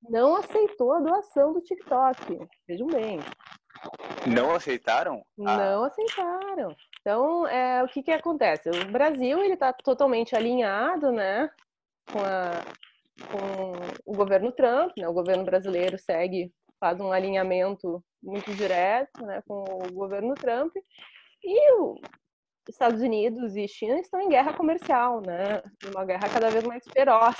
Não 0.10 0.36
aceitou 0.36 0.94
a 0.94 1.00
doação 1.00 1.54
do 1.54 1.62
TikTok. 1.62 2.40
Vejam 2.68 2.88
bem. 2.88 3.20
Não 4.26 4.56
aceitaram? 4.56 5.24
Ah. 5.46 5.58
Não 5.58 5.84
aceitaram. 5.84 6.76
Então, 7.00 7.48
é, 7.48 7.84
o 7.84 7.88
que, 7.88 8.02
que 8.04 8.12
acontece? 8.12 8.70
O 8.70 8.92
Brasil 8.92 9.40
ele 9.44 9.54
está 9.54 9.72
totalmente 9.72 10.36
alinhado, 10.36 11.12
né, 11.12 11.50
com, 12.12 12.20
a, 12.20 12.52
com 13.32 14.12
o 14.12 14.16
governo 14.16 14.52
Trump. 14.52 14.92
Né? 14.98 15.08
O 15.08 15.14
governo 15.14 15.46
brasileiro 15.46 15.98
segue 15.98 16.52
faz 16.80 17.00
um 17.00 17.12
alinhamento 17.12 18.04
muito 18.22 18.54
direto 18.54 19.26
né, 19.26 19.42
com 19.48 19.64
o 19.64 19.94
governo 19.94 20.34
Trump. 20.36 20.74
E 21.44 21.74
os 21.74 22.00
Estados 22.72 23.02
Unidos 23.02 23.56
e 23.56 23.68
China 23.68 24.00
estão 24.00 24.20
em 24.22 24.30
guerra 24.30 24.54
comercial, 24.54 25.22
né? 25.22 25.62
Uma 25.94 26.06
guerra 26.06 26.30
cada 26.30 26.50
vez 26.50 26.64
mais 26.64 26.84
feroz. 26.92 27.36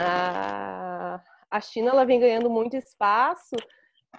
A, 0.00 1.20
a 1.50 1.60
China 1.60 1.90
ela 1.90 2.04
vem 2.04 2.20
ganhando 2.20 2.50
muito 2.50 2.76
espaço 2.76 3.56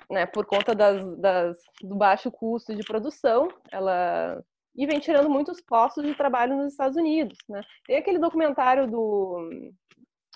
né, 0.10 0.26
por 0.26 0.46
conta 0.46 0.76
das, 0.76 1.04
das, 1.18 1.58
do 1.82 1.96
baixo 1.96 2.32
custo 2.32 2.76
de 2.76 2.84
produção. 2.84 3.48
Ela 3.72 4.44
e 4.76 4.86
vem 4.86 5.00
tirando 5.00 5.30
muitos 5.30 5.62
postos 5.62 6.04
de 6.04 6.14
trabalho 6.16 6.58
nos 6.58 6.74
Estados 6.74 6.98
Unidos, 6.98 7.38
né? 7.48 7.62
Tem 7.86 7.96
aquele 7.96 8.20
documentário 8.20 8.86
do 8.86 9.72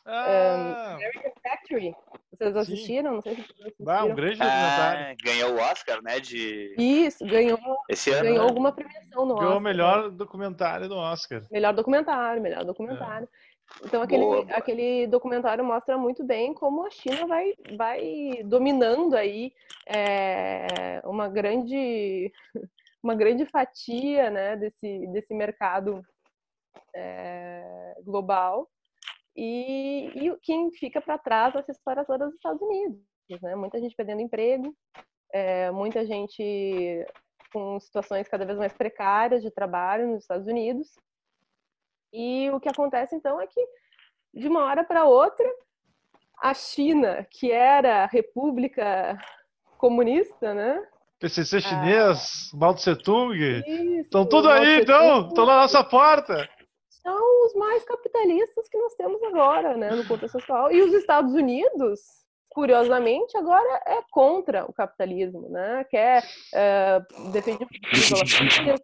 ah. 0.09 0.89
Um, 0.91 0.95
American 0.95 1.31
Factory. 1.43 1.95
Vocês 2.31 2.55
assistiram? 2.55 3.09
Sim. 3.09 3.15
Não 3.15 3.21
sei 3.21 3.35
se 3.35 3.41
vocês 3.41 3.59
assistiram. 3.61 3.91
Ah, 3.91 4.03
um 4.05 4.15
grande 4.15 4.37
documentário. 4.37 5.05
Ah, 5.05 5.15
ganhou 5.23 5.53
o 5.53 5.57
Oscar, 5.59 6.01
né? 6.01 6.19
De... 6.19 6.75
Isso, 6.77 7.25
ganhou, 7.25 7.59
Esse 7.89 8.11
ano, 8.11 8.23
ganhou 8.23 8.43
né? 8.43 8.49
alguma 8.49 8.71
premiação 8.71 9.25
no 9.25 9.35
ganhou 9.35 9.35
Oscar. 9.35 9.45
Ganhou 9.45 9.57
o 9.57 9.61
melhor 9.61 10.09
documentário 10.11 10.89
do 10.89 10.95
Oscar. 10.95 11.43
Melhor 11.51 11.73
documentário, 11.73 12.41
melhor 12.41 12.63
documentário. 12.65 13.27
É. 13.45 13.85
Então 13.85 14.01
aquele, 14.01 14.23
boa. 14.23 14.45
aquele 14.49 15.07
documentário 15.07 15.63
mostra 15.63 15.97
muito 15.97 16.23
bem 16.23 16.53
como 16.53 16.85
a 16.85 16.89
China 16.89 17.27
vai, 17.27 17.53
vai 17.77 18.41
dominando 18.43 19.15
aí 19.15 19.53
é, 19.85 21.01
uma 21.05 21.27
grande 21.27 22.31
uma 23.01 23.15
grande 23.15 23.45
fatia 23.45 24.29
né, 24.29 24.55
desse, 24.55 25.07
desse 25.07 25.33
mercado 25.33 26.01
é, 26.93 27.95
global 28.03 28.67
e, 29.35 30.11
e 30.15 30.37
quem 30.41 30.71
fica 30.71 31.01
para 31.01 31.17
trás 31.17 31.53
dessa 31.53 31.71
história 31.71 32.05
toda 32.05 32.25
dos 32.25 32.35
Estados 32.35 32.61
Unidos. 32.61 32.99
Né? 33.41 33.55
Muita 33.55 33.79
gente 33.79 33.95
perdendo 33.95 34.21
emprego, 34.21 34.75
é, 35.31 35.71
muita 35.71 36.05
gente 36.05 37.05
com 37.51 37.79
situações 37.79 38.27
cada 38.27 38.45
vez 38.45 38.57
mais 38.57 38.73
precárias 38.73 39.41
de 39.41 39.51
trabalho 39.51 40.07
nos 40.07 40.21
Estados 40.21 40.47
Unidos. 40.47 40.87
E 42.13 42.49
o 42.51 42.59
que 42.59 42.69
acontece 42.69 43.15
então 43.15 43.39
é 43.39 43.47
que, 43.47 43.63
de 44.33 44.47
uma 44.47 44.63
hora 44.63 44.83
para 44.83 45.05
outra, 45.05 45.47
a 46.41 46.53
China, 46.53 47.27
que 47.29 47.51
era 47.51 48.05
república 48.07 49.17
comunista, 49.77 50.53
né? 50.53 50.83
PCC 51.19 51.59
chinês, 51.59 52.49
Mao 52.53 52.73
Tse 52.73 52.95
Tung. 52.95 53.37
Estão 54.01 54.25
tudo 54.25 54.49
aí, 54.49 54.81
então. 54.81 55.27
Estão 55.27 55.45
na 55.45 55.57
nossa 55.57 55.83
porta. 55.83 56.49
São 57.09 57.45
os 57.47 57.55
mais 57.55 57.83
capitalistas 57.85 58.69
que 58.69 58.77
nós 58.77 58.93
temos 58.93 59.21
agora, 59.23 59.75
né, 59.75 59.89
no 59.89 60.07
contexto 60.07 60.37
atual. 60.37 60.71
E 60.71 60.79
os 60.79 60.93
Estados 60.93 61.33
Unidos, 61.33 61.99
curiosamente, 62.49 63.35
agora 63.35 63.81
é 63.87 63.99
contra 64.11 64.63
o 64.65 64.73
capitalismo, 64.73 65.49
né? 65.49 65.83
Quer 65.89 66.23
é, 66.53 67.01
defender 67.31 67.65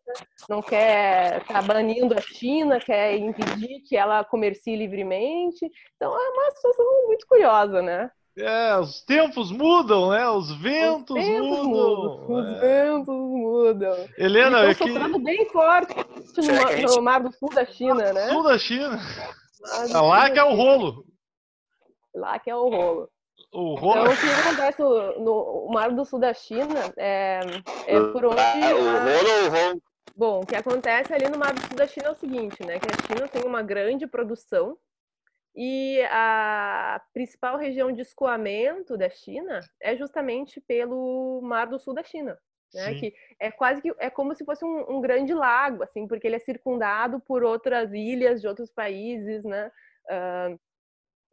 não 0.49 0.63
quer 0.63 1.39
estar 1.41 1.61
banindo 1.61 2.17
a 2.17 2.21
China, 2.21 2.79
quer 2.79 3.15
impedir 3.15 3.81
que 3.81 3.95
ela 3.95 4.23
comercie 4.23 4.75
livremente. 4.75 5.69
Então 5.95 6.11
é 6.11 6.29
uma 6.29 6.49
situação 6.49 7.05
muito 7.05 7.27
curiosa, 7.27 7.83
né? 7.83 8.09
É, 8.37 8.77
os 8.77 9.01
tempos 9.01 9.49
mudam, 9.49 10.09
né? 10.09 10.29
Os 10.29 10.51
ventos 10.51 11.15
os 11.15 11.25
mudam. 11.25 11.63
mudam, 11.63 12.35
Os 12.35 12.45
É. 12.45 12.59
ventos 12.59 13.15
mudam. 13.15 14.09
Helena, 14.17 14.63
Eles 14.63 14.67
é 14.67 14.71
estão 14.71 14.87
que 14.87 14.93
soprando 14.93 15.19
bem 15.19 15.45
forte 15.49 15.95
no, 15.95 16.67
que 16.67 16.81
no 16.97 17.01
Mar 17.01 17.23
do 17.23 17.31
Sul 17.31 17.49
da 17.53 17.65
China, 17.65 18.11
né? 18.11 18.27
sul 18.29 18.43
da 18.43 18.57
China. 18.57 18.99
É 19.89 19.97
lá 19.97 20.29
que 20.29 20.37
é 20.37 20.43
o 20.43 20.53
rolo. 20.53 21.05
Lá 22.13 22.37
que 22.37 22.49
é 22.49 22.55
o 22.55 22.69
rolo. 22.69 23.09
O 23.53 23.75
rolo. 23.75 24.01
Então, 24.01 24.13
o 24.13 24.17
que 24.17 24.41
acontece 24.41 24.81
no, 24.81 25.23
no 25.67 25.67
Mar 25.73 25.91
do 25.91 26.03
Sul 26.03 26.19
da 26.19 26.33
China 26.33 26.93
é, 26.97 27.39
é 27.87 27.99
por 28.11 28.25
onde. 28.25 28.39
Ah, 28.39 28.75
o 28.75 28.79
rolo 28.79 29.29
ou 29.39 29.47
o 29.47 29.49
rolo? 29.49 29.81
Bom, 30.17 30.39
o 30.41 30.45
que 30.45 30.55
acontece 30.55 31.13
ali 31.13 31.29
no 31.29 31.37
Mar 31.37 31.53
do 31.53 31.61
Sul 31.61 31.77
da 31.77 31.87
China 31.87 32.07
é 32.07 32.11
o 32.11 32.15
seguinte, 32.15 32.65
né? 32.65 32.79
Que 32.79 32.87
a 32.89 33.07
China 33.07 33.27
tem 33.29 33.43
uma 33.45 33.61
grande 33.61 34.05
produção 34.05 34.77
e 35.55 36.01
a 36.11 37.01
principal 37.13 37.57
região 37.57 37.91
de 37.91 38.01
escoamento 38.01 38.97
da 38.97 39.09
China 39.09 39.59
é 39.81 39.95
justamente 39.95 40.59
pelo 40.61 41.41
Mar 41.41 41.67
do 41.67 41.79
Sul 41.79 41.93
da 41.93 42.03
China. 42.03 42.37
Né, 42.73 42.93
que 42.95 43.13
é 43.39 43.49
quase 43.51 43.81
que 43.81 43.93
é 43.99 44.09
como 44.09 44.35
se 44.35 44.43
fosse 44.43 44.65
um, 44.65 44.97
um 44.97 44.99
grande 44.99 45.33
lago, 45.33 45.81
assim, 45.81 46.05
porque 46.07 46.27
ele 46.27 46.35
é 46.35 46.39
circundado 46.39 47.21
por 47.21 47.41
outras 47.41 47.93
ilhas 47.93 48.41
de 48.41 48.47
outros 48.49 48.69
países, 48.69 49.45
né? 49.45 49.71
Ah, 50.09 50.53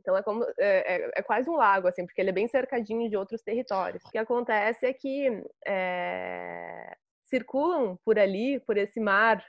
então 0.01 0.17
é 0.17 0.23
como 0.23 0.45
é, 0.59 0.97
é- 0.97 1.11
é 1.17 1.23
quase 1.23 1.49
um 1.51 1.57
lago, 1.57 1.89
assim, 1.89 2.05
porque 2.07 2.21
ele 2.21 2.31
é 2.31 2.33
bem 2.33 2.49
cercadinho 2.49 3.09
de 3.11 3.17
outros 3.17 3.43
territórios. 3.43 4.05
O 4.05 4.11
que 4.11 4.19
acontece 4.19 4.87
é 4.87 4.93
que 4.93 5.43
é, 5.67 6.97
circulam 7.25 7.99
por 8.05 8.19
ali, 8.19 8.61
por 8.61 8.77
esse 8.77 9.01
mar 9.01 9.45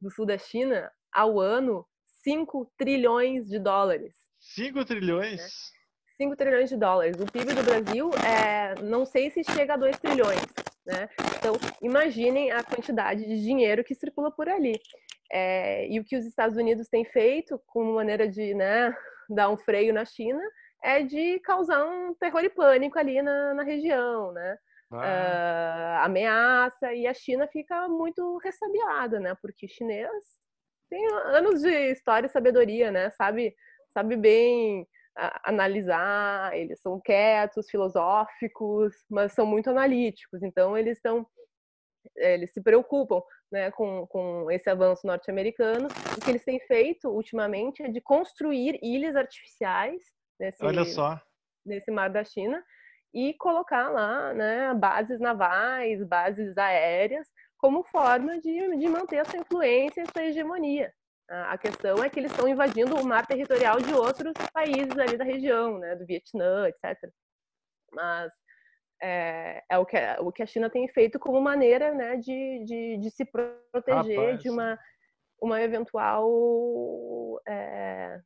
do 0.00 0.10
sul 0.10 0.26
da 0.26 0.38
China, 0.38 0.92
ao 1.12 1.40
ano 1.40 1.86
5 2.24 2.72
trilhões 2.78 3.46
de 3.46 3.58
dólares. 3.58 4.14
5 4.40 4.84
trilhões. 4.86 5.72
5 6.16 6.36
trilhões 6.36 6.70
de 6.70 6.76
dólares. 6.76 7.20
O 7.20 7.30
PIB 7.30 7.52
do 7.52 7.62
Brasil 7.62 8.10
é, 8.26 8.80
não 8.82 9.04
sei 9.04 9.30
se 9.30 9.44
chega 9.44 9.74
a 9.74 9.76
2 9.76 9.98
trilhões, 9.98 10.40
né? 10.86 11.08
Então, 11.36 11.54
imaginem 11.82 12.50
a 12.50 12.62
quantidade 12.64 13.24
de 13.24 13.42
dinheiro 13.42 13.84
que 13.84 13.94
circula 13.94 14.30
por 14.30 14.48
ali. 14.48 14.80
É, 15.30 15.86
e 15.88 16.00
o 16.00 16.04
que 16.04 16.16
os 16.16 16.24
Estados 16.24 16.56
Unidos 16.56 16.88
têm 16.88 17.04
feito, 17.04 17.60
como 17.66 17.94
maneira 17.94 18.26
de 18.26 18.54
né, 18.54 18.96
dar 19.28 19.50
um 19.50 19.56
freio 19.56 19.92
na 19.92 20.04
China, 20.04 20.40
é 20.82 21.02
de 21.02 21.38
causar 21.40 21.84
um 21.84 22.14
terror 22.14 22.42
e 22.42 22.48
pânico 22.48 22.98
ali 22.98 23.20
na, 23.20 23.54
na 23.54 23.62
região, 23.62 24.32
né? 24.32 24.56
Ah, 24.92 25.98
ah, 26.00 26.04
ameaça 26.04 26.94
e 26.94 27.06
a 27.06 27.12
China 27.12 27.48
fica 27.48 27.88
muito 27.88 28.38
ressabiada, 28.38 29.18
né? 29.18 29.34
Porque 29.42 29.66
chinês 29.66 30.43
tem 30.94 31.06
anos 31.12 31.60
de 31.60 31.90
história 31.90 32.26
e 32.26 32.30
sabedoria, 32.30 32.92
né? 32.92 33.10
Sabe, 33.10 33.52
sabe 33.92 34.16
bem 34.16 34.86
ah, 35.16 35.40
analisar, 35.50 36.56
eles 36.56 36.80
são 36.80 37.00
quietos, 37.00 37.68
filosóficos, 37.68 38.94
mas 39.10 39.32
são 39.32 39.44
muito 39.44 39.70
analíticos. 39.70 40.40
Então 40.42 40.78
eles 40.78 40.98
estão 40.98 41.26
eles 42.16 42.52
se 42.52 42.62
preocupam 42.62 43.20
né, 43.50 43.70
com, 43.70 44.06
com 44.06 44.50
esse 44.50 44.68
avanço 44.70 45.06
norte-americano. 45.06 45.88
O 46.16 46.20
que 46.20 46.30
eles 46.30 46.44
têm 46.44 46.60
feito 46.60 47.08
ultimamente 47.08 47.82
é 47.82 47.88
de 47.88 48.00
construir 48.00 48.78
ilhas 48.82 49.16
artificiais 49.16 50.02
nesse, 50.38 50.64
olha 50.64 50.84
só. 50.84 51.20
nesse 51.64 51.90
mar 51.90 52.10
da 52.10 52.22
China 52.22 52.62
e 53.12 53.32
colocar 53.34 53.88
lá 53.90 54.34
né, 54.34 54.74
bases 54.74 55.18
navais, 55.18 56.04
bases 56.06 56.56
aéreas, 56.58 57.26
como 57.64 57.82
forma 57.84 58.38
de, 58.42 58.76
de 58.76 58.88
manter 58.90 59.16
essa 59.16 59.38
influência, 59.38 60.02
essa 60.02 60.22
hegemonia. 60.22 60.92
A 61.30 61.52
a 61.54 61.56
questão 61.58 62.04
é 62.04 62.10
que 62.10 62.20
eles 62.20 62.30
estão 62.30 62.46
invadindo 62.46 62.94
o 62.94 63.02
mar 63.06 63.26
territorial 63.26 63.80
de 63.80 63.94
outros 63.94 64.34
países 64.52 64.98
ali 64.98 65.16
da 65.16 65.24
região, 65.24 65.78
né, 65.78 65.96
do 65.96 66.04
Vietnã, 66.04 66.68
etc. 66.68 67.10
Mas 67.90 68.30
é, 69.02 69.62
é 69.70 69.78
o, 69.78 69.86
que, 69.86 69.96
a- 69.96 70.18
o 70.20 70.30
que 70.30 70.42
a 70.42 70.46
China 70.46 70.68
tem 70.68 70.86
feito 70.88 71.18
como 71.18 71.40
maneira 71.40 71.94
né, 71.94 72.16
de, 72.18 72.64
de, 72.66 72.98
de 72.98 73.10
se 73.10 73.24
proteger 73.72 74.18
Rapaz. 74.18 74.42
de 74.42 74.50
uma, 74.50 74.78
uma 75.40 75.62
eventual 75.62 77.40
é, 77.48 78.20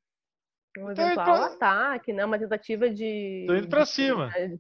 um 0.79 0.91
Então, 0.91 1.05
eventual 1.05 1.45
ataque, 1.45 2.13
né? 2.13 2.25
Uma 2.25 2.41
tentativa 2.41 2.91
de 2.91 3.45
Tô 3.47 3.55
indo 3.55 3.69
de- 3.69 3.87
cima. 3.87 4.27
né, 4.31 4.59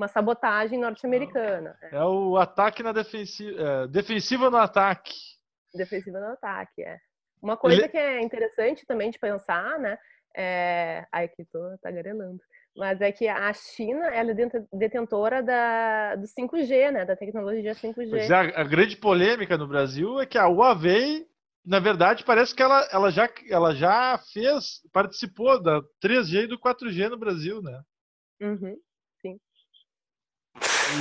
uma 0.00 0.08
sabotagem 0.08 0.78
norte-americana, 0.80 1.76
né, 1.82 1.90
É 1.92 2.02
o 2.02 2.38
ataque 2.38 2.82
na 2.82 2.90
defensiva. 2.90 3.60
É, 3.60 3.86
defensiva 3.86 4.48
no 4.48 4.56
ataque. 4.56 5.14
defensiva 5.74 6.18
no 6.18 6.32
ataque, 6.32 6.82
é. 6.82 6.98
Uma 7.42 7.56
coisa 7.56 7.82
Ele- 7.82 7.88
que 7.88 7.98
é 7.98 8.22
interessante 8.22 8.86
também 8.86 9.10
de 9.10 9.18
pensar, 9.18 9.78
né? 9.78 9.98
É... 10.34 11.06
Ai, 11.12 11.28
que 11.28 11.44
tô 11.44 11.58
tagarelando. 11.82 12.40
Mas 12.76 13.00
é 13.00 13.12
que 13.12 13.28
a 13.28 13.52
China 13.52 14.06
ela 14.06 14.30
é 14.30 14.34
detentora 14.72 15.42
da, 15.42 16.16
do 16.16 16.26
5G, 16.26 16.90
né? 16.90 17.04
Da 17.04 17.16
tecnologia 17.16 17.74
5G. 17.74 18.10
Pois 18.10 18.30
é, 18.30 18.34
a, 18.34 18.60
a 18.60 18.64
grande 18.64 18.96
polêmica 18.96 19.58
no 19.58 19.66
Brasil 19.66 20.20
é 20.20 20.26
que 20.26 20.38
a 20.38 20.46
Huawei, 20.46 21.26
na 21.64 21.78
verdade, 21.78 22.24
parece 22.24 22.54
que 22.54 22.62
ela, 22.62 22.88
ela, 22.90 23.10
já, 23.10 23.28
ela 23.48 23.74
já 23.74 24.18
fez, 24.32 24.80
participou 24.92 25.62
da 25.62 25.82
3G 26.02 26.44
e 26.44 26.46
do 26.46 26.58
4G 26.58 27.08
no 27.08 27.18
Brasil, 27.18 27.60
né? 27.60 27.82
Uhum. 28.40 28.76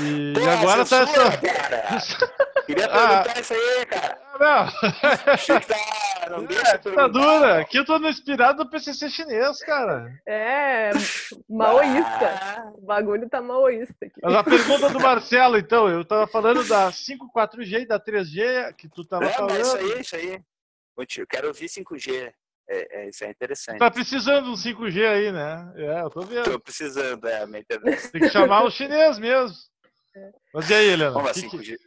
E, 0.05 0.33
Pô, 0.33 0.49
agora 0.49 0.85
tá 0.85 1.05
cara. 1.05 1.39
Queria 2.65 2.85
Ah. 2.85 3.23
perguntar 3.23 3.39
isso 3.41 3.53
aí, 3.53 3.85
cara. 3.85 4.17
Ah, 4.39 4.39
não. 4.39 5.89
Não 6.29 6.43
deixa 6.45 6.67
É, 6.75 6.77
tá 6.77 7.07
dura. 7.07 7.59
Aqui 7.59 7.77
eu 7.79 7.85
tô 7.85 7.97
no 7.97 8.07
inspirado 8.07 8.63
do 8.63 8.69
PCC 8.69 9.09
chinês, 9.09 9.59
cara. 9.63 10.11
É, 10.27 10.91
maoísta. 11.49 12.39
Ah, 12.39 12.71
O 12.75 12.85
bagulho 12.85 13.27
tá 13.27 13.41
maoísta 13.41 13.95
aqui. 14.05 14.19
Mas 14.21 14.35
a 14.35 14.43
pergunta 14.43 14.89
do 14.91 14.99
Marcelo, 14.99 15.57
então, 15.57 15.89
eu 15.89 16.05
tava 16.05 16.27
falando 16.27 16.63
da 16.67 16.91
5, 16.91 17.31
4G 17.35 17.81
e 17.81 17.85
da 17.87 17.99
3G, 17.99 18.73
que 18.77 18.87
tu 18.87 19.03
tava 19.05 19.25
é, 19.25 19.29
falando. 19.33 19.59
isso 19.59 19.75
aí, 19.77 20.01
isso 20.01 20.15
aí. 20.15 20.39
Eu 21.17 21.27
quero 21.27 21.47
ouvir 21.47 21.67
5G. 21.67 22.31
É, 22.69 23.01
é, 23.01 23.09
isso 23.09 23.23
é 23.23 23.29
interessante. 23.31 23.79
Tá 23.79 23.89
precisando 23.89 24.43
de 24.43 24.49
um 24.51 24.53
5G 24.55 25.03
aí, 25.07 25.31
né? 25.31 25.73
É, 25.77 26.01
eu 26.01 26.09
tô 26.11 26.21
vendo. 26.21 26.43
Tô 26.43 26.59
precisando, 26.59 27.27
é, 27.27 27.43
minha 27.47 27.61
internet. 27.61 28.11
Tem 28.11 28.21
que 28.21 28.29
chamar 28.29 28.63
o 28.63 28.69
chinês 28.69 29.17
mesmo. 29.17 29.55
Mas 30.53 30.69
e 30.69 30.73
aí, 30.73 30.89
Helena? 30.89 31.11
Vamos 31.11 31.23
O 31.23 31.27
lá, 31.27 31.33
que, 31.33 31.41
que, 31.49 31.57
5G. 31.57 31.77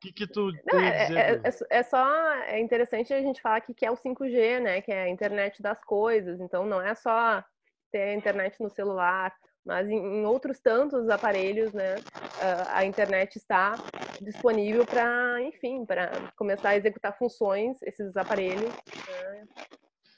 que 0.00 0.12
que 0.12 0.26
tu 0.26 0.52
Não, 0.52 0.78
tem 0.78 0.88
a 0.88 0.90
é, 0.90 1.02
dizer? 1.06 1.18
é- 1.18 1.48
é- 1.48 1.78
é 1.78 1.82
só 1.82 2.32
é 2.44 2.60
interessante 2.60 3.12
a 3.14 3.20
gente 3.20 3.40
falar 3.40 3.60
que 3.60 3.74
que 3.74 3.86
é 3.86 3.90
o 3.90 3.96
5G, 3.96 4.60
né? 4.60 4.80
Que 4.80 4.92
é 4.92 5.02
a 5.04 5.08
internet 5.08 5.62
das 5.62 5.82
coisas. 5.84 6.40
Então 6.40 6.66
não 6.66 6.80
é 6.80 6.94
só 6.94 7.42
ter 7.90 8.02
a 8.02 8.14
internet 8.14 8.60
no 8.62 8.68
celular, 8.68 9.34
mas 9.64 9.88
em, 9.88 9.96
em 9.96 10.26
outros 10.26 10.60
tantos 10.60 11.08
aparelhos, 11.08 11.72
né? 11.72 11.96
ah, 12.40 12.78
A 12.78 12.84
internet 12.84 13.36
está 13.36 13.76
disponível 14.20 14.84
para, 14.84 15.40
enfim, 15.42 15.84
para 15.86 16.10
começar 16.36 16.70
a 16.70 16.76
executar 16.76 17.16
funções 17.16 17.80
esses 17.82 18.16
aparelhos. 18.16 18.72
né, 19.08 19.44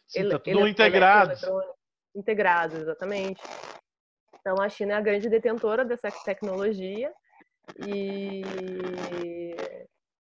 Sim, 0.08 0.20
ele- 0.20 0.30
tá 0.30 0.38
tudo 0.38 0.60
ele- 0.60 0.70
integrado. 0.70 1.34
Integrados, 2.14 2.76
exatamente. 2.80 3.40
Então 4.40 4.60
a 4.60 4.68
China 4.68 4.94
é 4.94 4.96
a 4.96 5.00
grande 5.00 5.28
detentora 5.28 5.84
dessa 5.84 6.10
tecnologia 6.24 7.12
e, 7.86 8.42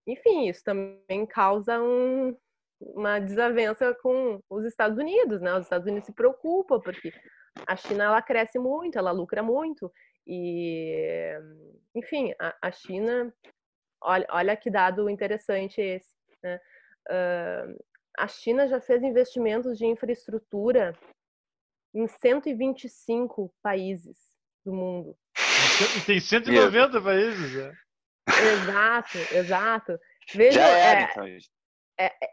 enfim, 0.07 0.49
isso 0.49 0.63
também 0.65 1.27
causa 1.27 1.81
um- 1.81 2.37
uma 2.81 3.19
desavença 3.19 3.95
com 4.03 4.41
os 4.49 4.65
Estados 4.65 4.99
Unidos, 4.99 5.41
né? 5.41 5.55
Os 5.55 5.65
Estados 5.65 5.87
Unidos 5.87 6.07
se 6.07 6.13
preocupam 6.15 6.81
porque 6.81 7.13
a 7.67 7.77
China 7.77 8.05
ela 8.05 8.23
cresce 8.23 8.59
muito, 8.59 8.99
ela 8.99 9.11
lucra 9.11 9.43
muito 9.43 9.93
e, 10.27 11.35
enfim, 11.95 12.33
a, 12.41 12.57
a 12.63 12.71
China, 12.73 13.33
olha, 14.03 14.27
olha 14.31 14.57
que 14.57 14.71
dado 14.71 15.11
interessante 15.11 15.81
esse, 15.81 16.15
né? 16.43 16.61
Ah, 17.09 17.67
a 18.19 18.29
China 18.29 18.67
já 18.69 18.81
fez 18.81 19.03
investimentos 19.03 19.79
de 19.79 19.87
infraestrutura 19.87 20.97
em 21.95 22.07
125 22.07 23.53
países 23.63 24.19
do 24.65 24.73
mundo. 24.73 25.17
E 25.97 26.01
tem 26.07 26.21
190 26.21 27.01
países, 27.01 27.55
né? 27.55 27.73
Exato, 28.29 29.19
exato. 29.33 29.99
Vejam, 30.35 30.63
Já 30.63 30.69
era, 30.69 31.01
é, 31.01 31.11
então. 31.11 31.27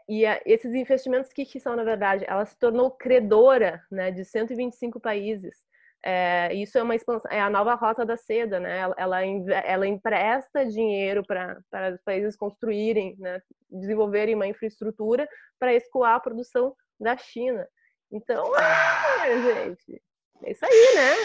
e 0.08 0.24
a- 0.26 0.40
esses 0.46 0.72
investimentos, 0.74 1.30
o 1.30 1.34
que, 1.34 1.44
que 1.44 1.60
são, 1.60 1.74
na 1.76 1.84
verdade? 1.84 2.24
Ela 2.26 2.44
se 2.44 2.58
tornou 2.58 2.90
credora 2.90 3.82
né, 3.90 4.10
de 4.10 4.24
125 4.24 5.00
países. 5.00 5.56
é, 6.04 6.54
isso 6.54 6.78
é 6.78 6.82
uma 6.82 6.94
expansão, 6.94 7.28
é 7.30 7.40
a 7.40 7.50
nova 7.50 7.74
rota 7.74 8.06
da 8.06 8.16
seda, 8.16 8.60
né? 8.60 8.78
Ela, 8.78 8.94
ela, 8.96 9.20
ela 9.64 9.86
empresta 9.86 10.64
dinheiro 10.64 11.24
para 11.26 11.58
os 11.92 12.00
países 12.02 12.36
construírem, 12.36 13.16
né? 13.18 13.42
desenvolverem 13.68 14.34
uma 14.36 14.46
infraestrutura 14.46 15.28
para 15.58 15.74
escoar 15.74 16.14
a 16.14 16.20
produção 16.20 16.74
da 17.00 17.16
China. 17.16 17.66
Então, 18.12 18.44
é, 18.56 19.64
gente, 19.64 20.00
é 20.44 20.52
isso 20.52 20.64
aí, 20.64 20.94
né? 20.94 21.16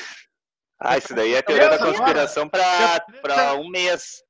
Ah, 0.84 0.98
isso 0.98 1.16
daí 1.16 1.34
é 1.34 1.42
teoria 1.42 1.70
da 1.70 1.78
conspiração 1.80 2.50
para 2.50 3.56
um 3.56 3.70
mês. 3.70 4.22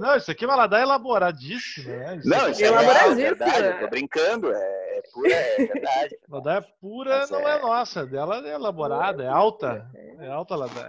Não, 0.00 0.16
isso 0.16 0.30
aqui 0.30 0.44
é 0.44 0.46
uma 0.46 0.54
ladaia 0.54 0.84
elaboradíssima, 0.84 1.96
né? 1.96 2.16
Isso 2.16 2.28
não, 2.28 2.48
isso 2.48 2.62
é, 2.62 2.68
é 2.68 3.14
verdade, 3.14 3.66
eu 3.66 3.80
tô 3.80 3.88
brincando, 3.88 4.52
é, 4.52 4.98
é 4.98 5.02
pura, 5.12 5.34
é 5.34 5.56
verdade. 5.56 6.18
Ladaia 6.30 6.66
pura 6.80 7.18
Mas 7.18 7.30
não 7.30 7.48
é... 7.48 7.56
é... 7.56 7.60
nossa, 7.60 8.06
dela 8.06 8.46
é 8.46 8.54
elaborada, 8.54 9.24
é 9.24 9.28
alta, 9.28 9.90
é 10.20 10.28
alta 10.28 10.54
ladaia. 10.54 10.88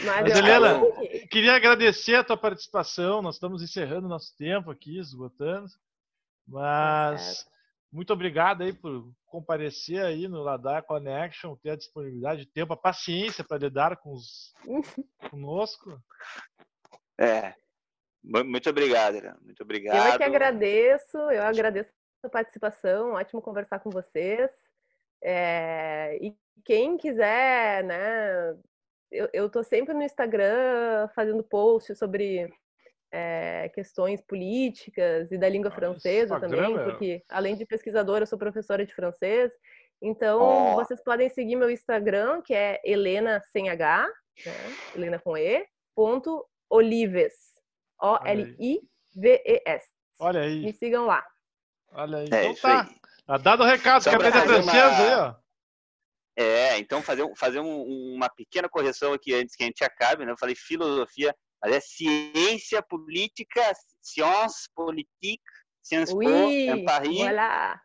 Mas, 0.00 0.22
Mas 0.22 0.36
Helena, 0.36 0.80
queria 1.30 1.54
agradecer 1.54 2.16
a 2.16 2.24
tua 2.24 2.36
participação, 2.36 3.22
nós 3.22 3.36
estamos 3.36 3.62
encerrando 3.62 4.08
nosso 4.08 4.36
tempo 4.36 4.72
aqui, 4.72 4.98
esgotando, 4.98 5.68
mas 6.48 7.46
muito 7.94 8.12
obrigado 8.12 8.62
aí 8.62 8.72
por 8.72 9.08
comparecer 9.24 10.04
aí 10.04 10.26
no 10.26 10.42
Ladar 10.42 10.82
Connection, 10.82 11.54
ter 11.56 11.70
a 11.70 11.76
disponibilidade 11.76 12.40
de 12.40 12.50
tempo, 12.50 12.72
a 12.72 12.76
paciência 12.76 13.44
para 13.44 13.58
lidar 13.58 13.96
com 13.98 14.12
os 14.12 14.52
conosco. 15.30 15.96
É. 17.16 17.54
Muito 18.20 18.68
obrigado, 18.68 19.16
Irã. 19.16 19.36
Muito 19.40 19.62
obrigado. 19.62 19.96
Eu 19.96 20.14
é 20.14 20.16
que 20.16 20.24
agradeço, 20.24 21.16
eu 21.16 21.44
agradeço 21.44 21.90
a 22.24 22.28
participação, 22.28 23.12
ótimo 23.12 23.40
conversar 23.40 23.78
com 23.78 23.90
vocês. 23.90 24.50
É, 25.22 26.18
e 26.20 26.36
quem 26.64 26.96
quiser, 26.96 27.84
né? 27.84 28.58
Eu, 29.10 29.46
estou 29.46 29.62
sempre 29.62 29.94
no 29.94 30.02
Instagram 30.02 31.06
fazendo 31.14 31.44
posts 31.44 31.96
sobre 31.96 32.52
é, 33.14 33.68
questões 33.68 34.20
políticas 34.20 35.30
e 35.30 35.38
da 35.38 35.48
língua 35.48 35.70
ah, 35.70 35.74
francesa 35.74 36.40
também, 36.40 36.74
porque 36.82 37.22
além 37.30 37.54
de 37.54 37.64
pesquisadora, 37.64 38.24
eu 38.24 38.26
sou 38.26 38.36
professora 38.36 38.84
de 38.84 38.92
francês. 38.92 39.52
Então, 40.02 40.42
oh. 40.42 40.74
vocês 40.74 41.00
podem 41.02 41.28
seguir 41.30 41.54
meu 41.54 41.70
Instagram, 41.70 42.42
que 42.42 42.52
é 42.52 42.80
Helena 42.84 43.40
sem 43.52 43.70
H, 43.70 44.08
né? 44.44 44.52
Helena 44.96 45.20
com 45.20 45.36
E, 45.36 45.64
ponto 45.94 46.44
Olives. 46.68 47.34
O-L-I-V-E-S. 48.02 49.86
Olha 50.18 50.40
aí. 50.40 50.64
Me 50.64 50.72
sigam 50.72 51.06
lá. 51.06 51.24
Olha 51.92 52.18
aí. 52.18 52.28
É, 52.32 52.46
então 52.46 52.54
tá. 52.56 52.90
Tá 53.26 53.38
dado 53.38 53.62
o 53.62 53.66
recado, 53.66 54.02
Só 54.02 54.10
quer 54.10 54.16
aprender 54.16 54.44
francês 54.44 54.64
uma... 54.66 54.98
aí, 54.98 55.14
ó. 55.14 55.34
É, 56.36 56.78
então 56.78 57.00
fazer, 57.00 57.24
fazer 57.36 57.60
um, 57.60 58.14
uma 58.16 58.28
pequena 58.28 58.68
correção 58.68 59.12
aqui 59.12 59.32
antes 59.32 59.54
que 59.54 59.62
a 59.62 59.66
gente 59.66 59.84
acabe, 59.84 60.26
né? 60.26 60.32
Eu 60.32 60.36
falei 60.36 60.56
filosofia, 60.56 61.34
mas 61.64 61.76
é 61.76 61.80
ciência 61.80 62.82
política, 62.82 63.62
science 64.02 64.68
politique, 64.74 65.42
Sciences 65.82 66.14
oui, 66.14 66.70
em 66.70 66.84
Paris. 66.84 67.18
Voilà. 67.18 67.78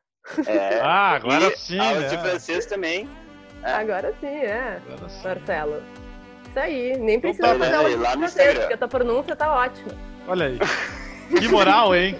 É, 0.47 0.79
ah, 0.83 1.11
agora 1.15 1.55
sim. 1.57 1.79
Aula 1.79 2.07
de 2.07 2.17
francês 2.17 2.65
também. 2.65 3.09
É. 3.63 3.73
Agora 3.73 4.13
sim, 4.19 4.27
é. 4.27 4.81
Agora 4.87 5.09
sim. 5.09 5.23
Marcelo. 5.23 5.83
Isso 6.49 6.59
aí, 6.59 6.97
nem 6.97 7.19
precisa 7.19 7.47
então, 7.47 7.59
fazer 7.59 7.75
aula 7.75 7.89
de 7.89 7.97
francês, 7.97 8.59
porque 8.59 8.73
a 8.73 8.77
tua 8.77 8.87
pronúncia 8.87 9.35
tá 9.35 9.53
ótima. 9.53 9.91
Olha 10.27 10.45
aí. 10.47 10.59
Que 11.37 11.47
moral, 11.47 11.95
hein? 11.95 12.17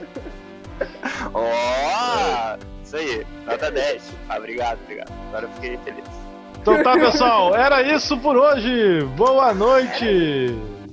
Ó, 1.33 1.41
oh, 1.41 2.83
isso 2.83 2.95
aí, 2.95 3.25
nota 3.45 3.71
10. 3.71 4.15
Ah, 4.29 4.37
obrigado, 4.37 4.79
obrigado. 4.83 5.11
Agora 5.29 5.45
eu 5.45 5.51
fiquei 5.53 5.77
feliz. 5.79 6.05
Então 6.61 6.83
tá, 6.83 6.93
pessoal, 6.93 7.55
era 7.55 7.81
isso 7.81 8.17
por 8.19 8.35
hoje. 8.35 9.03
Boa 9.15 9.53
noite. 9.53 10.78